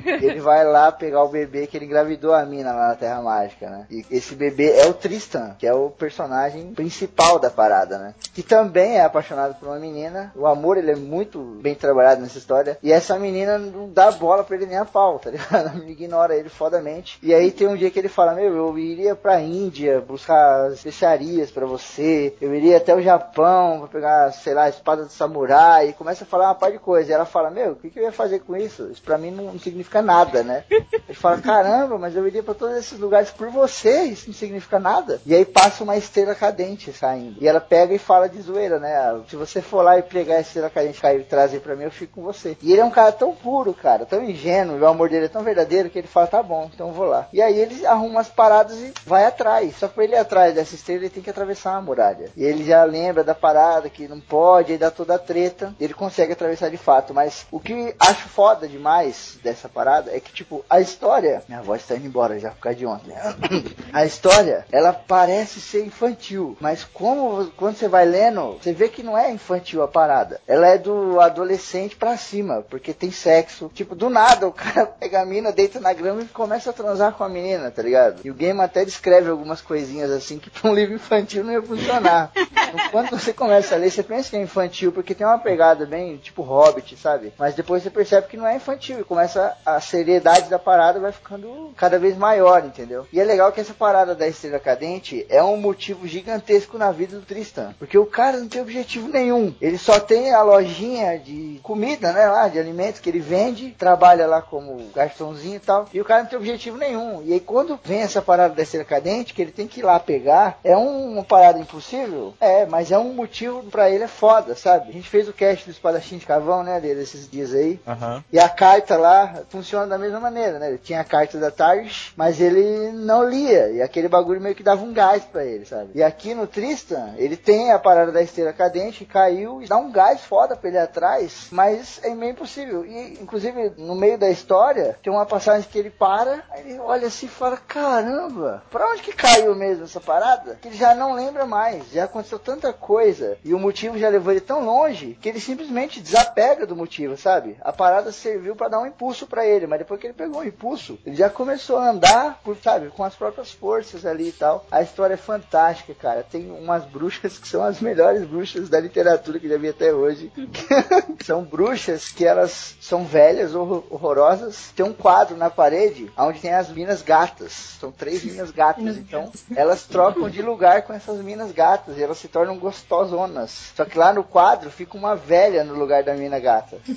[0.06, 3.70] ele vai lá pegar o bebê que ele engravidou a mina lá na Terra Mágica,
[3.70, 3.86] né?
[3.90, 8.14] E esse bebê é o Tristan, que é o personagem principal da parada, né?
[8.34, 10.32] Que também é apaixonado por uma menina.
[10.36, 12.78] O amor, ele é muito bem trabalhado nessa história.
[12.82, 15.84] E essa menina não dá bola pra ele nem a pau, tá ligado?
[15.90, 17.20] Ignora ele fodamente.
[17.22, 21.52] E aí tem um dia que ele fala, meu, eu iria pra Índia buscar especiarias
[21.52, 22.36] pra você.
[22.42, 25.90] Eu iria até o Japão pra pegar, sei lá, a espada do samurai.
[25.90, 27.11] E começa a falar uma par de coisa.
[27.12, 28.90] E ela fala, meu, o que, que eu ia fazer com isso?
[28.90, 30.64] Isso pra mim não, não significa nada, né?
[30.70, 34.04] Ele fala, caramba, mas eu iria pra todos esses lugares por você.
[34.04, 35.20] Isso não significa nada.
[35.26, 37.36] E aí passa uma estrela cadente saindo.
[37.42, 38.96] E ela pega e fala de zoeira, né?
[38.96, 41.84] Ah, Se você for lá e pegar a estrela cadente cair e trazer pra mim,
[41.84, 42.56] eu fico com você.
[42.62, 44.80] E ele é um cara tão puro, cara, tão ingênuo.
[44.80, 47.28] O amor dele é tão verdadeiro que ele fala, tá bom, então eu vou lá.
[47.34, 49.76] E aí ele arruma umas paradas e vai atrás.
[49.78, 52.30] Só que pra ele ir atrás dessa estrela, ele tem que atravessar a muralha.
[52.38, 55.74] E ele já lembra da parada que não pode, aí dá toda a treta.
[55.80, 56.91] Ele consegue atravessar de fato.
[57.14, 61.44] Mas o que acho foda demais dessa parada é que, tipo, a história.
[61.48, 63.14] Minha voz tá indo embora já por causa de ontem.
[63.94, 66.58] a história, ela parece ser infantil.
[66.60, 70.40] Mas como quando você vai lendo, você vê que não é infantil a parada.
[70.48, 72.64] Ela é do adolescente pra cima.
[72.70, 73.72] Porque tem sexo.
[73.74, 77.14] Tipo, do nada, o cara pega a mina, deita na grama e começa a transar
[77.14, 78.22] com a menina, tá ligado?
[78.24, 81.62] E o game até descreve algumas coisinhas assim que pra um livro infantil não ia
[81.62, 82.32] funcionar.
[82.72, 85.86] Então, quando você começa a ler, você pensa que é infantil, porque tem uma pegada
[85.86, 86.42] bem tipo
[86.82, 87.34] Hobbit, sabe?
[87.38, 91.12] Mas depois você percebe que não é infantil e começa a seriedade da parada vai
[91.12, 93.08] ficando cada vez maior, entendeu?
[93.14, 97.18] E é legal que essa parada da estrela cadente é um motivo gigantesco na vida
[97.18, 99.54] do Tristan, porque o cara não tem objetivo nenhum.
[99.62, 104.26] Ele só tem a lojinha de comida, né, lá, de alimentos que ele vende, trabalha
[104.28, 107.22] lá como garçomzinho e tal, e o cara não tem objetivo nenhum.
[107.24, 110.00] E aí quando vem essa parada da estrela cadente, que ele tem que ir lá
[110.00, 112.34] pegar, é um- uma parada impossível?
[112.40, 114.90] É, mas é um motivo pra ele é foda, sabe?
[114.90, 117.80] A gente fez o cast do espadachim de cavão, né, desses dias aí.
[117.88, 118.24] Aham.
[118.32, 120.70] E a carta lá funciona da mesma maneira, né?
[120.70, 123.70] Ele tinha a carta da Target, mas ele não lia.
[123.70, 125.92] E aquele bagulho meio que dava um gás pra ele, sabe?
[125.96, 129.92] E aqui no Tristan, ele tem a parada da estrela cadente, caiu e dá um
[129.92, 132.86] gás foda pra ele atrás, mas é meio impossível.
[132.86, 137.08] E, inclusive, no meio da história, tem uma passagem que ele para, aí ele olha
[137.08, 140.58] assim e fala: caramba, pra onde que caiu mesmo essa parada?
[140.62, 141.92] Que ele já não lembra mais.
[141.92, 146.02] Já aconteceu tanta coisa e o motivo já levou ele tão longe que ele simplesmente
[146.02, 147.58] desapega do motivo, sabe?
[147.62, 150.46] A parada serviu pra dar um impulso pra ele, mas depois que ele pegou o
[150.46, 154.66] impulso, ele já começou a andar, por, sabe, com as próprias forças ali e tal.
[154.72, 156.24] A história é fantástica, cara.
[156.30, 160.32] Tem umas bruxas que são as melhores bruxas da literatura que já vi até hoje.
[161.26, 164.72] são bruxas que elas são velhas, horror- horrorosas.
[164.76, 167.52] Tem um quadro na parede onde tem as minas gatas.
[167.80, 172.18] São três minas gatas, então elas trocam de lugar com essas minas gatas e elas
[172.18, 173.72] se tornam gostosonas.
[173.76, 176.51] Só que lá no quadro fica uma velha no lugar da mina gata.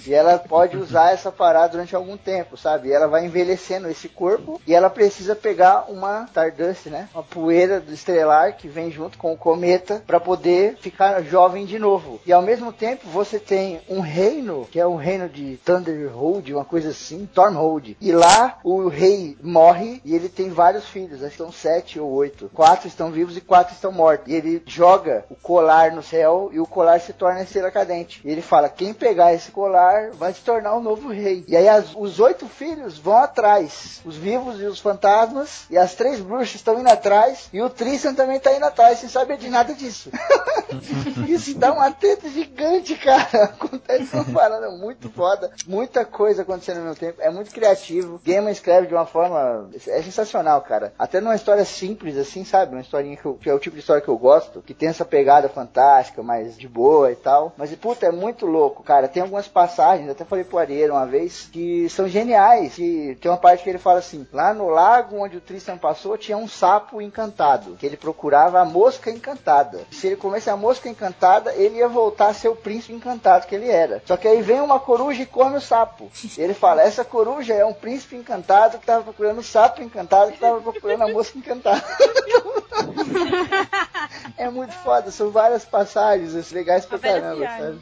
[0.06, 2.88] E ela pode usar essa parada durante algum tempo, sabe?
[2.88, 7.08] E ela vai envelhecendo esse corpo e ela precisa pegar uma Stardust, né?
[7.14, 11.78] Uma poeira do estrelar que vem junto com o cometa para poder ficar jovem de
[11.78, 12.20] novo.
[12.26, 16.64] E ao mesmo tempo você tem um reino, que é o reino de Thunderhold, uma
[16.64, 17.96] coisa assim, Stormhold.
[18.00, 22.10] E lá o rei morre e ele tem vários filhos, acho que são sete ou
[22.10, 22.50] oito.
[22.52, 24.28] Quatro estão vivos e quatro estão mortos.
[24.28, 28.20] E ele joga o colar no céu e o colar se torna estrela cadente.
[28.24, 31.44] E ele fala: quem pegar esse colar vai se tornar o novo rei.
[31.48, 35.94] E aí as- os oito filhos vão atrás, os vivos e os fantasmas, e as
[35.94, 39.48] três bruxas estão indo atrás, e o Tristan também tá indo atrás, sem saber de
[39.48, 40.10] nada disso.
[41.28, 43.44] Isso dá uma treta gigante, cara.
[43.44, 45.50] Acontece uma parada muito foda.
[45.66, 47.20] Muita coisa acontecendo ao mesmo tempo.
[47.20, 48.20] É muito criativo.
[48.24, 49.68] Gaiman escreve de uma forma.
[49.86, 50.92] É sensacional, cara.
[50.98, 52.72] Até numa história simples, assim, sabe?
[52.74, 54.62] Uma historinha que, eu- que é o tipo de história que eu gosto.
[54.62, 57.52] Que tem essa pegada fantástica, mas de boa e tal.
[57.56, 59.08] Mas, puta, é muito louco, cara.
[59.08, 62.74] Tem algumas passagens, até falei pro Arieiro uma vez, que são geniais.
[62.74, 66.16] Que tem uma parte que ele fala assim: lá no lago onde o Tristan passou,
[66.16, 67.76] tinha um sapo encantado.
[67.76, 69.80] Que ele procurava a mosca encantada.
[69.90, 73.54] Se ele comesse a mosca encantada, ele ia voltar a ser o príncipe encantado que
[73.54, 74.02] ele era.
[74.06, 76.10] Só que aí vem uma coruja e come o sapo.
[76.38, 80.38] Ele fala: essa coruja é um príncipe encantado que tava procurando o sapo encantado que
[80.38, 81.84] tava procurando a mosca encantada.
[84.36, 87.78] é muito foda, são várias passagens assim, legais pra caramba, sabe?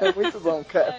[0.00, 0.96] é muito bom, cara.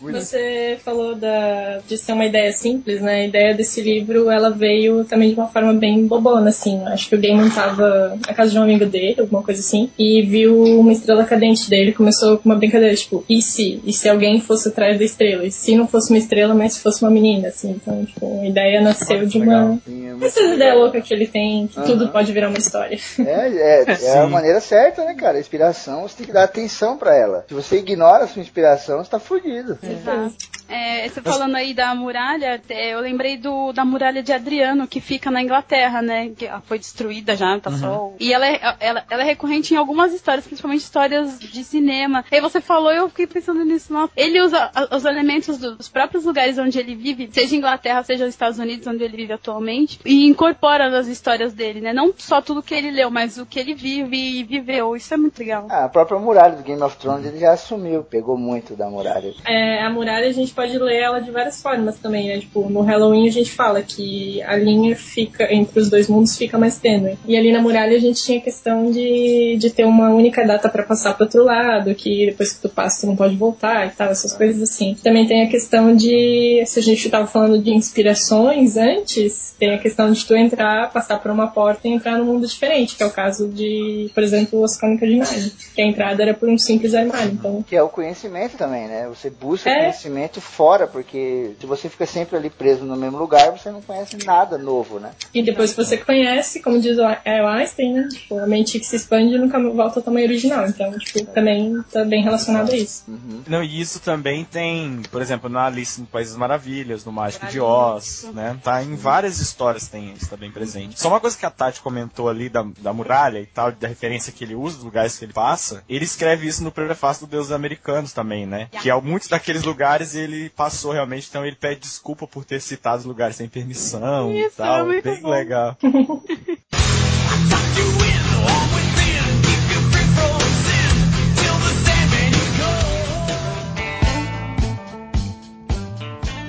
[0.00, 3.22] Muito Você falou da, de ser uma ideia simples, né?
[3.22, 6.82] A ideia desse livro, ela veio também de uma forma bem bobona, assim.
[6.86, 10.22] Acho que o Gaiman tava na casa de um amigo dele, alguma coisa assim, e
[10.22, 11.92] viu uma estrela cadente dele.
[11.92, 13.80] Começou com uma brincadeira, tipo, e se?
[13.84, 15.46] E se alguém fosse atrás da estrela?
[15.46, 17.70] E se não fosse uma estrela, mas se fosse uma menina, assim?
[17.70, 19.46] Então, tipo, a ideia nasceu que de uma...
[19.46, 19.78] legal.
[19.84, 20.54] Sim, é Essas legal.
[20.54, 21.86] ideias loucas que ele tem, que Aham.
[21.86, 22.98] tudo pode virar uma história.
[23.18, 25.36] É, é, é a maneira certa, né, cara?
[25.36, 27.44] A inspiração, você tem que dar atenção pra ela.
[27.48, 29.78] Se você ignora a sua inspiração, você tá fudido.
[29.82, 30.34] Exato.
[30.68, 35.00] É, você falando aí da muralha, é, eu lembrei do, da muralha de Adriano, que
[35.00, 36.30] fica na Inglaterra, né?
[36.36, 38.12] Que ela foi destruída já, tá só.
[38.18, 42.24] E ela é, ela, ela é recorrente em algumas histórias, principalmente histórias de cinema.
[42.30, 43.92] Aí você falou eu fiquei pensando nisso.
[43.92, 44.12] Nossa.
[44.16, 48.58] Ele usa os elementos dos próprios lugares onde ele vive, seja Inglaterra, seja os Estados
[48.58, 51.92] Unidos, onde ele vive atualmente, e incorpora nas histórias dele, né?
[51.92, 54.96] Não só tudo que ele leu, mas o que ele vive e viveu.
[54.96, 55.66] Isso é muito legal.
[55.70, 59.34] Ah, a própria muralha do Game of Thrones ele já assumiu, pegou muito da muralha.
[59.46, 62.38] É, a muralha a gente pode ler ela de várias formas também, né?
[62.38, 66.58] Tipo, no Halloween a gente fala que a linha fica entre os dois mundos fica
[66.58, 67.18] mais tênue.
[67.26, 70.68] E ali na muralha a gente tinha a questão de, de ter uma única data
[70.68, 73.90] pra passar pro outro lado, que depois que tu passa tu não pode voltar e
[73.90, 74.96] tal, essas coisas assim.
[75.04, 79.78] Também tem a questão de, se a gente tava falando de inspirações antes, tem a
[79.78, 83.06] questão de tu entrar, passar por uma porta e entrar num mundo diferente, que é
[83.06, 86.56] o caso de, por exemplo, as Crônicas de Narnia, que a entrada era por um
[86.56, 87.32] simples armário.
[87.32, 89.06] Então, Que é o conhecimento também, né?
[89.08, 89.80] Você busca É.
[89.80, 94.16] conhecimento fora, porque se você fica sempre ali preso no mesmo lugar, você não conhece
[94.24, 95.10] nada novo, né?
[95.34, 98.08] E depois que você conhece, como diz o é, Einstein, né?
[98.10, 100.66] Tipo, a mente que se expande nunca volta ao tamanho original.
[100.66, 103.04] Então, tipo, também tá bem relacionado a isso.
[103.08, 103.42] Uhum.
[103.46, 107.46] Não, e isso também tem, por exemplo, na Alice no País das Maravilhas, no Mágico
[107.46, 108.58] de Oz, né?
[108.62, 110.98] Tá em várias histórias tem isso tá bem presente.
[110.98, 114.32] Só uma coisa que a Tati comentou ali da, da muralha e tal, da referência
[114.32, 117.50] que ele usa, dos lugares que ele passa, ele escreve isso no prefácio do Deus
[117.50, 118.68] Americanos também, né?
[118.80, 122.98] Que é muitos daqueles lugares ele passou realmente, então ele pede desculpa por ter citado
[122.98, 124.90] os lugares sem permissão e Isso, tal.
[124.90, 125.28] é bem bom.
[125.28, 125.76] legal.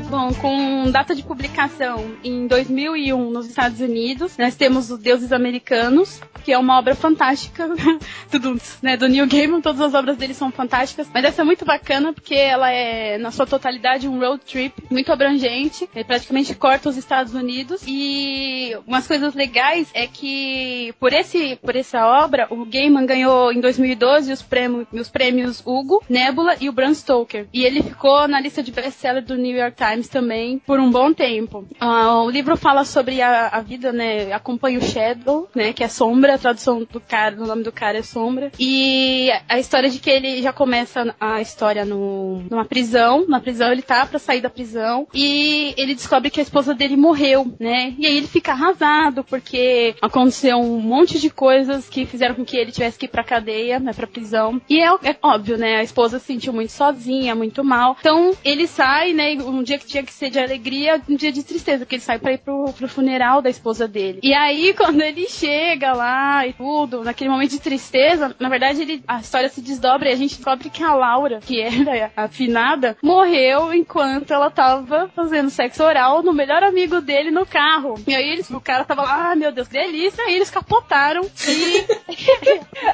[0.10, 6.22] Bom, com data de publicação em 2001 nos Estados Unidos, nós temos Os Deuses Americanos,
[6.46, 7.68] que é uma obra fantástica,
[8.32, 11.66] tudo, né, do Neil Gaiman, todas as obras dele são fantásticas, mas essa é muito
[11.66, 16.88] bacana porque ela é, na sua totalidade, um road trip muito abrangente, ele praticamente corta
[16.88, 22.64] os Estados Unidos, e umas coisas legais é que por, esse, por essa obra, o
[22.64, 27.66] Gaiman ganhou em 2012 os prêmios, os prêmios Hugo, Nebula e o Bram Stoker, e
[27.66, 31.66] ele ficou na lista de best-seller do New York Times também por um bom tempo.
[31.80, 34.34] Ah, o livro fala sobre a, a vida, né?
[34.34, 35.72] Acompanha o Shadow, né?
[35.72, 38.52] Que é sombra, a tradução do cara, do nome do cara é sombra.
[38.60, 43.26] E a história de que ele já começa a história no, numa prisão.
[43.28, 45.08] Na prisão ele tá pra sair da prisão.
[45.14, 47.96] E ele descobre que a esposa dele morreu, né?
[47.98, 52.58] E aí ele fica arrasado, porque aconteceu um monte de coisas que fizeram com que
[52.58, 53.94] ele tivesse que ir pra cadeia, né?
[53.94, 54.62] Pra prisão.
[54.70, 55.78] E é, é óbvio, né?
[55.78, 57.96] A esposa se sentiu muito sozinha, muito mal.
[58.00, 59.34] Então ele sai, né?
[59.34, 62.20] Um dia que tinha que ser de alegria, um dia de tristeza, porque ele sai
[62.20, 64.20] pra ir pro, pro funeral da esposa dele.
[64.22, 69.04] E aí, quando ele chega lá e tudo, naquele momento de tristeza, na verdade, ele,
[69.08, 72.98] a história se desdobra e a gente descobre que a Laura, que era a afinada,
[73.02, 77.96] morreu enquanto ela tava fazendo sexo oral no melhor amigo dele no carro.
[78.06, 81.22] E aí eles, o cara tava lá, ah, meu Deus, que delícia, e eles capotaram
[81.48, 81.86] e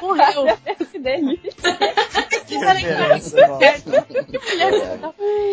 [0.00, 0.46] morreu.
[0.90, 1.50] Que delícia.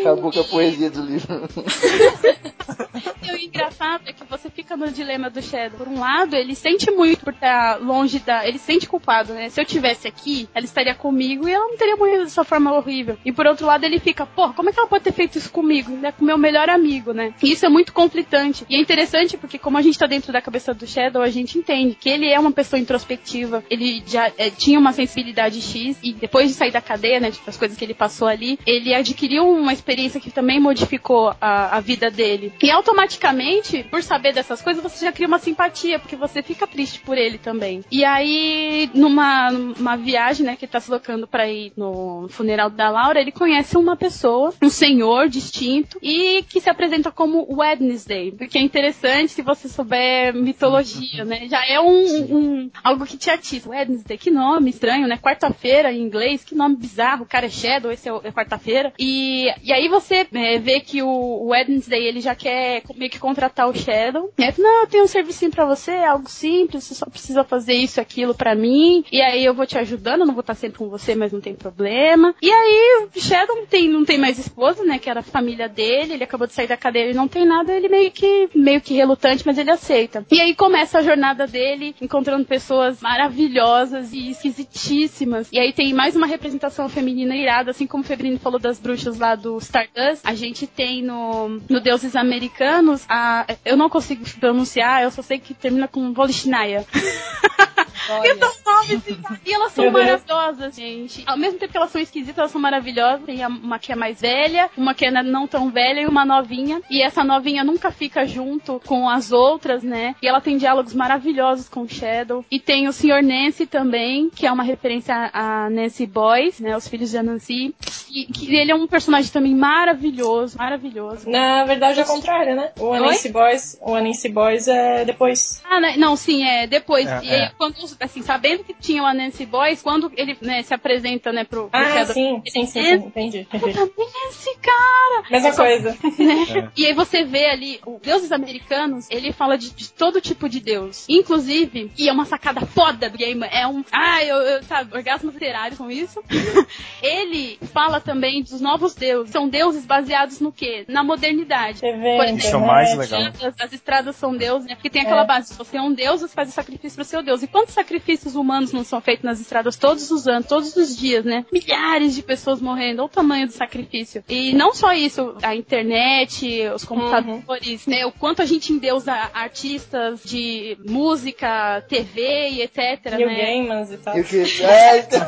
[0.01, 1.30] Acabou com a poesia do livro.
[3.23, 5.77] E o engraçado é que você fica no dilema do Shadow.
[5.77, 8.47] Por um lado, ele sente muito por estar longe da.
[8.47, 9.49] Ele se sente culpado, né?
[9.49, 13.17] Se eu tivesse aqui, ela estaria comigo e ela não teria morrido dessa forma horrível.
[13.23, 15.51] E por outro lado, ele fica, pô, como é que ela pode ter feito isso
[15.51, 15.91] comigo?
[15.91, 16.11] Né?
[16.11, 17.33] Com meu melhor amigo, né?
[17.41, 18.65] E isso é muito conflitante.
[18.69, 21.57] E é interessante porque, como a gente tá dentro da cabeça do Shadow, a gente
[21.57, 23.63] entende que ele é uma pessoa introspectiva.
[23.69, 27.31] Ele já é, tinha uma sensibilidade X e depois de sair da cadeia, né?
[27.31, 31.77] Tipo, as coisas que ele passou ali, ele adquiriu uma experiência que também modificou a,
[31.77, 32.53] a vida dele.
[32.61, 36.99] E automaticamente, por saber dessas coisas, você já cria uma simpatia, porque você fica triste
[36.99, 37.83] por ele também.
[37.91, 42.69] E aí, numa, numa viagem, né, que ele tá se locando pra ir no funeral
[42.69, 48.31] da Laura, ele conhece uma pessoa, um senhor distinto, e que se apresenta como Wednesday.
[48.31, 51.47] Porque é interessante se você souber mitologia, né?
[51.47, 53.69] Já é um, um algo que te atiça.
[53.69, 55.17] Wednesday, que nome estranho, né?
[55.17, 57.23] Quarta-feira em inglês, que nome bizarro.
[57.23, 58.93] O cara é Shadow, esse é, é quarta-feira.
[58.99, 63.19] E, e aí você é, vê que o, o Wednesday, ele já quer meio que
[63.19, 64.31] contratar o Shadow.
[64.39, 67.73] Aí, não, eu tenho um servicinho pra você, é algo simples, você só precisa fazer
[67.73, 69.03] isso aquilo pra mim.
[69.11, 71.55] E aí eu vou te ajudando, não vou estar sempre com você, mas não tem
[71.55, 72.35] problema.
[72.41, 74.99] E aí o Shadow não tem, não tem mais esposa, né?
[74.99, 77.73] Que era a família dele, ele acabou de sair da cadeia e não tem nada,
[77.73, 80.25] ele meio que, meio que relutante, mas ele aceita.
[80.31, 85.49] E aí começa a jornada dele, encontrando pessoas maravilhosas e esquisitíssimas.
[85.51, 89.17] E aí tem mais uma representação feminina irada, assim como o Febrini falou das bruxas
[89.17, 90.21] lá do Stardust.
[90.23, 95.39] A gente tem no, no Deuses Americanos, a, eu não consigo pronunciar, eu só sei
[95.39, 96.85] que termina com Volishnaya.
[98.23, 99.07] E são nomes
[99.45, 101.23] e- elas são maravilhosas, gente.
[101.25, 103.25] Ao mesmo tempo que elas são esquisitas, elas são maravilhosas.
[103.25, 106.81] Tem uma que é mais velha, uma que é não tão velha e uma novinha.
[106.89, 110.15] E essa novinha nunca fica junto com as outras, né?
[110.21, 112.45] E ela tem diálogos maravilhosos com o Shadow.
[112.49, 113.21] E tem o Sr.
[113.21, 116.75] Nancy também, que é uma referência a Nancy Boys, né?
[116.75, 117.75] Os filhos de Anansi.
[118.09, 121.29] E que ele é um personagem também maravilhoso, maravilhoso.
[121.29, 122.71] Na verdade é o contrário, né?
[122.79, 125.61] O Anansi Boys, o Anansi Boys é depois.
[125.63, 125.95] Ah, né?
[125.97, 127.07] não, sim, é depois.
[127.07, 127.51] É, e aí, é.
[127.57, 131.69] quando, assim, sabendo que tinha o Nancy Boys, quando ele né, se apresenta, né, pro,
[131.69, 132.97] pro Ah, Shadow, sim, sim, sim, É.
[132.99, 133.47] sim, entendi.
[133.51, 135.23] Nancy, cara!
[135.29, 135.97] Mesma coisa.
[136.19, 136.71] né?
[136.75, 140.59] E aí você vê ali, o Deuses Americanos, ele fala de, de todo tipo de
[140.59, 141.05] Deus.
[141.09, 143.83] Inclusive, e é uma sacada foda do game, é um.
[143.91, 146.21] Ah, eu, eu sabe, orgasmo literário com isso.
[147.01, 149.31] ele fala também dos novos deuses.
[149.31, 150.85] São deuses baseados no quê?
[150.87, 151.79] Na modernidade.
[151.81, 153.21] TV, Por exemplo, Isso é mais legal.
[153.21, 154.75] as, as estradas são deuses, né?
[154.75, 155.25] Porque tem aquela É.
[155.27, 157.43] base, se você é um deus, você faz o sacrifício pro seu deus.
[157.43, 161.25] E quantos sacrifícios humanos não são feitos nas estradas todos os anos, todos os dias,
[161.25, 161.45] né?
[161.51, 164.23] Milhares de pessoas morrendo, olha o tamanho do sacrifício.
[164.29, 168.05] E não só isso, a internet, os computadores, né?
[168.05, 173.35] O quanto a gente endeusa artistas de música, TV e etc, New né?
[173.35, 174.17] Gamers e tal.
[174.17, 174.63] E o que?
[174.63, 175.19] É, então,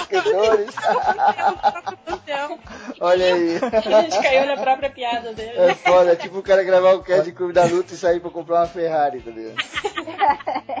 [0.00, 0.74] escritores.
[3.00, 3.56] Olha aí.
[3.56, 5.52] A gente caiu na própria piada dele.
[5.56, 8.20] É foda, é tipo o cara gravar o cast de Clube da Luta e sair
[8.20, 9.56] pra comprar uma Ferrari, tá ligado?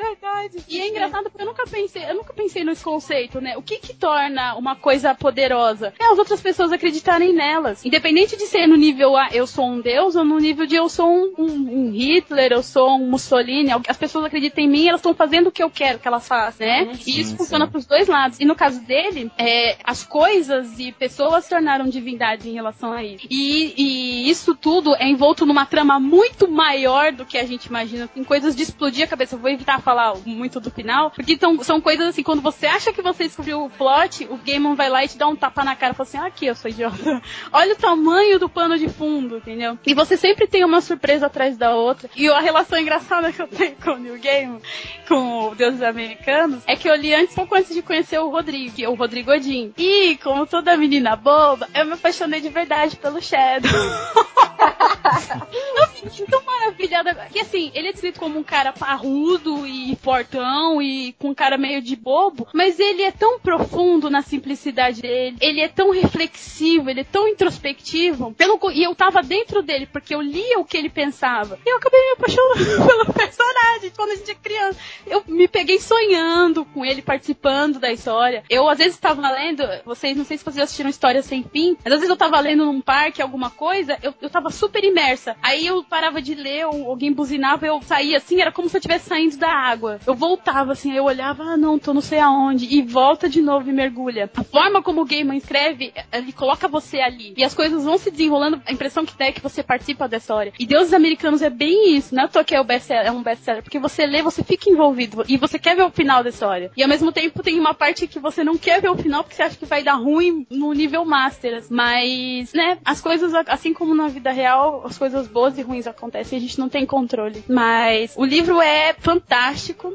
[0.00, 0.64] É verdade.
[0.68, 3.56] E é engraçado porque eu nunca pensei, eu nunca pensei nesse conceito, né?
[3.56, 5.92] O que que torna uma coisa poderosa?
[5.98, 7.84] É as outras pessoas acreditarem nelas.
[7.84, 10.88] Independente de ser no nível ah, eu sou um deus ou no nível de eu
[10.88, 13.70] sou um, um- um Hitler, eu sou um Mussolini.
[13.86, 16.66] As pessoas acreditam em mim, elas estão fazendo o que eu quero que elas façam,
[16.66, 16.92] né?
[17.06, 17.70] e isso sim, funciona sim.
[17.72, 18.40] pros dois lados.
[18.40, 23.26] E no caso dele, é, as coisas e pessoas tornaram divindades em relação a isso.
[23.30, 28.08] E, e isso tudo é envolto numa trama muito maior do que a gente imagina.
[28.08, 29.34] Tem coisas de explodir a cabeça.
[29.34, 32.92] Eu vou evitar falar muito do final, porque tão, são coisas assim, quando você acha
[32.92, 35.74] que você descobriu o plot, o Gaemon vai lá e te dá um tapa na
[35.74, 37.20] cara e fala assim, ah, aqui, eu sou idiota.
[37.52, 39.76] Olha o tamanho do pano de fundo, entendeu?
[39.84, 42.08] E você sempre tem uma surpresa atrás da outra.
[42.14, 44.60] E a relação engraçada que eu tenho com o New Game,
[45.08, 48.88] com o Deuses Americanos, é que eu li antes, pouco antes de conhecer o Rodrigo,
[48.88, 49.72] o Rodrigo Odin.
[49.76, 53.70] E, como toda menina boba, eu me apaixonei de verdade pelo Shadow.
[55.76, 57.14] eu fiquei tão maravilhada.
[57.30, 61.82] Que assim, ele é descrito como um cara parrudo e fortão e com cara meio
[61.82, 67.00] de bobo, mas ele é tão profundo na simplicidade dele, ele é tão reflexivo, ele
[67.00, 68.32] é tão introspectivo.
[68.34, 71.58] Pelo, e eu tava dentro dele, porque eu lia o que ele pensava.
[71.64, 74.78] E eu acabei me apaixonando pelo personagem quando a gente é criança.
[75.06, 78.44] Eu me peguei sonhando com ele participando da história.
[78.48, 81.92] Eu, às vezes, estava lendo, vocês, não sei se vocês assistiram História Sem Fim, mas
[81.92, 85.36] às vezes eu tava lendo num parque alguma coisa, eu, eu tava super imersa.
[85.42, 88.78] Aí eu parava de ler, ou alguém buzinava, eu saía assim, era como se eu
[88.80, 89.98] estivesse saindo da água.
[90.06, 93.68] Eu voltava assim, eu olhava, ah não, tô não sei aonde, e volta de novo
[93.68, 94.30] e mergulha.
[94.34, 97.34] A forma como o Gaiman escreve, ele coloca você ali.
[97.36, 100.16] E as coisas vão se desenrolando, a impressão que dá é que você participa da
[100.16, 100.52] história.
[100.58, 103.10] E Deuses Americanos é bem isso, não é à toa que é, o best é
[103.10, 106.30] um best-seller, porque você lê, você fica envolvido, e você quer ver o final da
[106.30, 106.70] história.
[106.76, 109.36] E ao mesmo tempo tem uma parte que você não quer ver o final, porque
[109.36, 111.68] você acha que vai dar ruim no nível Masters.
[111.70, 116.38] Mas, né, as coisas, assim como na vida real, as coisas boas e ruins acontecem,
[116.38, 117.44] a gente não tem controle.
[117.48, 119.49] Mas o livro é fantástico,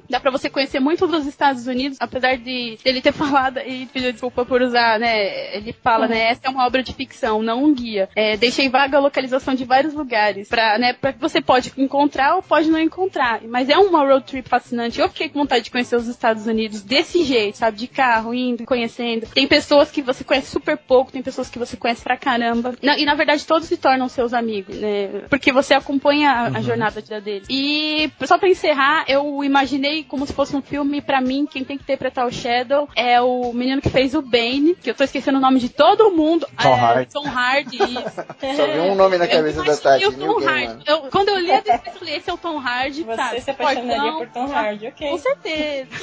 [0.10, 4.12] dá pra você conhecer muito dos Estados Unidos, apesar de ele ter falado, e pediu
[4.12, 7.74] desculpa por usar, né, ele fala, né, essa é uma obra de ficção, não um
[7.74, 8.10] guia.
[8.16, 12.36] É, deixei vaga a localização de vários lugares, pra, né, pra que você pode encontrar
[12.36, 13.42] ou pode não encontrar.
[13.48, 15.00] Mas é uma road trip fascinante.
[15.00, 18.66] Eu fiquei com vontade de conhecer os Estados Unidos desse jeito, sabe, de carro, indo,
[18.66, 19.28] conhecendo.
[19.34, 22.76] Tem pessoas que você conhece super pouco, tem pessoas que você conhece pra caramba.
[22.82, 25.24] Na- e na verdade todos se tornam seus amigos, né?
[25.30, 27.48] Porque você acompanha a, a jornada deles.
[27.50, 31.78] E só pra encerrar, eu imaginei como se fosse um filme, pra mim, quem tem
[31.78, 35.38] que interpretar o Shadow é o menino que fez o Bane, que eu tô esquecendo
[35.38, 36.48] o nome de todo mundo.
[36.62, 37.14] Tom é, Hardy.
[37.14, 38.26] Tom Hardy, isso.
[38.56, 40.82] Só vi um nome na Eu cabeça da imaginei Tati, o Tom mano.
[40.86, 43.42] Eu- quando eu li a descrição, eu falei, esse é o Tom Hardy, Você sabe?
[43.42, 45.10] se apaixonaria por Tom Hardy, ok.
[45.10, 45.90] Com certeza.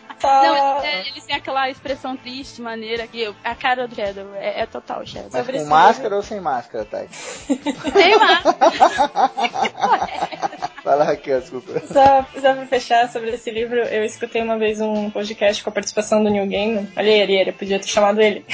[0.22, 4.60] Não, é, eles têm aquela expressão triste, maneira, que eu- a cara do Shadow é,
[4.62, 5.30] é total Shadow.
[5.32, 7.08] Mas com máscara ou sem máscara, Tati?
[7.92, 8.42] Tem lá.
[10.82, 11.78] Fala, Raquel, desculpa.
[11.86, 15.72] Só, só pra fechar sobre esse livro, eu escutei uma vez um podcast com a
[15.72, 16.88] participação do Neil Gaiman.
[16.96, 18.44] Olha aí, Ariel, eu podia ter chamado ele.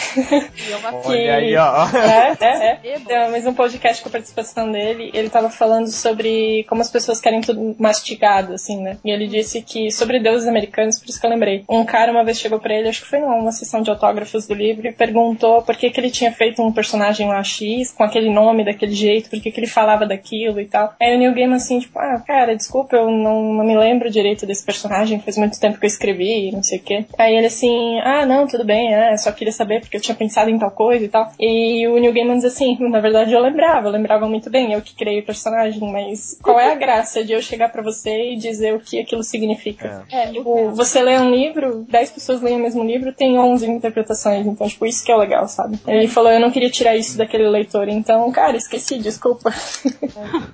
[1.04, 1.86] Olha aí, ó.
[1.96, 2.80] É, é, é.
[2.84, 2.96] É.
[2.96, 7.20] Então, mas um podcast com a participação dele, ele tava falando sobre como as pessoas
[7.20, 8.98] querem tudo mastigado, assim, né?
[9.04, 11.55] E ele disse que sobre deuses americanos, por isso que eu lembrei.
[11.68, 14.54] Um cara uma vez chegou pra ele, acho que foi numa sessão de autógrafos do
[14.54, 18.30] livro, e perguntou por que, que ele tinha feito um personagem lá X, com aquele
[18.30, 20.94] nome, daquele jeito, por que, que ele falava daquilo e tal.
[21.00, 24.46] Aí o Neil Gaiman assim, tipo, ah, cara, desculpa, eu não, não me lembro direito
[24.46, 27.04] desse personagem, faz muito tempo que eu escrevi e não sei o quê.
[27.18, 30.50] Aí ele assim, ah, não, tudo bem, é, só queria saber porque eu tinha pensado
[30.50, 31.30] em tal coisa e tal.
[31.38, 34.82] E o Neil Gaiman diz assim, na verdade eu lembrava, eu lembrava muito bem, eu
[34.82, 38.36] que criei o personagem, mas qual é a graça de eu chegar pra você e
[38.36, 40.04] dizer o que aquilo significa?
[40.10, 41.45] É, Tipo, você lê um livro,
[41.88, 45.46] 10 pessoas leem o mesmo livro, tem 11 interpretações, então, tipo, isso que é legal,
[45.48, 45.78] sabe?
[45.86, 49.50] Ele falou, eu não queria tirar isso daquele leitor, então, cara, esqueci, desculpa.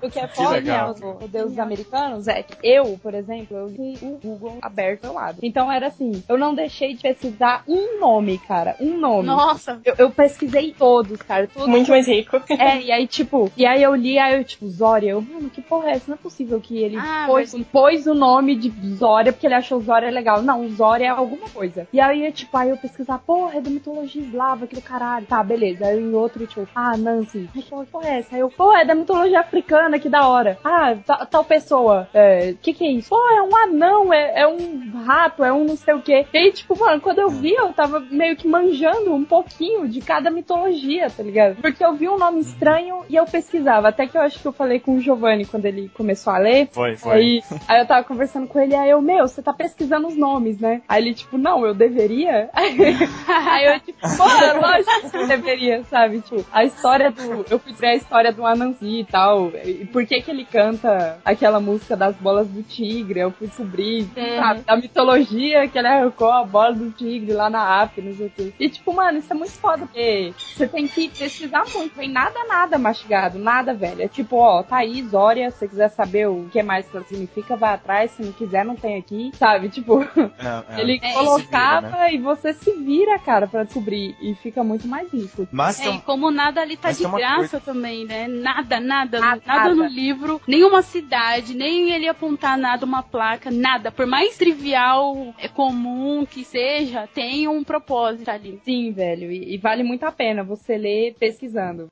[0.02, 3.98] O que é Que foda no Deus Americanos é que eu, por exemplo, eu li
[4.02, 5.38] o Google aberto ao lado.
[5.42, 8.76] Então era assim, eu não deixei de pesquisar um nome, cara.
[8.80, 9.26] Um nome.
[9.26, 9.80] Nossa.
[9.84, 11.46] Eu, eu pesquisei todos, cara.
[11.46, 11.68] Todos.
[11.68, 12.40] Muito mais rico.
[12.48, 15.60] É, e aí, tipo, e aí eu li, aí eu, tipo, Zória, eu, mano, que
[15.60, 16.04] porra é essa?
[16.08, 19.54] Não é possível que ele Ah, pôs, mas- pôs o nome de Zória porque ele
[19.54, 20.42] achou Zória legal.
[20.42, 21.86] Não, Zória é alguma coisa.
[21.92, 25.26] E aí, tipo, aí eu pesquisar, porra, é da mitologia eslava, aquele caralho.
[25.26, 25.86] Tá, beleza.
[25.86, 28.34] Aí em outro, tipo, ah, Nancy, que porra, porra é essa?
[28.34, 30.58] Aí eu, pô, é da mitologia africana, que da hora.
[30.64, 33.08] Ah, ta- tal pessoa, é, que que é isso?
[33.10, 36.26] Pô, é um anão, é, é um rato, é um não sei o quê.
[36.32, 40.00] E aí, tipo, mano, quando eu vi, eu tava meio que manjando um pouquinho de
[40.00, 41.56] cada mitologia, tá ligado?
[41.56, 43.88] Porque eu vi um nome estranho e eu pesquisava.
[43.88, 46.68] Até que eu acho que eu falei com o Giovanni quando ele começou a ler.
[46.72, 47.12] Foi, foi.
[47.12, 50.58] Aí, aí eu tava conversando com ele, aí eu, meu, você tá pesquisando os nomes,
[50.58, 50.71] né?
[50.88, 52.50] Aí ele, tipo, não, eu deveria?
[52.54, 56.20] Aí eu, tipo, pô, é lógico que eu deveria, sabe?
[56.20, 57.44] Tipo, a história do.
[57.50, 59.50] Eu fui ver a história do Anansi e tal.
[59.64, 63.20] E por que que ele canta aquela música das bolas do tigre?
[63.20, 67.82] Eu fui descobrir, sabe, da mitologia que ele arrancou a bola do tigre lá na
[67.82, 68.52] África, não sei o quê.
[68.58, 71.94] E, tipo, mano, isso é muito foda, porque você tem que pesquisar muito.
[71.96, 74.02] Vem nada, nada mastigado, nada, velho.
[74.02, 77.06] É tipo, ó, tá aí, Zória, se você quiser saber o que mais que ela
[77.06, 78.10] significa, vai atrás.
[78.12, 79.68] Se não quiser, não tem aqui, sabe?
[79.68, 80.02] Tipo,
[80.38, 80.80] É, é.
[80.80, 84.16] ele É, colocava vira, e você se vira, cara, pra descobrir.
[84.20, 85.46] E fica muito mais rico.
[85.50, 88.26] Mas É, tem e como nada ali tá mas de graça também, né?
[88.28, 93.50] Nada, nada, Nada, nada, no livro, nenhuma cidade, cidade, nem ele apontar nada, uma placa,
[93.50, 93.90] nada.
[93.90, 98.60] Por mais trivial, é comum que seja, tem um propósito ali.
[98.64, 99.30] Sim, velho.
[99.30, 101.88] E, e vale muito a pena você ler pesquisando.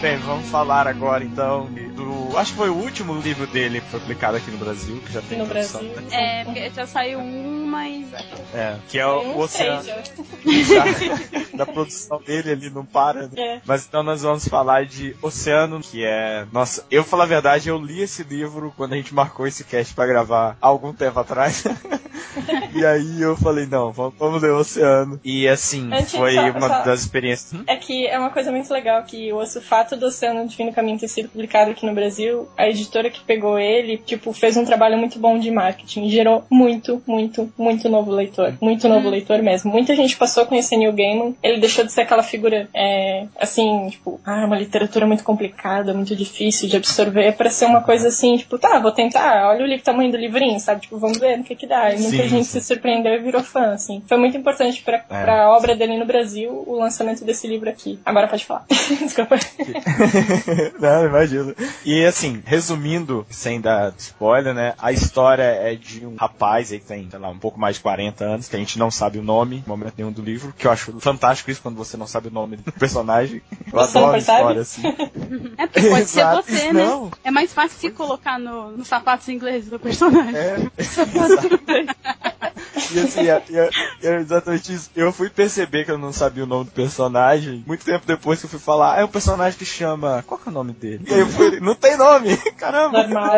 [0.00, 1.70] Bem, vamos falar agora então
[2.04, 2.36] do.
[2.38, 5.20] Acho que foi o último livro dele que foi publicado aqui no Brasil, que já
[5.22, 6.02] tem No tradução, Brasil.
[6.10, 6.40] né?
[6.40, 8.06] É, porque já saiu um, mas.
[8.54, 9.82] É, que é o, o Oceano.
[11.54, 13.22] da produção dele ali não para.
[13.22, 13.30] né?
[13.36, 13.60] É.
[13.64, 16.46] Mas então nós vamos falar de Oceano, que é.
[16.52, 19.94] Nossa, eu falar a verdade, eu li esse livro quando a gente marcou esse cast
[19.94, 21.64] pra gravar há algum tempo atrás.
[22.74, 25.20] e aí eu falei, não, vamos, vamos ler Oceano.
[25.24, 27.60] E assim, Antes, foi só- uma só- das experiências.
[27.66, 31.08] É que é uma coisa muito legal que o fato do Oceano do Caminho ter
[31.08, 35.18] sido publicado aqui no Brasil, a editora que pegou ele, tipo, fez um trabalho muito
[35.18, 36.08] bom de marketing.
[36.08, 38.54] Gerou muito, muito, muito novo leitor.
[38.60, 39.70] Muito novo leitor mesmo.
[39.70, 41.34] Muita gente passou a conhecer Neil Gaiman.
[41.42, 46.14] Ele deixou de ser aquela figura, é, assim, tipo, ah, uma literatura muito complicada, muito
[46.16, 50.10] difícil de absorver, pra ser uma coisa assim, tipo, tá, vou tentar, olha o tamanho
[50.10, 50.82] do livrinho, sabe?
[50.82, 51.92] Tipo, vamos ver no que que dá.
[51.92, 52.60] E muita Sim, gente sim.
[52.60, 54.02] se surpreendeu e virou fã, assim.
[54.06, 55.22] Foi muito importante pra, É.
[55.22, 57.98] pra obra dele no Brasil, o lançamento desse livro aqui.
[58.04, 58.64] Agora pode falar.
[59.00, 59.36] Desculpa.
[60.78, 61.54] Não, imagina.
[61.84, 64.74] E assim, resumindo, sem dar spoiler, né?
[64.78, 67.82] A história é de um rapaz aí que tem, sei lá, um pouco mais de
[67.82, 70.66] 40 anos, que a gente não sabe o nome, no momento nenhum do livro, que
[70.66, 73.42] eu acho fantástico isso quando você não sabe o nome do personagem.
[73.72, 74.82] Eu Você adoro história assim.
[75.56, 76.84] É porque pode ser Exato, você, né?
[76.84, 77.10] não.
[77.22, 80.34] É mais fácil se colocar no, nos sapatos ingleses do personagem.
[80.34, 80.56] É.
[82.92, 83.70] E assim, é, é-
[84.02, 84.90] é exatamente isso.
[84.96, 88.46] Eu fui perceber que eu não sabia o nome do personagem muito tempo depois que
[88.46, 90.24] eu fui falar, ah, é um personagem que chama.
[90.26, 91.04] Qual que é o nome dele?
[91.08, 92.36] E aí eu fui, não tem nome!
[92.56, 93.02] Caramba!
[93.02, 93.32] Normal.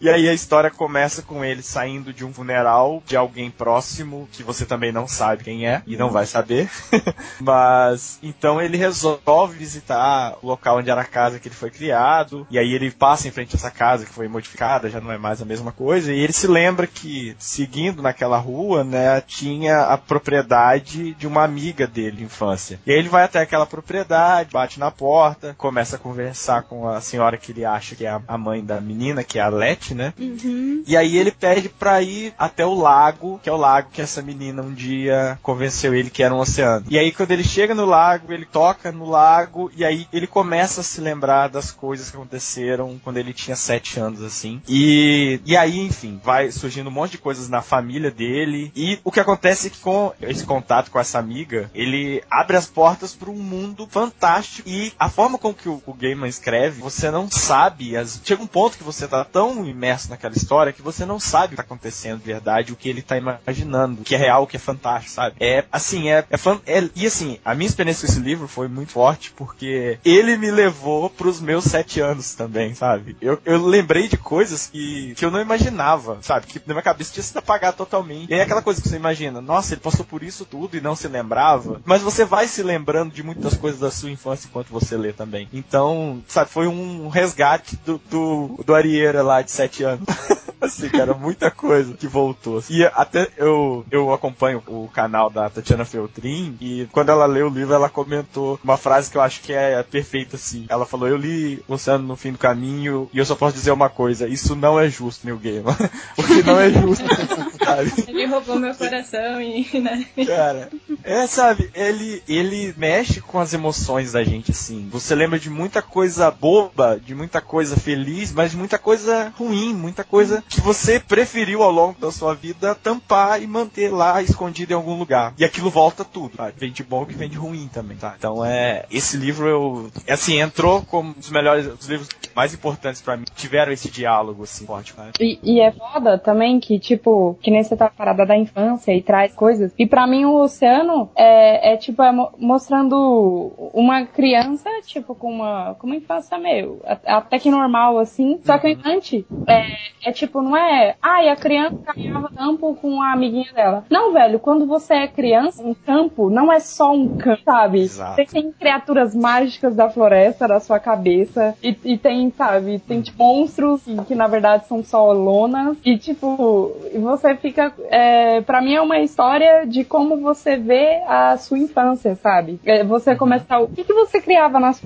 [0.00, 4.42] E aí a história começa com ele saindo de um funeral de alguém próximo, que
[4.42, 6.68] você também não sabe quem é, e não vai saber.
[7.40, 12.46] Mas então ele resolve visitar o local onde era a casa que ele foi criado,
[12.50, 15.18] e aí ele passa em frente a essa casa que foi modificada, já não é
[15.18, 19.98] mais a mesma coisa, e ele se lembra que seguindo naquela rua, né, tinha a
[19.98, 22.80] propriedade de uma amiga dele de infância.
[22.86, 27.00] E aí ele vai até aquela propriedade, bate na porta, começa a conversar com a
[27.00, 30.14] senhora que ele acha que é a- mãe da menina, que é a Letty, né?
[30.18, 30.82] Uhum.
[30.86, 34.22] E aí ele pede pra ir até o lago, que é o lago que essa
[34.22, 36.86] menina um dia convenceu ele que era um oceano.
[36.88, 40.80] E aí quando ele chega no lago, ele toca no lago e aí ele começa
[40.80, 44.62] a se lembrar das coisas que aconteceram quando ele tinha sete anos, assim.
[44.68, 48.70] E, e aí, enfim, vai surgindo um monte de coisas na família dele.
[48.76, 53.30] E o que acontece com esse contato com essa amiga, ele abre as portas para
[53.30, 54.68] um mundo fantástico.
[54.68, 57.96] E a forma com que o, o Gaiman escreve, você não sabe.
[57.96, 61.46] As, chega um ponto que você tá tão imerso naquela história que você não sabe
[61.46, 64.42] o que tá acontecendo de verdade, o que ele tá imaginando, o que é real,
[64.42, 65.36] o que é fantástico, sabe?
[65.40, 68.68] É assim, é, é, fan- é- E assim, a minha experiência com esse livro foi
[68.68, 73.16] muito forte porque ele me levou pros meus sete anos também, sabe?
[73.20, 76.46] Eu, eu lembrei de coisas que, que eu não imaginava, sabe?
[76.46, 78.30] Que na minha cabeça tinha sido apagado totalmente.
[78.30, 80.96] E aí aquela coisa que você imagina, nossa, ele passou por isso tudo e não
[80.96, 81.80] se lembrava.
[81.84, 85.48] Mas você vai se lembrando de muitas coisas da sua infância enquanto você lê também.
[85.52, 90.06] Então, sabe, foi um resgate do, do, do Arieira lá de sete anos.
[90.68, 92.62] assim, cara, muita coisa que voltou.
[92.68, 97.54] E até eu, eu acompanho o canal da Tatiana Feltrin e quando ela leu o
[97.54, 100.66] livro, ela comentou uma frase que eu acho que é perfeita, assim.
[100.68, 103.88] Ela falou, eu li Luciano no fim do caminho e eu só posso dizer uma
[103.88, 105.64] coisa, isso não é justo, New Game.
[106.16, 107.04] o que não é justo,
[107.64, 107.92] sabe?
[108.06, 110.06] Ele roubou meu coração e, né?
[110.26, 110.70] Cara,
[111.04, 114.88] é, sabe, ele, ele mexe com as emoções da gente, assim.
[114.90, 119.72] Você lembra de muita coisa boba, de muita coisa feliz, mas de muita coisa ruim,
[119.74, 124.72] muita coisa que você preferiu ao longo da sua vida tampar e manter lá escondido
[124.72, 125.34] em algum lugar.
[125.38, 126.54] E aquilo volta tudo, sabe?
[126.56, 128.14] Vem de bom que vem de ruim também, tá?
[128.18, 128.84] Então é.
[128.90, 129.90] Esse livro eu.
[130.08, 133.24] Assim, entrou como um dos melhores, os livros mais importantes pra mim.
[133.36, 135.10] Tiveram esse diálogo, assim, forte, cara.
[135.20, 139.02] E, e é foda também que, tipo, que nem você tá parada da infância e
[139.02, 139.72] traz coisas.
[139.78, 145.30] E pra mim o oceano é, é tipo, é mo- mostrando uma criança, tipo, com
[145.32, 148.40] uma, com uma infância meio, até que normal, assim.
[148.44, 152.74] Só que o encante é, é tipo, não é, ai, a criança caminhava no campo
[152.74, 153.84] com a amiguinha dela.
[153.90, 157.80] Não, velho, quando você é criança, um campo não é só um campo, sabe?
[157.82, 158.14] Exato.
[158.14, 163.18] Você tem criaturas mágicas da floresta da sua cabeça e, e tem, sabe, tem tipo,
[163.22, 168.74] monstros que, que, na verdade são só lonas e tipo, você fica, é, para mim
[168.74, 172.60] é uma história de como você vê a sua infância, sabe?
[172.64, 174.80] É, Você começa, o que que você criava nas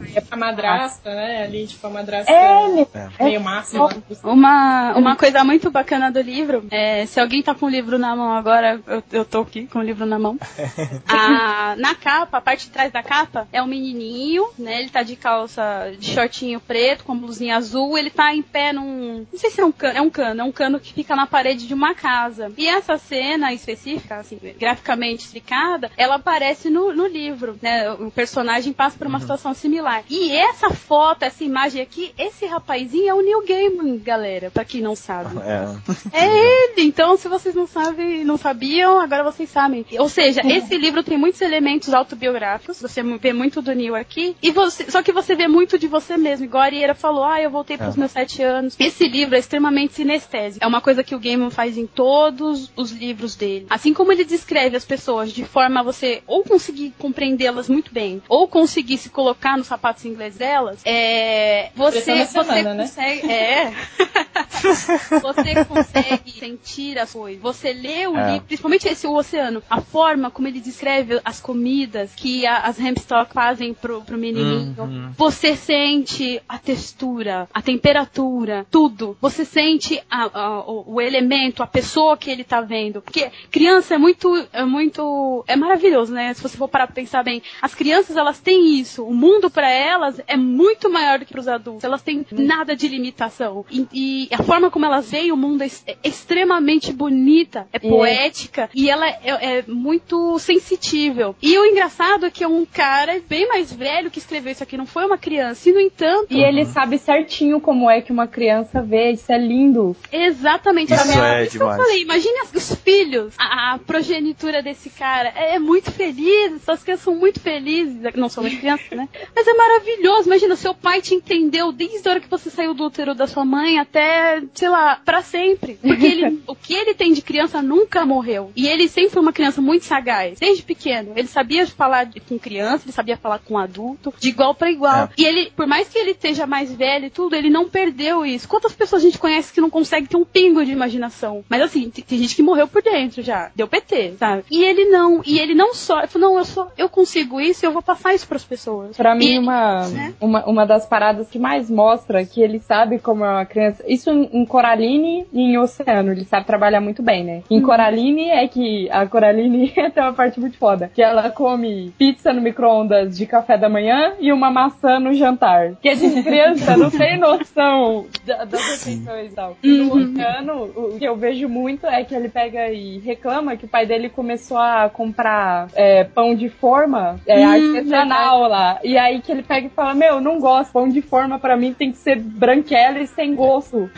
[0.00, 0.28] cabeças?
[0.32, 1.44] A madrasta, né?
[1.44, 2.88] Ali, tipo, a madrasta É, meu-
[3.20, 3.88] meio máxima.
[4.24, 8.14] Uma, uma coisa muito bacana do livro, é, se alguém tá com o livro na
[8.16, 10.38] mão agora, eu, eu tô aqui com o livro na mão.
[11.08, 14.80] A- na capa, a parte de trás da capa, é um menininho, né?
[14.80, 19.26] Ele tá de calça, de shortinho preto, com blusinha azul, ele tá em pé num.
[19.32, 21.26] Não sei se é um cano, é um cano, é um cano que fica na
[21.26, 22.52] parede de uma casa.
[22.56, 27.90] E essa cena específica, assim, graficamente explicada, ela aparece no, no livro, né?
[27.92, 29.89] O personagem passa por uma situação similar.
[30.08, 34.80] E essa foto, essa imagem aqui, esse rapazinho é o Neil Gaiman, galera, pra quem
[34.80, 35.36] não sabe.
[35.38, 36.20] É.
[36.24, 36.82] É ele!
[36.82, 39.84] Então, se vocês não sabem, não sabiam, agora vocês sabem.
[39.98, 42.80] Ou seja, esse livro tem muitos elementos autobiográficos.
[42.80, 44.36] Você vê muito do Neil aqui.
[44.42, 46.44] E você, só que você vê muito de você mesmo.
[46.44, 47.98] Igual a Ariera falou, ah, eu voltei pros É.
[47.98, 48.76] meus sete anos.
[48.78, 50.64] Esse livro é extremamente sinestésico.
[50.64, 53.66] É uma coisa que o Gaiman faz em todos os livros dele.
[53.70, 58.22] Assim como ele descreve as pessoas de forma a você ou conseguir compreendê-las muito bem,
[58.28, 61.70] ou conseguir se colocar nos sapatos ingleses delas, é.
[61.74, 62.82] Você, você semana, né?
[62.84, 63.30] consegue.
[63.30, 63.72] É.
[65.22, 67.40] você consegue sentir as coisas.
[67.40, 68.32] Você lê o É.
[68.32, 72.78] livro, principalmente esse O Oceano, a forma como ele descreve as comidas que a- as
[72.78, 74.74] Hempstock fazem pro, pro menininho.
[74.82, 75.12] Uhum.
[75.16, 79.16] Você sente a textura, a temperatura, tudo.
[79.20, 83.00] Você sente a- a- o, o elemento, a pessoa que ele tá vendo.
[83.00, 86.34] Porque criança é muito, é muito, é maravilhoso, né?
[86.34, 89.04] Se você for parar pra pensar bem, as crianças elas têm isso.
[89.04, 91.84] O mundo pra elas é muito maior do que pros adultos.
[91.84, 93.64] Elas têm nada de limitação.
[93.70, 98.68] E, e a forma como elas veem o mundo é, é extremamente bonita, é poética
[98.74, 99.20] e ela é,
[99.58, 101.34] é muito sensitível.
[101.42, 104.76] E o engraçado é que é um cara bem mais velho que escreveu isso aqui,
[104.76, 105.68] não foi uma criança.
[105.68, 109.38] E no entanto, E ele sabe certinho como é que uma criança vê, isso é
[109.38, 109.96] lindo.
[110.12, 110.92] Exatamente.
[110.92, 111.82] Isso é Isso que eu demais.
[111.82, 115.32] falei, imagine as- os filhos, a, a progenitura desse cara.
[115.34, 117.96] É, é muito feliz, essas crianças são muito felizes.
[118.14, 119.08] Não são mais crianças, né?
[119.34, 120.26] Mas é maravilhoso.
[120.28, 123.44] Imagina, seu pai te entendeu desde a hora que você saiu do útero da sua
[123.44, 125.74] mãe até, sei lá, pra sempre.
[125.80, 128.50] Porque ele, o que ele tem de criança nunca morreu.
[128.56, 131.12] E ele sempre foi uma criança muito sagaz, desde pequeno.
[131.16, 135.04] Ele sabia falar de- com criança, ele sabia falar com adulto, de igual pra igual.
[135.04, 135.08] É.
[135.18, 138.48] E ele, por mais que ele esteja mais velho e tudo, ele não perdeu isso.
[138.48, 141.44] Quantas pessoas a gente conhece que não consegue ter um pingo de imaginação?
[141.48, 143.50] Mas assim, tem, tem gente que morreu por dentro já.
[143.54, 144.44] Deu PT, sabe?
[144.50, 145.22] E ele não.
[145.24, 145.98] E ele não só.
[145.98, 148.96] Ele falou, não, eu só, eu consigo isso e eu vou passar isso pras pessoas.
[148.96, 153.24] Pra mim, E- uma, uma, uma das paradas que mais mostra que ele sabe como
[153.24, 153.82] é uma criança.
[153.86, 157.42] Isso em Coraline e em Oceano, ele sabe trabalhar muito bem, né?
[157.50, 160.90] Em Coraline é que a Coraline tem uma parte muito foda.
[160.94, 165.74] Que ela come pizza no micro-ondas de café da manhã e uma maçã no jantar.
[165.82, 169.56] Que a gente criança não tem noção da- das refeições e tal.
[169.62, 173.64] E no Oceano, o que eu vejo muito é que ele pega e reclama que
[173.64, 178.78] o pai dele começou a comprar é, pão de forma é, Hum, artesanal lá.
[178.84, 180.72] E aí que ele pega e fala: Meu, não gosto.
[180.72, 183.90] Pão de forma pra mim tem que ser branquela e sem gosto.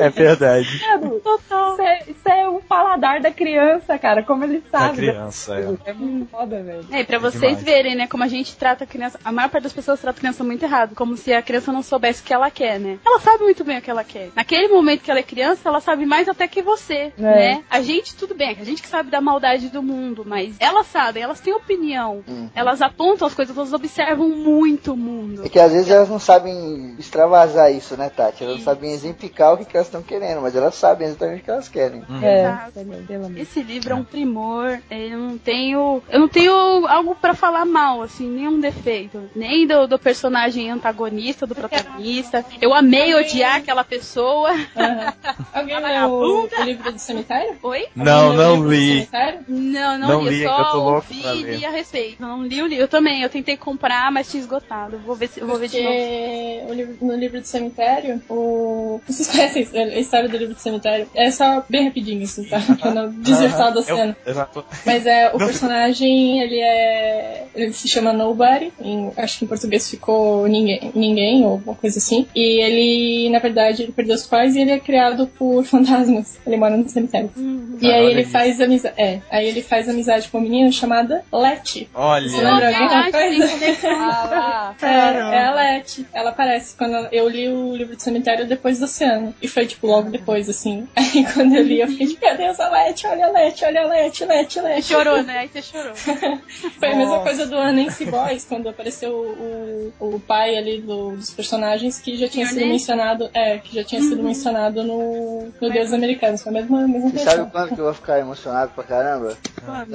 [0.00, 0.80] É verdade.
[1.22, 1.76] Total.
[2.08, 4.22] Isso é, é o paladar da criança, cara.
[4.22, 4.96] Como ele Da sabe.
[4.96, 5.54] criança,
[5.84, 5.90] é.
[5.90, 6.86] É muito foda, velho.
[6.90, 7.62] É, e pra É vocês demais.
[7.64, 9.18] verem, né, como a gente trata a criança.
[9.24, 10.94] A maior parte das pessoas trata a criança muito errado.
[10.94, 12.98] Como se a criança não soubesse o que ela quer, né?
[13.04, 14.30] Ela sabe muito bem o que ela quer.
[14.34, 17.62] Naquele momento que ela é criança, ela sabe mais até que você, né?
[17.70, 21.22] A gente, tudo bem, a gente que sabe da maldade do mundo, mas elas sabem,
[21.22, 22.22] elas têm opinião.
[22.54, 25.44] Elas apontam as coisas, elas observam muito o mundo.
[25.44, 28.44] É que às vezes elas não sabem extravasar isso, né, Tati?
[28.44, 31.44] Elas não sabem exemplificar o que, que elas estão querendo, mas elas sabem exatamente o
[31.44, 32.02] que elas querem.
[32.22, 32.72] É, Exato.
[33.06, 33.38] pelo amor.
[33.38, 34.78] Esse livro é um primor.
[34.90, 36.52] Eu não tenho, eu não tenho
[36.86, 42.44] algo pra falar mal, assim, nenhum defeito, nem do, do personagem antagonista, do protagonista.
[42.60, 44.50] Eu amei odiar aquela pessoa.
[45.52, 47.56] Alguém A leu o, o livro do cemitério?
[47.62, 47.86] Oi?
[47.94, 48.94] Não, Alguém não li.
[48.94, 49.40] cemitério?
[49.48, 51.64] Não, não, Não li, li, eu é que eu só tô louco ouvi e li
[51.64, 52.20] a respeito.
[52.20, 52.84] Não li o livro.
[52.84, 54.98] Eu também, eu tentei comprar, mas tinha esgotado.
[54.98, 56.74] Vou ver se vou ver de novo.
[56.74, 59.00] Livro- no livro do cemitério, o...
[59.06, 61.08] vocês conhecem a história do livro do cemitério?
[61.14, 62.60] É só bem rapidinho, assim, tá?
[62.80, 64.16] Pra não desertar da Eu- cena.
[64.26, 64.64] Exato.
[64.84, 67.46] Mas é, o personagem, ele é.
[67.54, 68.72] Ele se chama Nobody.
[68.80, 72.26] em- acho que em português ficou ninguém, ninguém, ou alguma coisa assim.
[72.34, 76.38] E ele, na verdade, ele perdeu os pais e ele é criado por fantasmas.
[76.46, 77.30] Ele mora no cemitério.
[77.80, 78.30] E aí ele isso.
[78.30, 78.94] faz amizade.
[78.96, 81.88] É, aí ele faz amizade com uma menina chamada Letty.
[81.94, 82.28] Olha.
[82.28, 82.70] Você lembra
[83.46, 83.76] tem coisa?
[83.76, 83.90] conexão.
[84.00, 84.86] Ah, É,
[85.36, 86.06] é a Letty.
[86.12, 89.34] Ela aparece quando eu li o livro do cemitério depois do oceano.
[89.40, 90.86] E foi, tipo, logo depois, assim.
[90.96, 93.82] Aí quando eu li, eu fiquei tipo, meu Deus, a Letty, olha a Letty, olha
[93.82, 94.82] a Letty, Você Letty.
[94.82, 95.38] chorou, né?
[95.38, 95.94] Aí você chorou.
[96.78, 101.30] Foi a mesma coisa do Anansi Boys, quando apareceu o, o pai ali do- dos
[101.30, 105.92] personagens que já tinha sido mencionado, é, que já tinha sido mencionado no, no Deus
[105.92, 106.42] Americanos.
[106.42, 109.36] Foi a mesma, a mesma Você sabe quando, que eu vou ficar emocionado pra caramba?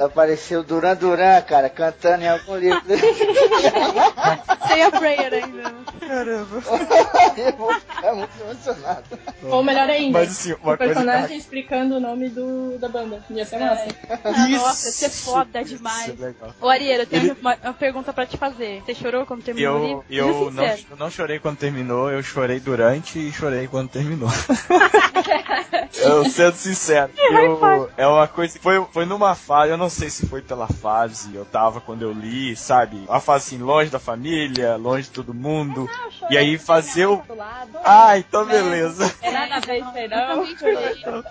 [0.00, 2.82] Apareceu Duran Duran, cara, cantando em algum livro.
[4.68, 5.74] Sem a prayer ainda.
[6.00, 6.62] Caramba.
[7.36, 9.04] eu vou ficar muito emocionado.
[9.44, 13.24] Ou melhor ainda, Mas assim, uma o coisa personagem explicando o nome do, da banda.
[13.30, 13.86] Ia ser massa.
[14.24, 16.08] Ah, nossa, isso é foda demais.
[16.20, 16.34] É.
[16.60, 18.82] Ô, Ariel, eu tenho Ele- uma, uma pergunta pra te fazer.
[18.84, 20.04] Você chorou quando terminou o Eu, livro?
[20.10, 24.28] eu, não, eu não chorei quando terminou, eu chorei durante e chorei quando terminou.
[26.02, 30.10] eu sendo sincero, eu, é uma coisa que foi, foi numa fase, eu não sei
[30.10, 33.04] se foi pela fase, eu tava quando eu li, sabe?
[33.08, 35.90] Uma fase assim, longe da família, longe de todo mundo.
[36.30, 37.20] E aí fazer o.
[37.84, 39.12] Ah, então beleza.
[39.20, 41.24] É nada a ver isso aí, Eu não.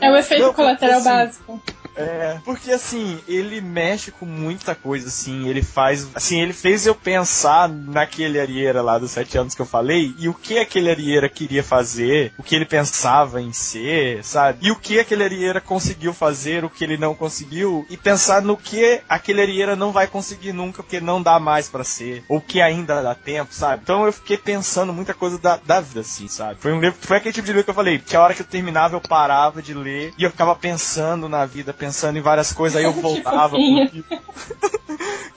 [0.00, 1.62] É o efeito Não, colateral assim, básico.
[1.96, 6.06] É, porque assim, ele mexe com muita coisa, assim, ele faz.
[6.14, 10.28] Assim, ele fez eu pensar naquele Arieira lá dos sete anos que eu falei, e
[10.28, 14.58] o que aquele Arieira queria fazer, o que ele pensava em ser, sabe?
[14.62, 18.56] E o que aquele Arieira conseguiu fazer, o que ele não conseguiu, e pensar no
[18.56, 22.60] que aquele Arieira não vai conseguir nunca, porque não dá mais pra ser, ou que
[22.60, 23.82] ainda dá tempo, sabe?
[23.82, 26.60] Então eu fiquei pensando muita coisa da, da vida, assim, sabe?
[26.60, 28.42] Foi um livro, foi aquele tipo de livro que eu falei, que a hora que
[28.42, 32.52] eu terminava eu parava de ler, e eu ficava pensando na vida, pensando em várias
[32.52, 33.56] coisas, aí eu voltava.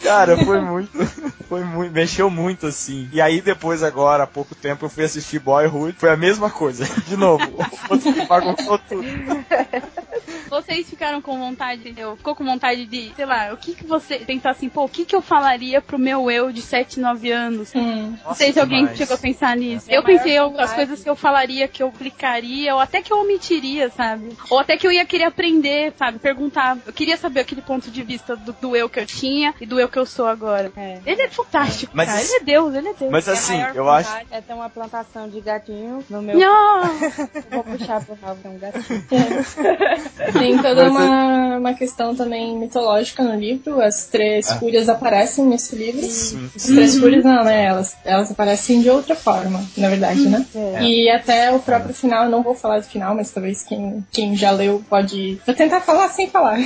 [0.02, 1.06] Cara, foi muito,
[1.48, 3.10] foi muito, mexeu muito assim.
[3.12, 6.86] E aí depois agora, há pouco tempo, eu fui assistir Boyhood, foi a mesma coisa.
[7.06, 7.44] De novo,
[7.90, 9.06] outro que bagunçou tudo.
[10.50, 12.16] Vocês ficaram com vontade, entendeu?
[12.16, 15.06] Ficou com vontade de, sei lá, o que que você pensar assim, pô, o que
[15.06, 17.72] que eu falaria pro meu eu de 7, 9 anos?
[17.76, 18.16] Hum.
[18.26, 18.98] Não sei se alguém demais.
[18.98, 19.88] chegou a pensar nisso.
[19.88, 23.20] Minha Eu pensei algumas coisas que eu falaria, que eu clicaria, ou até que eu
[23.20, 24.36] omitiria, sabe?
[24.50, 26.18] Ou até que eu ia querer aprender, sabe?
[26.18, 26.39] Perguntar.
[26.86, 29.80] Eu queria saber aquele ponto de vista do, do eu que eu tinha e do
[29.80, 30.72] eu que eu sou agora.
[30.76, 30.99] É.
[31.06, 32.22] Ele é fantástico, Mas cara.
[32.22, 33.11] Ele é Deus, ele é Deus.
[33.11, 34.10] Mas assim, eu acho.
[34.32, 36.38] É ter uma plantação de gatinhos no meu.
[36.38, 36.82] Não!
[37.52, 39.03] Vou puxar pro rabo um gatinho.
[40.34, 43.82] Tem toda Mas uma, uma questão também mitológica no livro.
[43.82, 44.56] As três Ah.
[44.57, 46.02] fúrias aparecem nesse livro.
[46.02, 47.66] Sim, As três fúrias não, né?
[47.66, 50.45] Elas, elas aparecem de outra forma, na verdade, né?
[50.56, 50.84] É.
[50.84, 54.36] E até o próprio final, eu não vou falar do final, mas talvez quem, quem
[54.36, 55.40] já leu pode.
[55.45, 56.60] Vou tentar falar sem falar.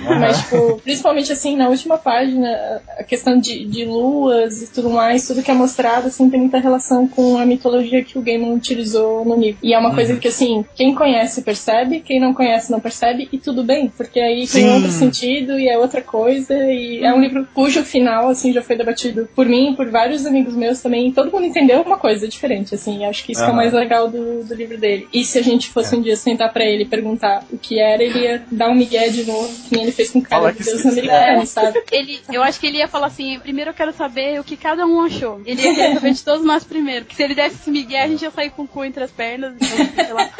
[0.00, 5.26] mas, tipo, principalmente assim, na última página, a questão de, de luas e tudo mais,
[5.26, 9.24] tudo que é mostrado, assim, tem muita relação com a mitologia que o Gaiman utilizou
[9.24, 9.58] no livro.
[9.62, 13.36] E é uma coisa que, assim, quem conhece percebe, quem não conhece não percebe, e
[13.36, 14.70] tudo bem, porque aí tem Sim.
[14.70, 18.76] outro sentido e é outra coisa, e é um livro cujo final, assim, já foi
[18.76, 22.74] debatido por mim, por vários amigos meus também, e todo mundo entendeu uma coisa diferente,
[22.74, 25.06] assim, acho que isso que é o mais legal do, do livro dele.
[25.12, 28.02] E se a gente fosse um dia sentar pra ele e perguntar o que era,
[28.02, 30.62] ele ia dar um migué de novo, que ele fez com o cara Fala de
[30.64, 30.88] Deus sim.
[30.90, 31.82] americano, sabe?
[31.90, 34.86] Ele, eu acho que ele ia falar assim: primeiro eu quero saber o que cada
[34.86, 35.40] um achou.
[35.44, 37.04] Ele ia querer saber de todos nós primeiro.
[37.04, 39.10] Que se ele desse esse migué, a gente ia sair com o cu entre as
[39.10, 39.54] pernas.
[39.58, 40.30] Sei lá.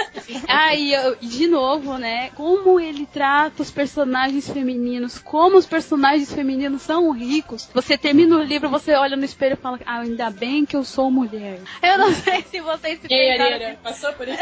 [0.49, 2.31] Ah, e, eu- de novo, né?
[2.35, 7.69] Como ele trata os personagens femininos, como os personagens femininos são ricos.
[7.75, 10.85] Você termina o livro, você olha no espelho e fala: Ah, ainda bem que eu
[10.85, 11.59] sou mulher.
[11.83, 14.39] Eu não sei se vocês se E Ariera, passou por isso?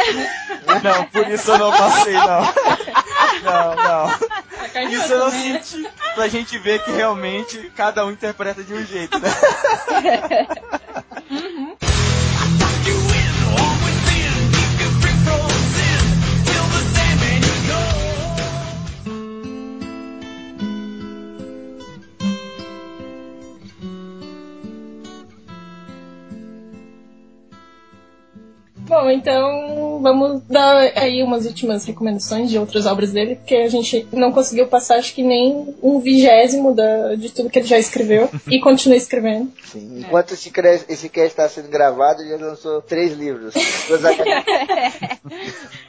[0.82, 2.42] Não, por isso eu não passei, não.
[3.42, 4.01] Não, não.
[4.90, 5.88] Isso eu não senti.
[6.14, 9.28] Pra gente ver que realmente cada um interpreta de um jeito, né?
[28.92, 34.06] Bom, então vamos dar aí umas últimas recomendações de outras obras dele, porque a gente
[34.12, 38.28] não conseguiu passar, acho que nem um vigésimo da, de tudo que ele já escreveu
[38.50, 39.50] e continua escrevendo.
[39.64, 40.00] Sim.
[40.00, 43.54] Enquanto esse, cre- esse cast está sendo gravado, ele já lançou três livros.
[43.54, 45.18] HQs.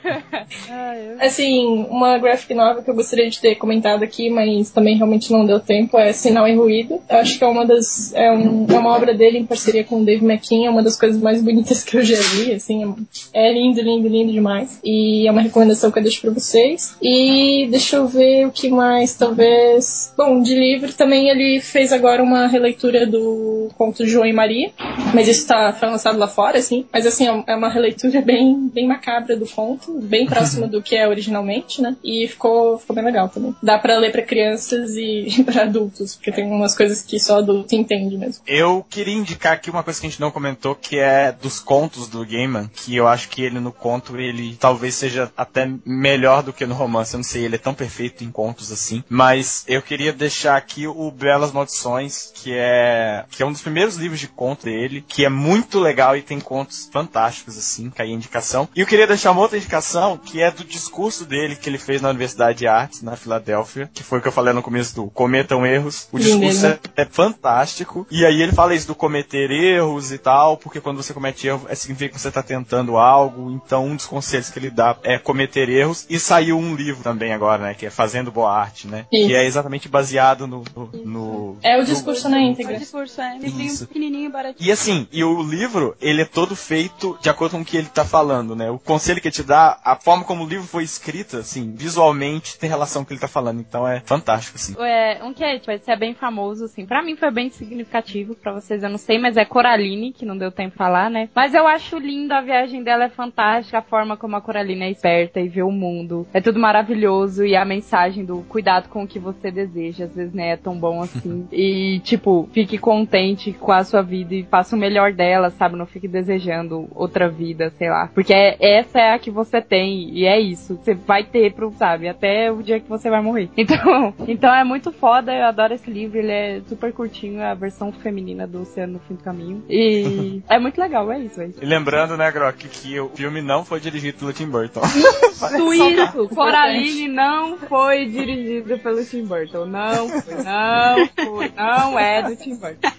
[1.19, 5.45] Assim, uma graphic novel que eu gostaria de ter comentado aqui, mas também realmente não
[5.45, 7.01] deu tempo, é Sinal e Ruído.
[7.09, 8.13] Eu acho que é uma das.
[8.13, 10.97] É, um- é uma obra dele em parceria com o Dave McKean, é uma das
[10.97, 12.92] coisas mais bonitas que eu já li, assim, é
[13.33, 14.79] lindo, lindo, lindo demais.
[14.83, 16.95] E é uma recomendação que eu deixo pra vocês.
[17.01, 20.13] E deixa eu ver o que mais, talvez.
[20.17, 24.71] Bom, de livro também ele fez agora uma releitura do conto João e Maria,
[25.13, 26.85] mas isso tá, foi lançado lá fora, assim.
[26.91, 31.07] Mas assim, é uma releitura bem, bem macabra do conto, bem próximo do que é
[31.07, 31.95] originalmente, né?
[32.03, 33.55] E ficou, ficou bem legal também.
[33.61, 37.75] Dá pra ler pra crianças e pra adultos, porque tem umas coisas que só adulto
[37.75, 38.43] entende mesmo.
[38.45, 42.07] Eu queria indicar aqui uma coisa que a gente não comentou, que é dos contos
[42.07, 46.51] do Gaiman, que eu acho que ele no conto ele talvez seja até melhor do
[46.51, 47.14] que no romance.
[47.14, 49.03] Eu não sei, ele é tão perfeito em contos assim.
[49.10, 53.95] Mas eu queria deixar aqui o Belas Maldições, que é que é um dos primeiros
[53.95, 58.11] livros de conto dele, que é muito legal e tem contos fantásticos assim, que aí
[58.11, 58.68] é indicação.
[58.76, 62.01] E eu queria deixar uma outra indicação, que é do discurso dele que ele fez
[62.01, 65.10] na Universidade de Artes, na Filadélfia, que foi o que eu falei no começo do
[65.10, 66.07] Cometam Erros.
[66.11, 66.80] O discurso né?
[66.95, 68.05] é, é fantástico.
[68.11, 71.65] E aí ele fala isso do cometer erros e tal, porque quando você comete erro,
[71.69, 73.52] é significa que você tá tentando algo.
[73.52, 76.06] Então, um dos conselhos que ele dá é cometer erros.
[76.10, 77.73] E saiu um livro também agora, né?
[77.73, 79.06] Que é Fazendo Boa Arte, né?
[79.11, 79.27] Isso.
[79.27, 80.64] Que é exatamente baseado no.
[80.76, 82.77] no, no- É o no- discurso na O íntegra.
[82.77, 83.88] discurso é livrinho Isso.
[83.88, 84.68] pequenininho, baratinho.
[84.68, 87.88] E assim, e o livro, ele é todo feito de acordo com o que ele
[87.88, 88.72] tá falando, né?
[88.72, 92.57] O conselho que ele te dá, a forma como o livro foi escrito, assim, visualmente
[92.57, 93.60] tem relação com o que ele tá falando.
[93.60, 94.76] Então é fantástico, assim.
[94.80, 96.85] É, um que é, tipo, esse é bem famoso, assim.
[96.85, 100.38] Pra mim foi bem significativo, pra vocês eu não sei, mas é Coraline, que não
[100.38, 101.30] deu tempo de falar, né?
[101.35, 102.52] Mas eu acho lindo, a viagem
[102.84, 106.27] dela é fantástica, a forma como a Coraline é esperta e vê o mundo.
[106.34, 110.34] É tudo maravilhoso e a mensagem do cuidado com o que você deseja, às vezes,
[110.34, 111.47] né, é tão bom assim.
[111.51, 115.75] e, tipo, fique contente com a sua vida e faça o melhor dela, sabe?
[115.75, 118.09] Não fique desejando outra vida, sei lá.
[118.13, 120.75] Porque é- essa é a que você tem e é isso.
[120.75, 123.49] Você vai ter pro, sabe, até o dia que você vai morrer.
[123.63, 127.53] Então, então é muito foda, eu adoro esse livro, ele é super curtinho, é a
[127.53, 129.63] versão feminina do Oceano no Fim do Caminho.
[129.69, 131.63] E é muito legal, é isso, é isso.
[131.63, 134.81] E lembrando, né, Grok, que o filme não foi dirigido pelo Tim Burton.
[134.83, 139.65] Isso, Coraline não foi dirigido pelo Tim Burton.
[139.65, 142.89] Não foi, não foi, não é do Tim Burton.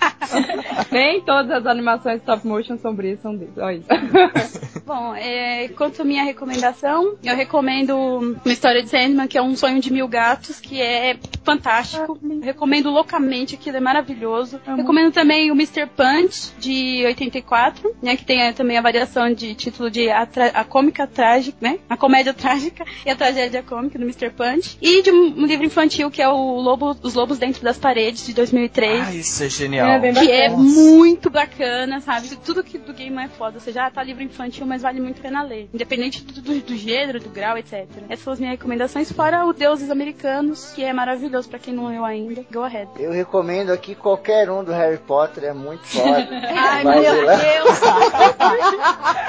[0.90, 3.52] Nem todas as animações stop motion sombrias são dele.
[3.58, 3.88] Olha isso.
[4.86, 9.56] Bom, é, quanto à minha recomendação, eu recomendo uma história de Sandman, que é um
[9.56, 12.18] sonho de mil gatos, que é fantástico.
[12.42, 14.60] Recomendo loucamente, aquilo é maravilhoso.
[14.64, 15.86] Recomendo também o Mr.
[15.86, 20.65] Punch, de 84, né, que tem eh, também a variação de título de A, a
[20.65, 21.78] Cômica Trágica, né?
[21.89, 24.31] A Comédia Trágica e a Tragédia Cômica, do Mr.
[24.31, 24.78] Punch.
[24.81, 28.27] E de um, um livro infantil, que é o Lobo, Os Lobos Dentro das Paredes,
[28.27, 29.89] de 2003 ah, isso é genial.
[29.89, 32.36] É, que é muito bacana, sabe?
[32.36, 33.59] Tudo que do game é foda.
[33.59, 35.69] Você já tá livro infantil, mas vale muito a pena ler.
[35.73, 37.86] Independente do, do, do gênero, do grau, etc.
[38.09, 41.89] Essas são as minhas recomendações, fora o Deuses Americanos, que é maravilhoso pra quem não
[41.89, 42.44] leu ainda.
[42.52, 42.89] Go ahead.
[42.98, 46.28] Eu recomendo aqui qualquer um do Harry Potter, é muito foda.
[46.31, 47.27] Ai, Vai meu.
[47.27, 47.81] Deus!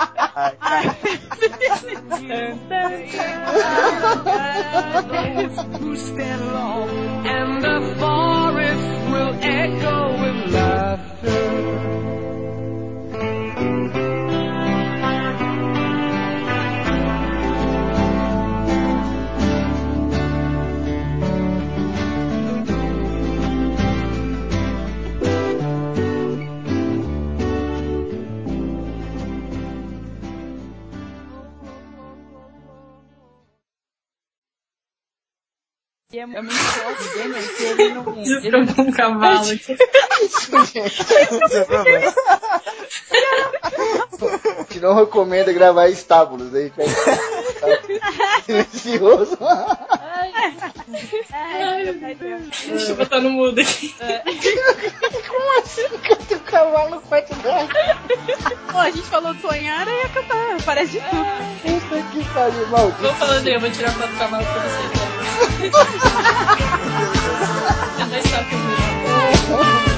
[5.80, 11.94] who stand alone, and the forest will echo with laughter.
[36.15, 38.05] E é, muito o gamer que ele não.
[38.23, 39.77] Ele não Destrocou um cavalo aqui.
[44.69, 46.89] Gente não recomenda gravar estábulos, aí pega
[48.45, 49.37] silencioso.
[52.69, 53.93] Deixa eu botar no mudo aqui.
[55.27, 55.89] Como assim?
[55.89, 57.67] Canta o cavalo quarto dela?
[58.71, 60.61] Pô, a gente falou de sonhar e ia cantar.
[60.63, 61.25] Parece de tudo.
[61.61, 63.01] Puta que pariu, maldito.
[63.01, 65.05] Vou falando aí, eu vou tirar foto do cavalo pra você.
[68.10, 69.94] Já está comigo.